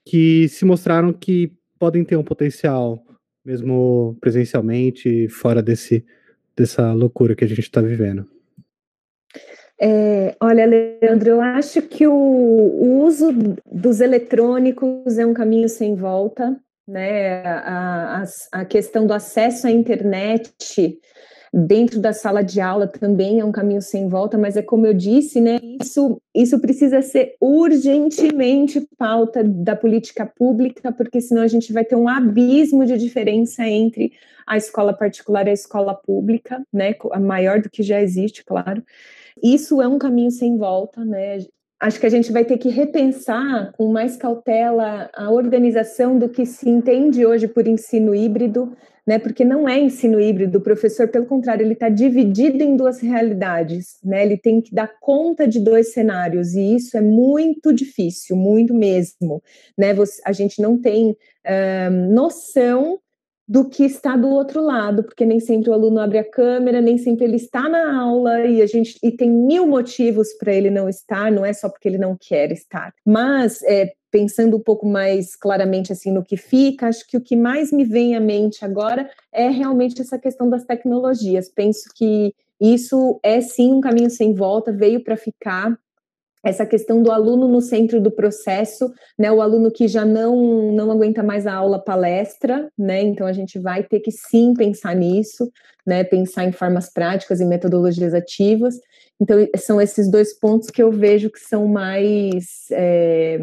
que 0.05 0.49
se 0.49 0.65
mostraram 0.65 1.13
que 1.13 1.53
podem 1.79 2.05
ter 2.05 2.17
um 2.17 2.25
potencial, 2.25 3.03
mesmo 3.45 4.17
presencialmente, 4.21 5.29
fora 5.29 5.63
desse, 5.63 6.05
dessa 6.57 6.93
loucura 6.93 7.35
que 7.35 7.45
a 7.45 7.49
gente 7.49 7.61
está 7.61 7.81
vivendo. 7.81 8.27
É, 9.83 10.37
olha, 10.39 10.67
Leandro, 10.67 11.31
eu 11.31 11.41
acho 11.41 11.81
que 11.81 12.07
o, 12.07 12.13
o, 12.13 13.03
uso 13.03 13.33
dos 13.65 14.03
eletrônicos 14.03 15.17
é 15.17 15.25
um 15.25 15.33
caminho 15.33 15.71
sem 15.71 15.95
volta, 15.95 16.55
né? 16.87 17.43
A, 17.43 18.23
a, 18.23 18.61
a 18.61 18.65
questão 18.67 19.07
do 19.07 19.15
acesso 19.15 19.67
à 19.67 19.71
internet 19.71 21.01
dentro 21.53 22.01
da 22.01 22.13
sala 22.13 22.43
de 22.43 22.61
aula 22.61 22.87
também 22.87 23.41
é 23.41 23.45
um 23.45 23.51
caminho 23.53 23.83
sem 23.83 24.09
volta, 24.09 24.39
mas 24.39 24.57
é 24.57 24.63
como 24.63 24.87
eu 24.87 24.95
disse, 24.95 25.41
né? 25.41 25.59
Isso, 25.83 26.21
isso 26.35 26.59
precisa 26.61 27.03
ser 27.03 27.35
urgentemente 27.41 28.87
pauta 28.97 29.43
da 29.43 29.75
política 29.75 30.25
pública, 30.25 30.93
porque 30.93 31.21
senão 31.21 31.43
a 31.43 31.49
gente 31.49 31.73
vai 31.73 31.85
ter 31.85 31.97
um 31.97 32.09
abismo 32.09 32.87
de 32.87 32.97
diferença 32.97 33.67
entre 33.67 34.13
a 34.47 34.57
escola 34.57 34.93
particular 34.93 35.47
e 35.47 35.51
a 35.51 35.55
escola 35.55 35.95
pública, 35.95 36.63
né? 36.73 36.95
Maior 37.21 37.61
do 37.61 37.71
que 37.71 37.83
já 37.83 38.01
existe, 38.01 38.45
claro. 38.45 38.83
Isso 39.43 39.81
é 39.83 39.89
um 39.89 39.99
caminho 39.99 40.31
sem 40.31 40.57
volta, 40.57 41.05
né? 41.05 41.39
acho 41.81 41.99
que 41.99 42.07
a 42.07 42.11
gente 42.11 42.31
vai 42.31 42.45
ter 42.45 42.59
que 42.59 42.69
repensar 42.69 43.73
com 43.73 43.91
mais 43.91 44.17
cautela 44.17 45.09
a 45.15 45.31
organização 45.31 46.19
do 46.19 46.29
que 46.29 46.45
se 46.45 46.69
entende 46.69 47.25
hoje 47.25 47.49
por 47.49 47.67
ensino 47.67 48.15
híbrido, 48.15 48.77
né? 49.11 49.19
Porque 49.19 49.45
não 49.45 49.69
é 49.69 49.77
ensino 49.77 50.21
híbrido, 50.21 50.59
o 50.59 50.61
professor, 50.61 51.09
pelo 51.09 51.27
contrário, 51.27 51.65
ele 51.65 51.73
está 51.73 51.89
dividido 51.89 52.63
em 52.63 52.77
duas 52.77 53.01
realidades, 53.01 53.99
né? 54.05 54.25
Ele 54.25 54.37
tem 54.37 54.61
que 54.61 54.73
dar 54.73 54.87
conta 55.01 55.49
de 55.49 55.59
dois 55.59 55.93
cenários, 55.93 56.55
e 56.55 56.77
isso 56.77 56.97
é 56.97 57.01
muito 57.01 57.73
difícil, 57.73 58.37
muito 58.37 58.73
mesmo, 58.73 59.43
né? 59.77 59.93
Você, 59.95 60.23
a 60.25 60.31
gente 60.31 60.63
não 60.63 60.81
tem 60.81 61.11
uh, 61.11 61.91
noção 61.91 63.01
do 63.49 63.69
que 63.69 63.83
está 63.83 64.17
do 64.17 64.29
outro 64.29 64.63
lado, 64.63 65.03
porque 65.03 65.27
nem 65.27 65.41
sempre 65.41 65.71
o 65.71 65.73
aluno 65.73 65.99
abre 65.99 66.19
a 66.19 66.31
câmera, 66.31 66.81
nem 66.81 66.97
sempre 66.97 67.25
ele 67.25 67.35
está 67.35 67.69
na 67.69 68.01
aula 68.01 68.47
e 68.47 68.63
a 68.63 68.67
gente 68.67 68.97
e 69.03 69.11
tem 69.11 69.29
mil 69.29 69.67
motivos 69.67 70.33
para 70.35 70.55
ele 70.55 70.71
não 70.71 70.89
estar, 70.89 71.33
não 71.33 71.45
é 71.45 71.53
só 71.53 71.69
porque 71.69 71.89
ele 71.89 71.99
não 71.99 72.17
quer 72.17 72.53
estar. 72.53 72.95
Mas 73.05 73.61
é, 73.65 73.93
pensando 74.11 74.57
um 74.57 74.61
pouco 74.61 74.87
mais 74.87 75.37
claramente 75.37 75.93
assim 75.93 76.11
no 76.11 76.25
que 76.25 76.37
fica, 76.37 76.89
acho 76.89 77.07
que 77.07 77.17
o 77.17 77.21
que 77.21 77.37
mais 77.37 77.73
me 77.73 77.85
vem 77.85 78.17
à 78.17 78.21
mente 78.21 78.65
agora 78.65 79.09
é 79.33 79.49
realmente 79.49 80.01
essa 80.01 80.19
questão 80.19 80.49
das 80.49 80.65
tecnologias. 80.65 81.49
Penso 81.49 81.89
que 81.95 82.35
isso 82.61 83.19
é 83.23 83.41
sim 83.41 83.73
um 83.73 83.81
caminho 83.81 84.11
sem 84.11 84.35
volta, 84.35 84.73
veio 84.73 85.03
para 85.03 85.17
ficar 85.17 85.79
essa 86.43 86.65
questão 86.65 87.03
do 87.03 87.13
aluno 87.13 87.47
no 87.47 87.61
centro 87.61 88.01
do 88.01 88.11
processo, 88.11 88.93
né? 89.19 89.31
O 89.31 89.43
aluno 89.43 89.71
que 89.71 89.87
já 89.87 90.05
não 90.05 90.73
não 90.73 90.91
aguenta 90.91 91.23
mais 91.23 91.47
a 91.47 91.55
aula 91.55 91.79
palestra, 91.79 92.71
né? 92.79 93.03
Então 93.03 93.27
a 93.27 93.33
gente 93.33 93.59
vai 93.59 93.83
ter 93.83 94.01
que 94.01 94.11
sim 94.11 94.55
pensar 94.55 94.95
nisso, 94.97 95.51
né? 95.87 96.03
Pensar 96.03 96.45
em 96.45 96.53
formas 96.53 96.91
práticas 96.91 97.41
e 97.41 97.45
metodologias 97.45 98.15
ativas. 98.15 98.75
Então 99.21 99.37
são 99.57 99.81
esses 99.81 100.11
dois 100.11 100.33
pontos 100.39 100.71
que 100.71 100.83
eu 100.83 100.91
vejo 100.91 101.31
que 101.31 101.41
são 101.41 101.67
mais 101.67 102.71
é, 102.73 103.39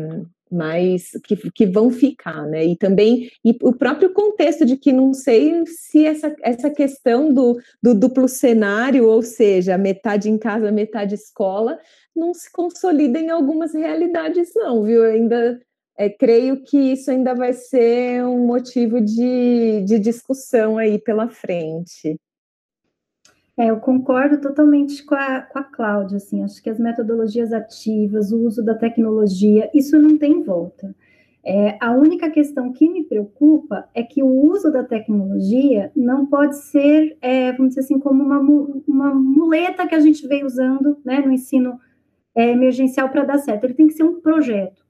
mais 0.53 1.11
que, 1.23 1.35
que 1.51 1.65
vão 1.65 1.89
ficar, 1.91 2.45
né? 2.47 2.65
E 2.65 2.75
também 2.75 3.29
e 3.43 3.57
o 3.61 3.73
próprio 3.73 4.11
contexto 4.13 4.65
de 4.65 4.77
que 4.77 4.91
não 4.91 5.13
sei 5.13 5.63
se 5.65 6.05
essa, 6.05 6.35
essa 6.41 6.69
questão 6.69 7.33
do, 7.33 7.59
do 7.81 7.93
duplo 7.93 8.27
cenário, 8.27 9.07
ou 9.07 9.21
seja, 9.21 9.77
metade 9.77 10.29
em 10.29 10.37
casa, 10.37 10.71
metade 10.71 11.15
escola, 11.15 11.79
não 12.15 12.33
se 12.33 12.51
consolida 12.51 13.19
em 13.19 13.29
algumas 13.29 13.73
realidades, 13.73 14.51
não, 14.55 14.83
viu? 14.83 15.03
Eu 15.03 15.11
ainda 15.11 15.59
é, 15.97 16.09
creio 16.09 16.63
que 16.63 16.77
isso 16.77 17.09
ainda 17.09 17.33
vai 17.33 17.53
ser 17.53 18.23
um 18.23 18.45
motivo 18.45 19.01
de, 19.01 19.81
de 19.83 19.99
discussão 19.99 20.77
aí 20.77 20.99
pela 20.99 21.27
frente. 21.27 22.19
É, 23.57 23.71
eu 23.71 23.79
concordo 23.79 24.39
totalmente 24.39 25.03
com 25.03 25.15
a, 25.15 25.41
com 25.41 25.57
a 25.57 25.63
Cláudia, 25.63 26.17
assim, 26.17 26.43
acho 26.43 26.61
que 26.61 26.69
as 26.69 26.79
metodologias 26.79 27.51
ativas, 27.51 28.31
o 28.31 28.39
uso 28.45 28.63
da 28.63 28.75
tecnologia, 28.75 29.69
isso 29.73 29.99
não 29.99 30.15
tem 30.15 30.43
volta. 30.43 30.95
É, 31.43 31.77
a 31.81 31.91
única 31.93 32.29
questão 32.29 32.71
que 32.71 32.87
me 32.87 33.05
preocupa 33.05 33.89
é 33.95 34.03
que 34.03 34.21
o 34.21 34.27
uso 34.27 34.71
da 34.71 34.83
tecnologia 34.83 35.91
não 35.95 36.25
pode 36.25 36.57
ser, 36.57 37.17
é, 37.21 37.51
vamos 37.53 37.69
dizer 37.69 37.81
assim, 37.81 37.97
como 37.97 38.21
uma, 38.21 38.39
uma 38.85 39.15
muleta 39.15 39.87
que 39.87 39.95
a 39.95 39.99
gente 39.99 40.27
veio 40.27 40.45
usando 40.45 40.97
né, 41.03 41.19
no 41.19 41.31
ensino 41.31 41.79
é, 42.35 42.51
emergencial 42.51 43.09
para 43.09 43.23
dar 43.23 43.37
certo. 43.39 43.63
Ele 43.63 43.73
tem 43.73 43.87
que 43.87 43.93
ser 43.93 44.03
um 44.03 44.19
projeto, 44.19 44.85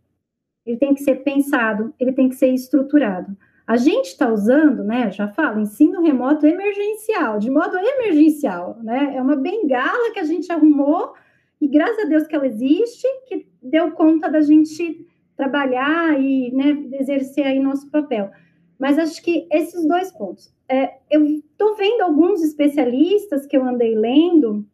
ele 0.65 0.78
tem 0.78 0.93
que 0.93 1.03
ser 1.03 1.24
pensado, 1.24 1.93
ele 1.99 2.11
tem 2.11 2.28
que 2.28 2.36
ser 2.36 2.49
estruturado. 2.49 3.38
A 3.68 3.76
gente 3.76 4.05
está 4.05 4.32
usando, 4.32 4.82
né? 4.82 5.11
Já 5.11 5.28
falo, 5.28 5.59
ensino 5.59 6.01
remoto 6.01 6.47
emergencial, 6.47 7.38
de 7.38 7.51
modo 7.51 7.78
emergencial, 7.78 8.80
né? 8.82 9.13
É 9.15 9.22
uma 9.22 9.36
bengala 9.36 10.13
que 10.13 10.20
a 10.20 10.24
gente 10.24 10.49
arrumou 10.49 11.13
e 11.59 11.68
graças 11.68 12.05
a 12.05 12.07
Deus 12.07 12.26
que 12.26 12.36
ela 12.36 12.47
existe, 12.47 13.05
que 13.28 13.45
deu 13.61 13.91
conta 13.91 14.30
da 14.32 14.39
gente 14.39 15.05
trabalhar 15.36 16.20
e 16.20 16.51
né, 16.51 16.78
exercer 16.93 17.45
aí 17.45 17.59
nosso 17.59 17.91
papel. 17.91 18.32
Mas 18.80 18.97
acho 18.97 19.22
que 19.22 19.47
esses 19.51 19.86
dois 19.88 20.11
pontos. 20.11 20.55
É, 20.70 20.97
eu 21.09 21.26
estou 21.26 21.76
vendo 21.76 22.01
alguns 22.01 22.41
especialistas 22.43 23.45
que 23.45 23.57
eu 23.57 23.63
andei 23.63 23.95
lendo 23.95 24.65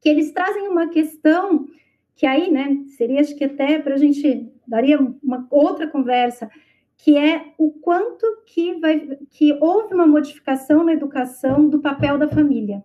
que 0.00 0.08
eles 0.08 0.32
trazem 0.32 0.68
uma 0.68 0.88
questão 0.88 1.66
que 2.14 2.26
aí, 2.26 2.50
né, 2.50 2.82
seria 2.96 3.20
acho 3.20 3.36
que 3.36 3.44
até 3.44 3.78
para 3.78 3.94
a 3.94 3.98
gente 3.98 4.50
daria 4.66 4.98
uma 5.22 5.46
outra 5.50 5.86
conversa, 5.86 6.50
que 6.96 7.16
é 7.16 7.52
o 7.58 7.70
quanto 7.70 8.24
que, 8.46 8.74
vai, 8.80 9.18
que 9.30 9.52
houve 9.60 9.94
uma 9.94 10.06
modificação 10.06 10.82
na 10.82 10.92
educação 10.92 11.68
do 11.68 11.80
papel 11.80 12.18
da 12.18 12.28
família. 12.28 12.82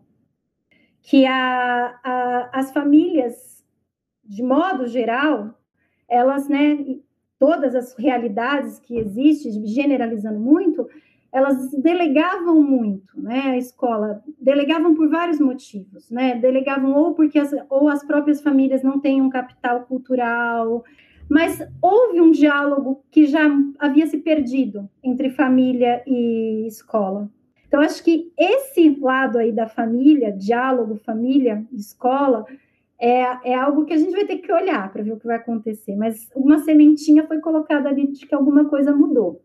Que 1.01 1.25
a, 1.25 1.99
a, 2.03 2.49
as 2.53 2.71
famílias, 2.71 3.65
de 4.23 4.43
modo 4.43 4.85
geral, 4.85 5.57
elas, 6.07 6.47
né, 6.47 6.77
todas 7.39 7.73
as 7.73 7.95
realidades 7.97 8.79
que 8.79 8.97
existem, 8.97 9.65
generalizando 9.65 10.39
muito, 10.39 10.87
elas 11.31 11.71
delegavam 11.71 12.61
muito, 12.61 13.19
né, 13.19 13.39
a 13.51 13.57
escola, 13.57 14.21
delegavam 14.39 14.93
por 14.93 15.09
vários 15.09 15.39
motivos, 15.39 16.11
né, 16.11 16.35
delegavam 16.35 16.93
ou 16.93 17.13
porque 17.13 17.39
as, 17.39 17.51
ou 17.69 17.87
as 17.87 18.03
próprias 18.05 18.41
famílias 18.41 18.83
não 18.83 18.99
têm 18.99 19.21
um 19.21 19.29
capital 19.29 19.85
cultural, 19.85 20.83
mas 21.31 21.65
houve 21.81 22.19
um 22.19 22.29
diálogo 22.29 23.05
que 23.09 23.25
já 23.25 23.49
havia 23.79 24.05
se 24.05 24.17
perdido 24.17 24.89
entre 25.01 25.29
família 25.29 26.03
e 26.05 26.67
escola. 26.67 27.31
Então, 27.65 27.79
acho 27.79 28.03
que 28.03 28.33
esse 28.37 28.99
lado 28.99 29.37
aí 29.37 29.49
da 29.49 29.65
família, 29.65 30.29
diálogo, 30.29 30.99
família, 31.05 31.65
escola, 31.71 32.45
é, 32.99 33.51
é 33.51 33.55
algo 33.55 33.85
que 33.85 33.93
a 33.93 33.97
gente 33.97 34.11
vai 34.11 34.25
ter 34.25 34.39
que 34.39 34.51
olhar 34.51 34.91
para 34.91 35.03
ver 35.03 35.13
o 35.13 35.17
que 35.17 35.25
vai 35.25 35.37
acontecer. 35.37 35.95
Mas 35.95 36.27
uma 36.35 36.59
sementinha 36.65 37.25
foi 37.25 37.39
colocada 37.39 37.87
ali 37.87 38.11
de 38.11 38.27
que 38.27 38.35
alguma 38.35 38.65
coisa 38.65 38.93
mudou. 38.93 39.41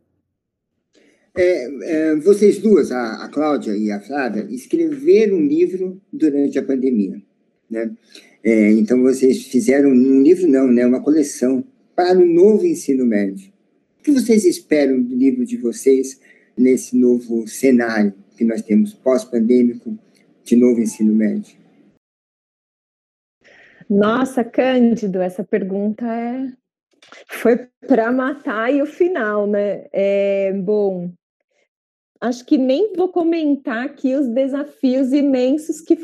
É, 1.36 1.68
é, 1.84 2.16
vocês 2.16 2.58
duas, 2.58 2.90
a, 2.90 3.26
a 3.26 3.28
Cláudia 3.28 3.76
e 3.76 3.92
a 3.92 4.00
Flávia, 4.00 4.44
escreveram 4.50 5.36
um 5.36 5.46
livro 5.46 6.00
durante 6.12 6.58
a 6.58 6.64
pandemia. 6.64 7.22
Né? 7.70 7.94
É, 8.42 8.72
então, 8.72 9.00
vocês 9.02 9.46
fizeram 9.46 9.90
um 9.90 10.20
livro, 10.20 10.48
não, 10.48 10.66
né? 10.66 10.84
uma 10.84 11.00
coleção 11.00 11.64
para 11.96 12.18
o 12.18 12.24
novo 12.26 12.66
ensino 12.66 13.06
médio. 13.06 13.50
O 13.98 14.02
que 14.02 14.12
vocês 14.12 14.44
esperam 14.44 15.02
do 15.02 15.16
livro 15.16 15.44
de 15.44 15.56
vocês 15.56 16.20
nesse 16.56 16.96
novo 16.96 17.48
cenário 17.48 18.14
que 18.36 18.44
nós 18.44 18.60
temos 18.60 18.92
pós-pandêmico 18.92 19.98
de 20.44 20.54
novo 20.54 20.80
ensino 20.80 21.12
médio? 21.14 21.56
Nossa, 23.88 24.44
Cândido, 24.44 25.20
essa 25.20 25.42
pergunta 25.42 26.04
é 26.04 26.52
foi 27.28 27.68
para 27.86 28.10
matar 28.10 28.72
e 28.72 28.82
o 28.82 28.86
final, 28.86 29.46
né? 29.46 29.86
É, 29.92 30.52
bom, 30.52 31.10
acho 32.20 32.44
que 32.44 32.58
nem 32.58 32.92
vou 32.94 33.08
comentar 33.08 33.84
aqui 33.84 34.14
os 34.14 34.28
desafios 34.28 35.12
imensos 35.12 35.80
que 35.80 35.96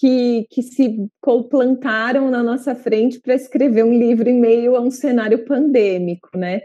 que, 0.00 0.46
que 0.50 0.62
se 0.62 1.08
plantaram 1.50 2.30
na 2.30 2.42
nossa 2.42 2.74
frente 2.74 3.20
para 3.20 3.34
escrever 3.34 3.84
um 3.84 3.96
livro 3.96 4.28
em 4.28 4.38
meio 4.38 4.74
a 4.74 4.80
um 4.80 4.90
cenário 4.90 5.44
pandêmico, 5.44 6.36
né? 6.36 6.62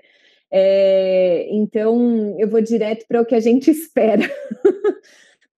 É, 0.51 1.47
então, 1.51 2.35
eu 2.39 2.47
vou 2.47 2.59
direto 2.59 3.05
para 3.07 3.21
o 3.21 3.25
que 3.25 3.35
a 3.35 3.39
gente 3.39 3.69
espera. 3.71 4.23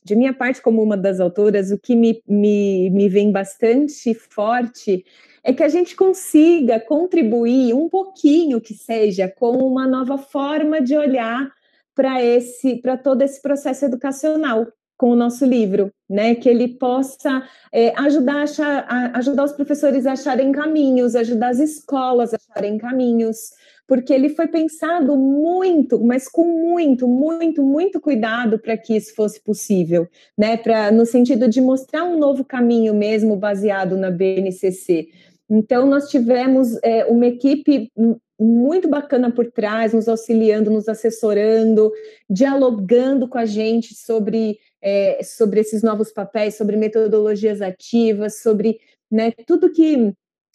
De 0.03 0.15
minha 0.15 0.33
parte, 0.33 0.61
como 0.61 0.81
uma 0.81 0.97
das 0.97 1.19
autoras, 1.19 1.71
o 1.71 1.77
que 1.77 1.95
me, 1.95 2.21
me, 2.27 2.89
me 2.89 3.07
vem 3.07 3.31
bastante 3.31 4.13
forte 4.13 5.05
é 5.43 5.53
que 5.53 5.63
a 5.63 5.69
gente 5.69 5.95
consiga 5.95 6.79
contribuir 6.79 7.73
um 7.73 7.87
pouquinho 7.87 8.59
que 8.59 8.73
seja 8.73 9.29
com 9.29 9.57
uma 9.57 9.87
nova 9.87 10.17
forma 10.17 10.81
de 10.81 10.97
olhar 10.97 11.51
para 11.95 12.23
esse 12.23 12.77
para 12.77 12.97
todo 12.97 13.21
esse 13.21 13.41
processo 13.41 13.85
educacional 13.85 14.67
com 15.01 15.09
o 15.09 15.15
nosso 15.15 15.43
livro, 15.43 15.91
né? 16.07 16.35
Que 16.35 16.47
ele 16.47 16.67
possa 16.67 17.41
é, 17.73 17.91
ajudar, 17.99 18.43
achar, 18.43 18.85
a, 18.87 19.17
ajudar 19.17 19.45
os 19.45 19.51
professores 19.51 20.05
a 20.05 20.11
acharem 20.11 20.51
caminhos, 20.51 21.15
ajudar 21.15 21.49
as 21.49 21.57
escolas 21.57 22.31
a 22.31 22.37
acharem 22.37 22.77
caminhos, 22.77 23.49
porque 23.87 24.13
ele 24.13 24.29
foi 24.29 24.47
pensado 24.47 25.17
muito, 25.17 25.99
mas 25.99 26.27
com 26.27 26.45
muito, 26.45 27.07
muito, 27.07 27.63
muito 27.63 27.99
cuidado 27.99 28.59
para 28.59 28.77
que 28.77 28.95
isso 28.95 29.15
fosse 29.15 29.41
possível, 29.41 30.07
né? 30.37 30.55
Para 30.55 30.91
no 30.91 31.03
sentido 31.03 31.49
de 31.49 31.59
mostrar 31.61 32.03
um 32.03 32.19
novo 32.19 32.45
caminho 32.45 32.93
mesmo 32.93 33.35
baseado 33.35 33.97
na 33.97 34.11
BNCC. 34.11 35.07
Então 35.53 35.85
nós 35.85 36.09
tivemos 36.09 36.77
é, 36.81 37.03
uma 37.03 37.27
equipe 37.27 37.91
muito 38.39 38.87
bacana 38.87 39.29
por 39.29 39.51
trás, 39.51 39.93
nos 39.93 40.07
auxiliando, 40.07 40.71
nos 40.71 40.87
assessorando, 40.87 41.91
dialogando 42.29 43.27
com 43.27 43.37
a 43.37 43.45
gente 43.45 43.93
sobre 43.93 44.57
é, 44.81 45.21
sobre 45.23 45.59
esses 45.59 45.83
novos 45.83 46.11
papéis, 46.11 46.55
sobre 46.55 46.77
metodologias 46.77 47.61
ativas, 47.61 48.41
sobre 48.41 48.79
né, 49.11 49.31
tudo 49.45 49.71
que 49.71 50.13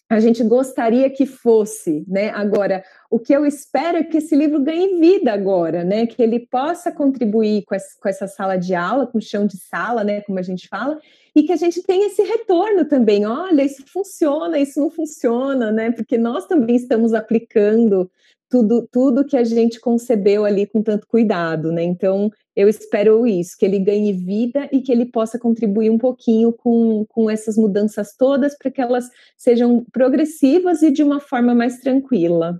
a 0.09 0.21
gente 0.21 0.41
gostaria 0.41 1.09
que 1.09 1.25
fosse, 1.25 2.05
né? 2.07 2.29
Agora, 2.29 2.81
o 3.09 3.19
que 3.19 3.33
eu 3.33 3.45
espero 3.45 3.97
é 3.97 4.03
que 4.03 4.17
esse 4.17 4.35
livro 4.35 4.61
ganhe 4.61 4.99
vida 4.99 5.33
agora, 5.33 5.83
né? 5.83 6.07
Que 6.07 6.23
ele 6.23 6.39
possa 6.39 6.91
contribuir 6.91 7.65
com 7.65 7.75
essa, 8.07 8.25
sala 8.25 8.55
de 8.55 8.73
aula, 8.73 9.05
com 9.05 9.17
o 9.17 9.21
chão 9.21 9.45
de 9.45 9.57
sala, 9.57 10.05
né? 10.05 10.21
Como 10.21 10.39
a 10.39 10.43
gente 10.43 10.69
fala, 10.69 10.97
e 11.35 11.43
que 11.43 11.51
a 11.51 11.57
gente 11.57 11.83
tenha 11.83 12.07
esse 12.07 12.23
retorno 12.23 12.85
também. 12.85 13.25
Olha, 13.25 13.63
isso 13.63 13.83
funciona, 13.91 14.57
isso 14.57 14.79
não 14.79 14.89
funciona, 14.89 15.71
né? 15.71 15.91
Porque 15.91 16.17
nós 16.17 16.47
também 16.47 16.77
estamos 16.77 17.13
aplicando 17.13 18.09
tudo, 18.49 18.87
tudo 18.91 19.25
que 19.25 19.35
a 19.35 19.43
gente 19.43 19.79
concebeu 19.79 20.45
ali 20.45 20.65
com 20.65 20.81
tanto 20.81 21.07
cuidado, 21.07 21.71
né? 21.71 21.83
Então, 21.83 22.31
eu 22.55 22.67
espero 22.67 23.27
isso, 23.27 23.57
que 23.57 23.65
ele 23.65 23.79
ganhe 23.79 24.13
vida 24.13 24.67
e 24.71 24.81
que 24.81 24.91
ele 24.91 25.05
possa 25.05 25.37
contribuir 25.37 25.89
um 25.89 25.97
pouquinho 25.97 26.51
com, 26.51 27.05
com 27.09 27.29
essas 27.29 27.57
mudanças 27.57 28.15
todas 28.15 28.57
para 28.57 28.71
que 28.71 28.81
elas 28.81 29.09
sejam 29.37 29.85
progressivas 29.91 30.81
e 30.81 30.91
de 30.91 31.03
uma 31.03 31.19
forma 31.19 31.53
mais 31.53 31.79
tranquila. 31.79 32.59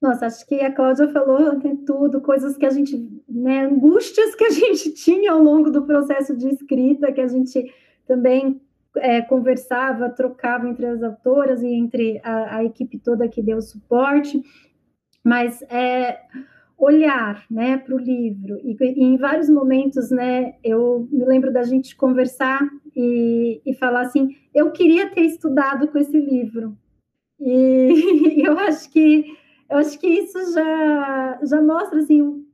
Nossa, 0.00 0.26
acho 0.26 0.46
que 0.46 0.56
a 0.56 0.72
Cláudia 0.72 1.08
falou 1.08 1.56
de 1.58 1.76
tudo, 1.78 2.20
coisas 2.20 2.56
que 2.56 2.66
a 2.66 2.70
gente, 2.70 2.96
né, 3.28 3.64
angústias 3.64 4.34
que 4.34 4.44
a 4.44 4.50
gente 4.50 4.92
tinha 4.94 5.32
ao 5.32 5.42
longo 5.42 5.70
do 5.70 5.82
processo 5.82 6.36
de 6.36 6.48
escrita, 6.48 7.12
que 7.12 7.20
a 7.20 7.26
gente 7.28 7.72
também 8.06 8.60
é, 8.98 9.22
conversava, 9.22 10.10
trocava 10.10 10.68
entre 10.68 10.86
as 10.86 11.02
autoras 11.02 11.62
e 11.62 11.68
entre 11.68 12.20
a, 12.22 12.56
a 12.56 12.64
equipe 12.64 12.98
toda 12.98 13.28
que 13.28 13.42
deu 13.42 13.60
suporte, 13.60 14.42
mas 15.24 15.62
é, 15.62 16.20
olhar 16.78 17.44
né, 17.50 17.76
para 17.78 17.94
o 17.94 17.98
livro. 17.98 18.58
E, 18.62 18.76
e, 18.80 19.04
em 19.04 19.16
vários 19.16 19.48
momentos, 19.48 20.10
né, 20.10 20.54
eu 20.62 21.08
me 21.10 21.24
lembro 21.24 21.52
da 21.52 21.62
gente 21.62 21.96
conversar 21.96 22.60
e, 22.94 23.60
e 23.64 23.74
falar 23.74 24.02
assim: 24.02 24.36
eu 24.54 24.70
queria 24.72 25.10
ter 25.10 25.22
estudado 25.22 25.88
com 25.88 25.98
esse 25.98 26.18
livro. 26.18 26.76
E, 27.40 28.42
eu 28.46 28.58
acho 28.58 28.90
que 28.90 29.24
eu 29.68 29.78
acho 29.78 29.98
que 29.98 30.06
isso 30.06 30.52
já, 30.52 31.40
já 31.42 31.60
mostra 31.60 31.98
assim, 31.98 32.45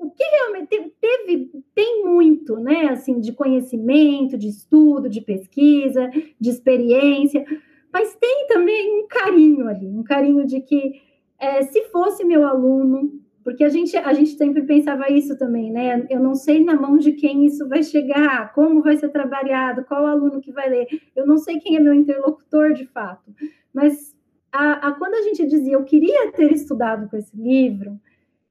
o, 0.00 0.10
que 0.10 0.24
realmente 0.24 0.92
teve, 1.00 1.50
tem 1.74 2.04
muito, 2.04 2.56
né, 2.56 2.88
assim, 2.88 3.20
de 3.20 3.32
conhecimento, 3.32 4.38
de 4.38 4.48
estudo, 4.48 5.08
de 5.08 5.20
pesquisa, 5.20 6.10
de 6.40 6.50
experiência, 6.50 7.44
mas 7.92 8.14
tem 8.16 8.46
também 8.48 9.00
um 9.00 9.06
carinho 9.06 9.68
ali, 9.68 9.86
um 9.86 10.02
carinho 10.02 10.46
de 10.46 10.60
que 10.60 11.00
é, 11.38 11.62
se 11.62 11.84
fosse 11.84 12.24
meu 12.24 12.46
aluno, 12.46 13.20
porque 13.42 13.64
a 13.64 13.68
gente, 13.68 13.96
a 13.96 14.12
gente 14.12 14.30
sempre 14.30 14.62
pensava 14.62 15.10
isso 15.10 15.36
também, 15.36 15.72
né? 15.72 16.06
Eu 16.10 16.20
não 16.20 16.34
sei 16.34 16.62
na 16.62 16.74
mão 16.74 16.98
de 16.98 17.12
quem 17.12 17.46
isso 17.46 17.66
vai 17.68 17.82
chegar, 17.82 18.52
como 18.52 18.82
vai 18.82 18.96
ser 18.96 19.08
trabalhado, 19.08 19.84
qual 19.84 20.06
aluno 20.06 20.40
que 20.40 20.52
vai 20.52 20.68
ler. 20.68 20.86
Eu 21.16 21.26
não 21.26 21.38
sei 21.38 21.58
quem 21.58 21.76
é 21.76 21.80
meu 21.80 21.94
interlocutor 21.94 22.74
de 22.74 22.86
fato. 22.86 23.34
Mas 23.72 24.14
a, 24.52 24.88
a, 24.88 24.92
quando 24.92 25.14
a 25.14 25.22
gente 25.22 25.46
dizia 25.46 25.72
eu 25.72 25.84
queria 25.84 26.30
ter 26.32 26.52
estudado 26.52 27.08
com 27.08 27.16
esse 27.16 27.34
livro, 27.34 27.98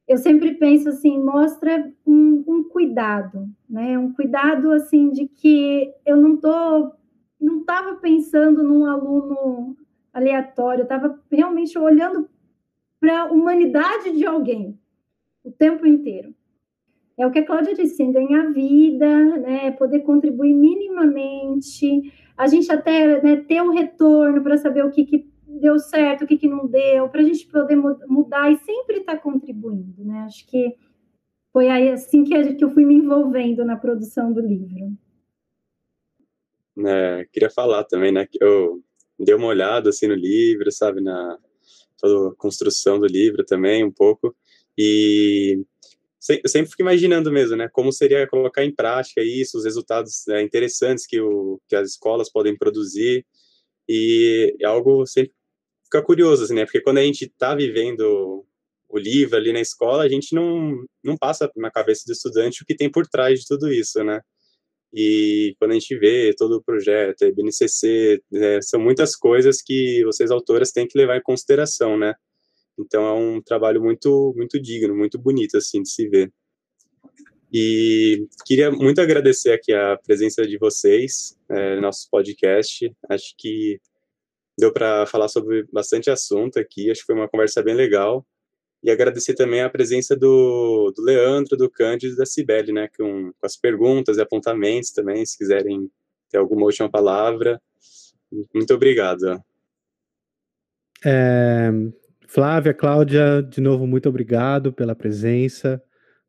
eu 0.09 0.17
sempre 0.17 0.55
penso 0.55 0.89
assim, 0.89 1.23
mostra 1.23 1.93
um, 2.03 2.43
um 2.47 2.63
cuidado, 2.63 3.47
né? 3.69 3.95
Um 3.95 4.11
cuidado 4.11 4.71
assim 4.71 5.11
de 5.11 5.27
que 5.27 5.93
eu 6.03 6.17
não 6.17 6.35
tô, 6.35 6.91
não 7.39 7.59
estava 7.59 7.95
pensando 7.97 8.63
num 8.63 8.87
aluno 8.87 9.77
aleatório, 10.11 10.81
estava 10.81 11.17
realmente 11.31 11.77
olhando 11.77 12.27
para 12.99 13.21
a 13.21 13.31
humanidade 13.31 14.17
de 14.17 14.25
alguém 14.25 14.79
o 15.43 15.51
tempo 15.51 15.85
inteiro. 15.85 16.33
É 17.15 17.27
o 17.27 17.31
que 17.31 17.39
a 17.39 17.45
Cláudia 17.45 17.75
disse, 17.75 17.93
assim, 17.93 18.11
ganhar 18.11 18.51
vida, 18.51 19.37
né, 19.37 19.69
poder 19.71 19.99
contribuir 19.99 20.55
minimamente, 20.55 22.11
a 22.35 22.47
gente 22.47 22.71
até 22.71 23.21
né, 23.21 23.35
ter 23.47 23.61
um 23.61 23.73
retorno 23.73 24.41
para 24.41 24.57
saber 24.57 24.83
o 24.83 24.89
que, 24.89 25.05
que 25.05 25.29
deu 25.59 25.77
certo, 25.79 26.23
o 26.23 26.27
que, 26.27 26.37
que 26.37 26.47
não 26.47 26.67
deu, 26.67 27.09
para 27.09 27.21
a 27.21 27.23
gente 27.23 27.45
poder 27.47 27.75
mudar 27.75 28.51
e 28.51 28.57
sempre 28.57 28.97
estar 28.97 29.15
tá 29.15 29.21
contribuindo, 29.21 30.03
né? 30.03 30.19
Acho 30.21 30.45
que 30.47 30.75
foi 31.51 31.69
aí 31.69 31.89
assim 31.89 32.23
que, 32.23 32.55
que 32.55 32.63
eu 32.63 32.69
fui 32.69 32.85
me 32.85 32.95
envolvendo 32.95 33.65
na 33.65 33.75
produção 33.75 34.31
do 34.31 34.41
livro. 34.41 34.91
É, 36.85 37.27
queria 37.31 37.49
falar 37.49 37.83
também, 37.83 38.11
né, 38.11 38.25
que 38.25 38.41
eu 38.41 38.81
dei 39.19 39.35
uma 39.35 39.47
olhada 39.47 39.89
assim 39.89 40.07
no 40.07 40.15
livro, 40.15 40.71
sabe, 40.71 41.01
na 41.01 41.37
toda 41.97 42.29
a 42.29 42.35
construção 42.35 42.97
do 42.97 43.05
livro 43.05 43.43
também 43.43 43.83
um 43.83 43.91
pouco, 43.91 44.33
e 44.77 45.61
eu 46.43 46.49
sempre 46.49 46.69
fico 46.69 46.81
imaginando 46.81 47.29
mesmo, 47.29 47.57
né, 47.57 47.67
como 47.67 47.91
seria 47.91 48.27
colocar 48.27 48.63
em 48.63 48.73
prática 48.73 49.21
isso, 49.21 49.57
os 49.57 49.65
resultados 49.65 50.23
né, 50.27 50.41
interessantes 50.41 51.05
que, 51.05 51.19
o, 51.19 51.59
que 51.67 51.75
as 51.75 51.89
escolas 51.89 52.31
podem 52.31 52.57
produzir, 52.57 53.25
e 53.87 54.55
é 54.61 54.65
algo 54.65 55.05
sempre 55.05 55.33
fica 55.89 56.03
curioso, 56.03 56.43
assim, 56.43 56.55
né, 56.55 56.65
porque 56.65 56.81
quando 56.81 56.99
a 56.99 57.03
gente 57.03 57.25
está 57.25 57.55
vivendo 57.55 58.45
o 58.87 58.97
livro 58.97 59.35
ali 59.35 59.51
na 59.51 59.59
escola, 59.59 60.03
a 60.03 60.09
gente 60.09 60.33
não, 60.35 60.83
não 61.03 61.17
passa 61.17 61.51
na 61.55 61.71
cabeça 61.71 62.03
do 62.05 62.13
estudante 62.13 62.61
o 62.61 62.65
que 62.65 62.75
tem 62.75 62.89
por 62.89 63.07
trás 63.07 63.39
de 63.39 63.47
tudo 63.47 63.71
isso, 63.71 64.03
né, 64.03 64.21
e 64.93 65.55
quando 65.59 65.71
a 65.71 65.73
gente 65.75 65.97
vê 65.97 66.33
todo 66.37 66.57
o 66.57 66.63
projeto, 66.63 67.23
a 67.23 67.31
BNCC, 67.31 68.21
né, 68.31 68.61
são 68.61 68.79
muitas 68.79 69.15
coisas 69.15 69.61
que 69.61 70.03
vocês 70.05 70.31
autoras 70.31 70.71
têm 70.71 70.87
que 70.87 70.97
levar 70.97 71.17
em 71.17 71.23
consideração, 71.23 71.97
né, 71.97 72.13
então 72.79 73.05
é 73.05 73.13
um 73.13 73.41
trabalho 73.41 73.81
muito 73.81 74.33
muito 74.37 74.59
digno, 74.61 74.95
muito 74.95 75.19
bonito 75.19 75.57
assim 75.57 75.81
de 75.81 75.89
se 75.89 76.07
ver. 76.07 76.31
E 77.51 78.27
queria 78.45 78.69
muito 78.71 79.01
agradecer 79.01 79.51
aqui 79.51 79.73
a 79.73 79.97
presença 79.97 80.45
de 80.45 80.57
vocês 80.57 81.35
é, 81.49 81.75
no 81.75 81.81
nosso 81.81 82.07
podcast. 82.11 82.95
Acho 83.09 83.33
que 83.35 83.79
deu 84.59 84.71
para 84.71 85.05
falar 85.05 85.27
sobre 85.27 85.65
bastante 85.71 86.09
assunto 86.09 86.59
aqui. 86.59 86.91
Acho 86.91 87.01
que 87.01 87.07
foi 87.07 87.15
uma 87.15 87.29
conversa 87.29 87.63
bem 87.63 87.75
legal. 87.75 88.25
E 88.81 88.89
agradecer 88.89 89.33
também 89.33 89.61
a 89.61 89.69
presença 89.69 90.15
do, 90.15 90.93
do 90.95 91.03
Leandro, 91.03 91.57
do 91.57 91.69
Cândido 91.69 92.13
e 92.13 92.17
da 92.17 92.25
Cibele, 92.25 92.71
né, 92.71 92.87
com, 92.97 93.31
com 93.33 93.45
as 93.45 93.57
perguntas 93.57 94.17
e 94.17 94.21
apontamentos 94.21 94.91
também, 94.91 95.25
se 95.25 95.37
quiserem 95.37 95.91
ter 96.29 96.37
alguma 96.37 96.63
última 96.63 96.89
palavra. 96.89 97.61
Muito 98.53 98.73
obrigado. 98.73 99.43
É, 101.05 101.71
Flávia, 102.27 102.73
Cláudia, 102.73 103.41
de 103.41 103.59
novo, 103.59 103.85
muito 103.85 104.07
obrigado 104.07 104.71
pela 104.71 104.95
presença, 104.95 105.81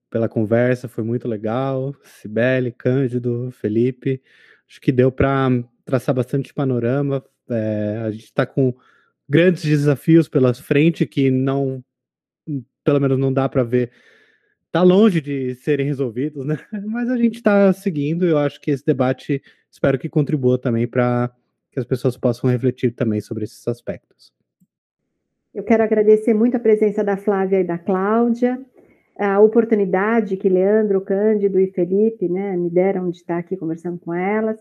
pela 0.09 0.29
conversa, 0.29 0.89
foi 0.89 1.05
muito 1.05 1.29
legal. 1.29 1.95
Cibele, 2.03 2.73
Cândido, 2.73 3.51
Felipe, 3.53 4.21
acho 4.69 4.81
que 4.81 4.91
deu 4.91 5.13
para 5.13 5.51
traçar 5.85 6.15
bastante 6.15 6.53
panorama. 6.53 7.25
É, 7.51 8.03
a 8.05 8.11
gente 8.11 8.25
está 8.25 8.47
com 8.47 8.75
grandes 9.29 9.63
desafios 9.63 10.29
pela 10.29 10.53
frente 10.55 11.07
que 11.07 11.31
não, 11.31 11.85
pelo 12.85 13.01
menos 13.01 13.19
não 13.19 13.33
dá 13.33 13.49
para 13.49 13.63
ver, 13.63 13.91
está 14.67 14.83
longe 14.83 15.21
de 15.21 15.55
serem 15.57 15.87
resolvidos, 15.87 16.45
né? 16.45 16.59
Mas 16.87 17.09
a 17.11 17.17
gente 17.17 17.37
está 17.37 17.73
seguindo. 17.73 18.27
Eu 18.27 18.39
acho 18.39 18.61
que 18.61 18.71
esse 18.71 18.85
debate, 18.85 19.43
espero 19.71 19.99
que 19.99 20.09
contribua 20.09 20.59
também 20.59 20.87
para 20.87 21.31
que 21.71 21.79
as 21.79 21.85
pessoas 21.85 22.17
possam 22.17 22.51
refletir 22.51 22.93
também 22.93 23.21
sobre 23.21 23.45
esses 23.45 23.67
aspectos. 23.69 24.33
Eu 25.55 25.65
quero 25.65 25.83
agradecer 25.83 26.33
muito 26.33 26.57
a 26.57 26.61
presença 26.61 27.03
da 27.03 27.17
Flávia 27.17 27.61
e 27.61 27.65
da 27.65 27.77
Cláudia, 27.77 28.61
a 29.19 29.41
oportunidade 29.41 30.37
que 30.37 30.49
Leandro, 30.49 31.01
Cândido 31.01 31.59
e 31.59 31.67
Felipe 31.73 32.29
né, 32.29 32.57
me 32.57 32.71
deram 32.71 33.11
de 33.11 33.19
estar 33.19 33.39
aqui 33.39 33.57
conversando 33.57 33.99
com 33.99 34.15
elas. 34.15 34.59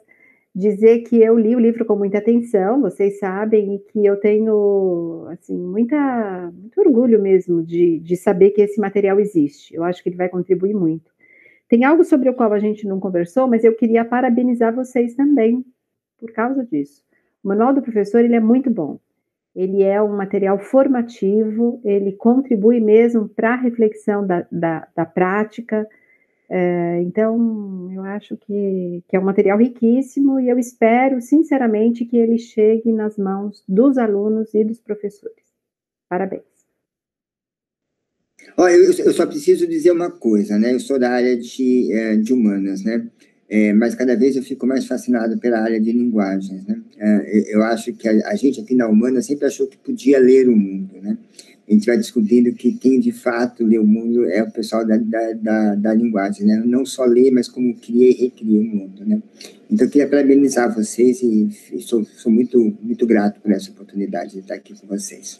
Dizer 0.55 0.99
que 1.03 1.21
eu 1.21 1.37
li 1.37 1.55
o 1.55 1.59
livro 1.59 1.85
com 1.85 1.95
muita 1.95 2.17
atenção, 2.17 2.81
vocês 2.81 3.19
sabem, 3.19 3.75
e 3.75 3.79
que 3.79 4.05
eu 4.05 4.19
tenho 4.19 5.27
assim, 5.29 5.57
muita, 5.57 6.51
muito 6.51 6.81
orgulho 6.81 7.21
mesmo 7.21 7.63
de, 7.63 7.99
de 7.99 8.17
saber 8.17 8.51
que 8.51 8.61
esse 8.61 8.79
material 8.79 9.19
existe. 9.19 9.73
Eu 9.75 9.83
acho 9.83 10.01
que 10.01 10.09
ele 10.09 10.17
vai 10.17 10.27
contribuir 10.27 10.73
muito. 10.73 11.11
Tem 11.67 11.83
algo 11.83 12.03
sobre 12.03 12.29
o 12.29 12.33
qual 12.33 12.51
a 12.51 12.59
gente 12.59 12.87
não 12.87 12.99
conversou, 12.99 13.47
mas 13.47 13.63
eu 13.63 13.75
queria 13.75 14.03
parabenizar 14.03 14.75
vocês 14.75 15.15
também 15.15 15.63
por 16.17 16.31
causa 16.31 16.65
disso. 16.65 17.03
O 17.43 17.47
manual 17.47 17.73
do 17.73 17.81
professor 17.81 18.25
ele 18.25 18.35
é 18.35 18.39
muito 18.39 18.69
bom 18.69 18.99
ele 19.55 19.83
é 19.83 20.01
um 20.01 20.15
material 20.15 20.57
formativo, 20.59 21.81
ele 21.83 22.13
contribui 22.13 22.79
mesmo 22.79 23.27
para 23.27 23.53
a 23.53 23.57
reflexão 23.57 24.25
da, 24.25 24.45
da, 24.51 24.87
da 24.95 25.05
prática. 25.05 25.87
É, 26.49 27.01
então, 27.03 27.91
eu 27.93 28.01
acho 28.03 28.35
que, 28.35 29.03
que 29.07 29.15
é 29.15 29.19
um 29.19 29.23
material 29.23 29.57
riquíssimo 29.57 30.39
e 30.39 30.49
eu 30.49 30.57
espero, 30.57 31.21
sinceramente, 31.21 32.05
que 32.05 32.17
ele 32.17 32.39
chegue 32.39 32.91
nas 32.91 33.17
mãos 33.17 33.63
dos 33.67 33.97
alunos 33.97 34.53
e 34.55 34.63
dos 34.63 34.79
professores. 34.79 35.43
Parabéns. 36.09 36.43
Olha, 38.57 38.73
eu, 38.73 38.91
eu 38.91 39.13
só 39.13 39.27
preciso 39.27 39.67
dizer 39.67 39.91
uma 39.91 40.09
coisa, 40.09 40.57
né? 40.57 40.73
Eu 40.73 40.79
sou 40.79 40.97
da 40.97 41.11
área 41.11 41.37
de, 41.37 41.93
é, 41.93 42.15
de 42.15 42.33
humanas, 42.33 42.83
né? 42.83 43.07
É, 43.49 43.73
mas 43.73 43.95
cada 43.95 44.15
vez 44.15 44.35
eu 44.35 44.43
fico 44.43 44.67
mais 44.67 44.85
fascinado 44.85 45.39
pela 45.39 45.59
área 45.59 45.79
de 45.81 45.91
linguagens. 45.91 46.63
Né? 46.67 46.81
É, 46.99 47.55
eu 47.55 47.63
acho 47.63 47.91
que 47.93 48.07
a, 48.07 48.29
a, 48.29 48.35
gente 48.35 48.61
aqui 48.61 48.75
na 48.75 48.87
Humana 48.87 49.23
sempre 49.23 49.47
achou 49.47 49.65
que 49.65 49.75
podia 49.75 50.19
ler 50.19 50.47
o 50.47 50.55
mundo. 50.55 51.01
Né? 51.01 51.17
A 51.69 51.73
gente 51.73 51.85
vai 51.85 51.97
descobrindo 51.97 52.51
que 52.53 52.73
quem 52.73 52.99
de 52.99 53.11
fato 53.11 53.63
lê 53.63 53.77
o 53.77 53.85
mundo 53.85 54.27
é 54.27 54.41
o 54.41 54.51
pessoal 54.51 54.83
da, 54.85 54.97
da, 54.97 55.33
da, 55.33 55.75
da 55.75 55.93
linguagem, 55.93 56.47
né? 56.47 56.63
Não 56.65 56.83
só 56.83 57.05
lê, 57.05 57.29
mas 57.29 57.47
como 57.47 57.75
cria 57.75 58.09
e 58.09 58.13
recria 58.13 58.59
o 58.59 58.63
mundo, 58.63 59.05
né? 59.05 59.21
Então, 59.69 59.85
eu 59.85 59.91
queria 59.91 60.09
parabenizar 60.09 60.73
vocês 60.73 61.21
e, 61.21 61.47
e 61.71 61.79
sou, 61.79 62.03
sou 62.03 62.31
muito, 62.31 62.75
muito 62.81 63.05
grato 63.05 63.39
por 63.39 63.51
essa 63.51 63.69
oportunidade 63.69 64.31
de 64.31 64.39
estar 64.39 64.55
aqui 64.55 64.73
com 64.73 64.87
vocês. 64.87 65.39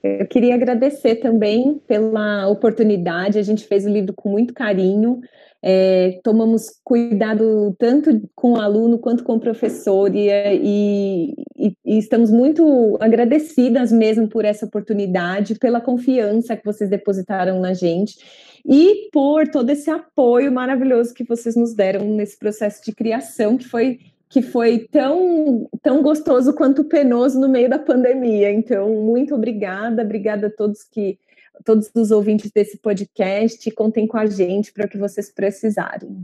Eu 0.00 0.26
queria 0.26 0.54
agradecer 0.54 1.16
também 1.16 1.80
pela 1.86 2.48
oportunidade. 2.48 3.40
A 3.40 3.42
gente 3.42 3.66
fez 3.66 3.84
o 3.84 3.88
livro 3.88 4.12
com 4.12 4.28
muito 4.28 4.54
carinho. 4.54 5.20
É, 5.64 6.18
tomamos 6.24 6.80
cuidado 6.82 7.72
tanto 7.78 8.20
com 8.34 8.54
o 8.54 8.60
aluno 8.60 8.98
quanto 8.98 9.22
com 9.22 9.36
o 9.36 9.40
professor 9.40 10.12
e, 10.12 10.28
e, 10.28 11.34
e, 11.56 11.98
estamos 11.98 12.32
muito 12.32 12.98
agradecidas 13.00 13.92
mesmo 13.92 14.28
por 14.28 14.44
essa 14.44 14.66
oportunidade, 14.66 15.54
pela 15.60 15.80
confiança 15.80 16.56
que 16.56 16.64
vocês 16.64 16.90
depositaram 16.90 17.60
na 17.60 17.74
gente 17.74 18.18
e 18.66 19.08
por 19.12 19.46
todo 19.46 19.70
esse 19.70 19.88
apoio 19.88 20.50
maravilhoso 20.50 21.14
que 21.14 21.22
vocês 21.22 21.54
nos 21.54 21.74
deram 21.74 22.04
nesse 22.06 22.36
processo 22.36 22.84
de 22.84 22.92
criação 22.92 23.56
que 23.56 23.64
foi 23.64 23.98
que 24.32 24.40
foi 24.40 24.88
tão, 24.90 25.68
tão 25.82 26.02
gostoso 26.02 26.54
quanto 26.54 26.84
penoso 26.84 27.38
no 27.38 27.50
meio 27.50 27.68
da 27.68 27.78
pandemia. 27.78 28.50
Então, 28.50 28.88
muito 28.88 29.34
obrigada, 29.34 30.02
obrigada 30.02 30.46
a 30.46 30.50
todos 30.50 30.82
que 30.84 31.18
todos 31.64 31.90
os 31.94 32.10
ouvintes 32.10 32.50
desse 32.50 32.78
podcast, 32.78 33.70
contem 33.72 34.06
com 34.06 34.16
a 34.16 34.26
gente 34.26 34.72
para 34.72 34.86
o 34.86 34.88
que 34.88 34.98
vocês 34.98 35.30
precisarem. 35.30 36.22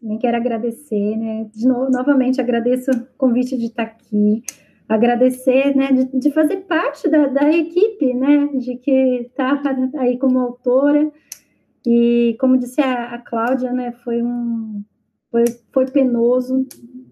Também 0.00 0.18
quero 0.18 0.36
agradecer, 0.36 1.16
né? 1.16 1.48
De 1.52 1.66
novo, 1.66 1.90
novamente 1.90 2.40
agradeço 2.40 2.90
o 2.90 3.06
convite 3.16 3.56
de 3.56 3.66
estar 3.66 3.82
aqui, 3.82 4.42
agradecer, 4.88 5.76
né, 5.76 5.92
de, 5.92 6.18
de 6.18 6.30
fazer 6.30 6.58
parte 6.58 7.08
da, 7.08 7.26
da, 7.26 7.50
equipe, 7.50 8.14
né, 8.14 8.48
de 8.54 8.76
que 8.76 9.26
está 9.26 9.60
aí 9.98 10.16
como 10.18 10.38
autora. 10.38 11.10
E 11.86 12.36
como 12.40 12.56
disse 12.56 12.80
a, 12.80 13.14
a 13.14 13.18
Cláudia, 13.18 13.72
né, 13.72 13.92
foi 14.04 14.22
um 14.22 14.82
foi, 15.30 15.44
foi 15.72 15.86
penoso, 15.86 16.66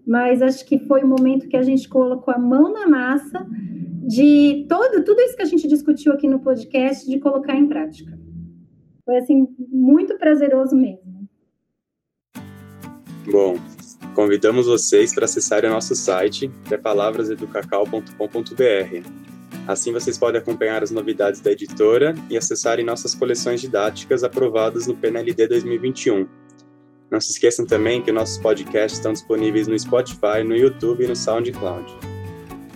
mas 0.07 0.41
acho 0.41 0.65
que 0.65 0.79
foi 0.79 1.03
o 1.03 1.07
momento 1.07 1.49
que 1.49 1.57
a 1.57 1.61
gente 1.61 1.89
colocou 1.89 2.33
a 2.33 2.39
mão 2.39 2.71
na 2.71 2.87
massa 2.87 3.45
de 4.07 4.65
todo, 4.69 5.03
tudo 5.03 5.19
isso 5.19 5.35
que 5.35 5.41
a 5.41 5.45
gente 5.45 5.67
discutiu 5.67 6.13
aqui 6.13 6.29
no 6.29 6.39
podcast, 6.39 7.05
de 7.05 7.19
colocar 7.19 7.57
em 7.57 7.67
prática. 7.67 8.17
Foi, 9.03 9.17
assim, 9.17 9.45
muito 9.69 10.17
prazeroso 10.17 10.77
mesmo. 10.77 11.27
Bom, 13.29 13.57
convidamos 14.15 14.67
vocês 14.67 15.13
para 15.13 15.25
acessarem 15.25 15.69
o 15.69 15.73
nosso 15.73 15.93
site, 15.93 16.49
que 16.65 16.73
é 16.73 16.77
palabraseducacau.com.br. 16.77 19.27
Assim 19.67 19.91
vocês 19.91 20.17
podem 20.17 20.39
acompanhar 20.39 20.83
as 20.83 20.91
novidades 20.91 21.41
da 21.41 21.51
editora 21.51 22.15
e 22.29 22.37
acessarem 22.37 22.85
nossas 22.85 23.13
coleções 23.13 23.59
didáticas 23.59 24.23
aprovadas 24.23 24.87
no 24.87 24.95
PNLD 24.95 25.47
2021 25.47 26.46
não 27.09 27.19
se 27.19 27.31
esqueçam 27.31 27.65
também 27.65 28.01
que 28.01 28.11
nossos 28.11 28.37
podcasts 28.37 28.99
estão 28.99 29.13
disponíveis 29.13 29.67
no 29.67 29.77
Spotify, 29.77 30.43
no 30.43 30.55
YouTube 30.55 31.03
e 31.03 31.07
no 31.07 31.15
SoundCloud. 31.15 31.93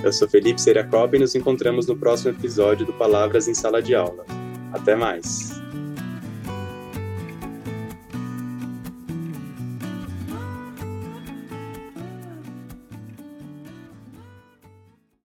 Eu 0.03 0.11
sou 0.11 0.27
Felipe 0.27 0.59
Seriacob 0.59 1.15
e 1.15 1.19
nos 1.19 1.35
encontramos 1.35 1.85
no 1.85 1.95
próximo 1.95 2.31
episódio 2.31 2.85
do 2.85 2.93
Palavras 2.93 3.47
em 3.47 3.53
Sala 3.53 3.81
de 3.81 3.93
Aula. 3.93 4.25
Até 4.73 4.95
mais! 4.95 5.60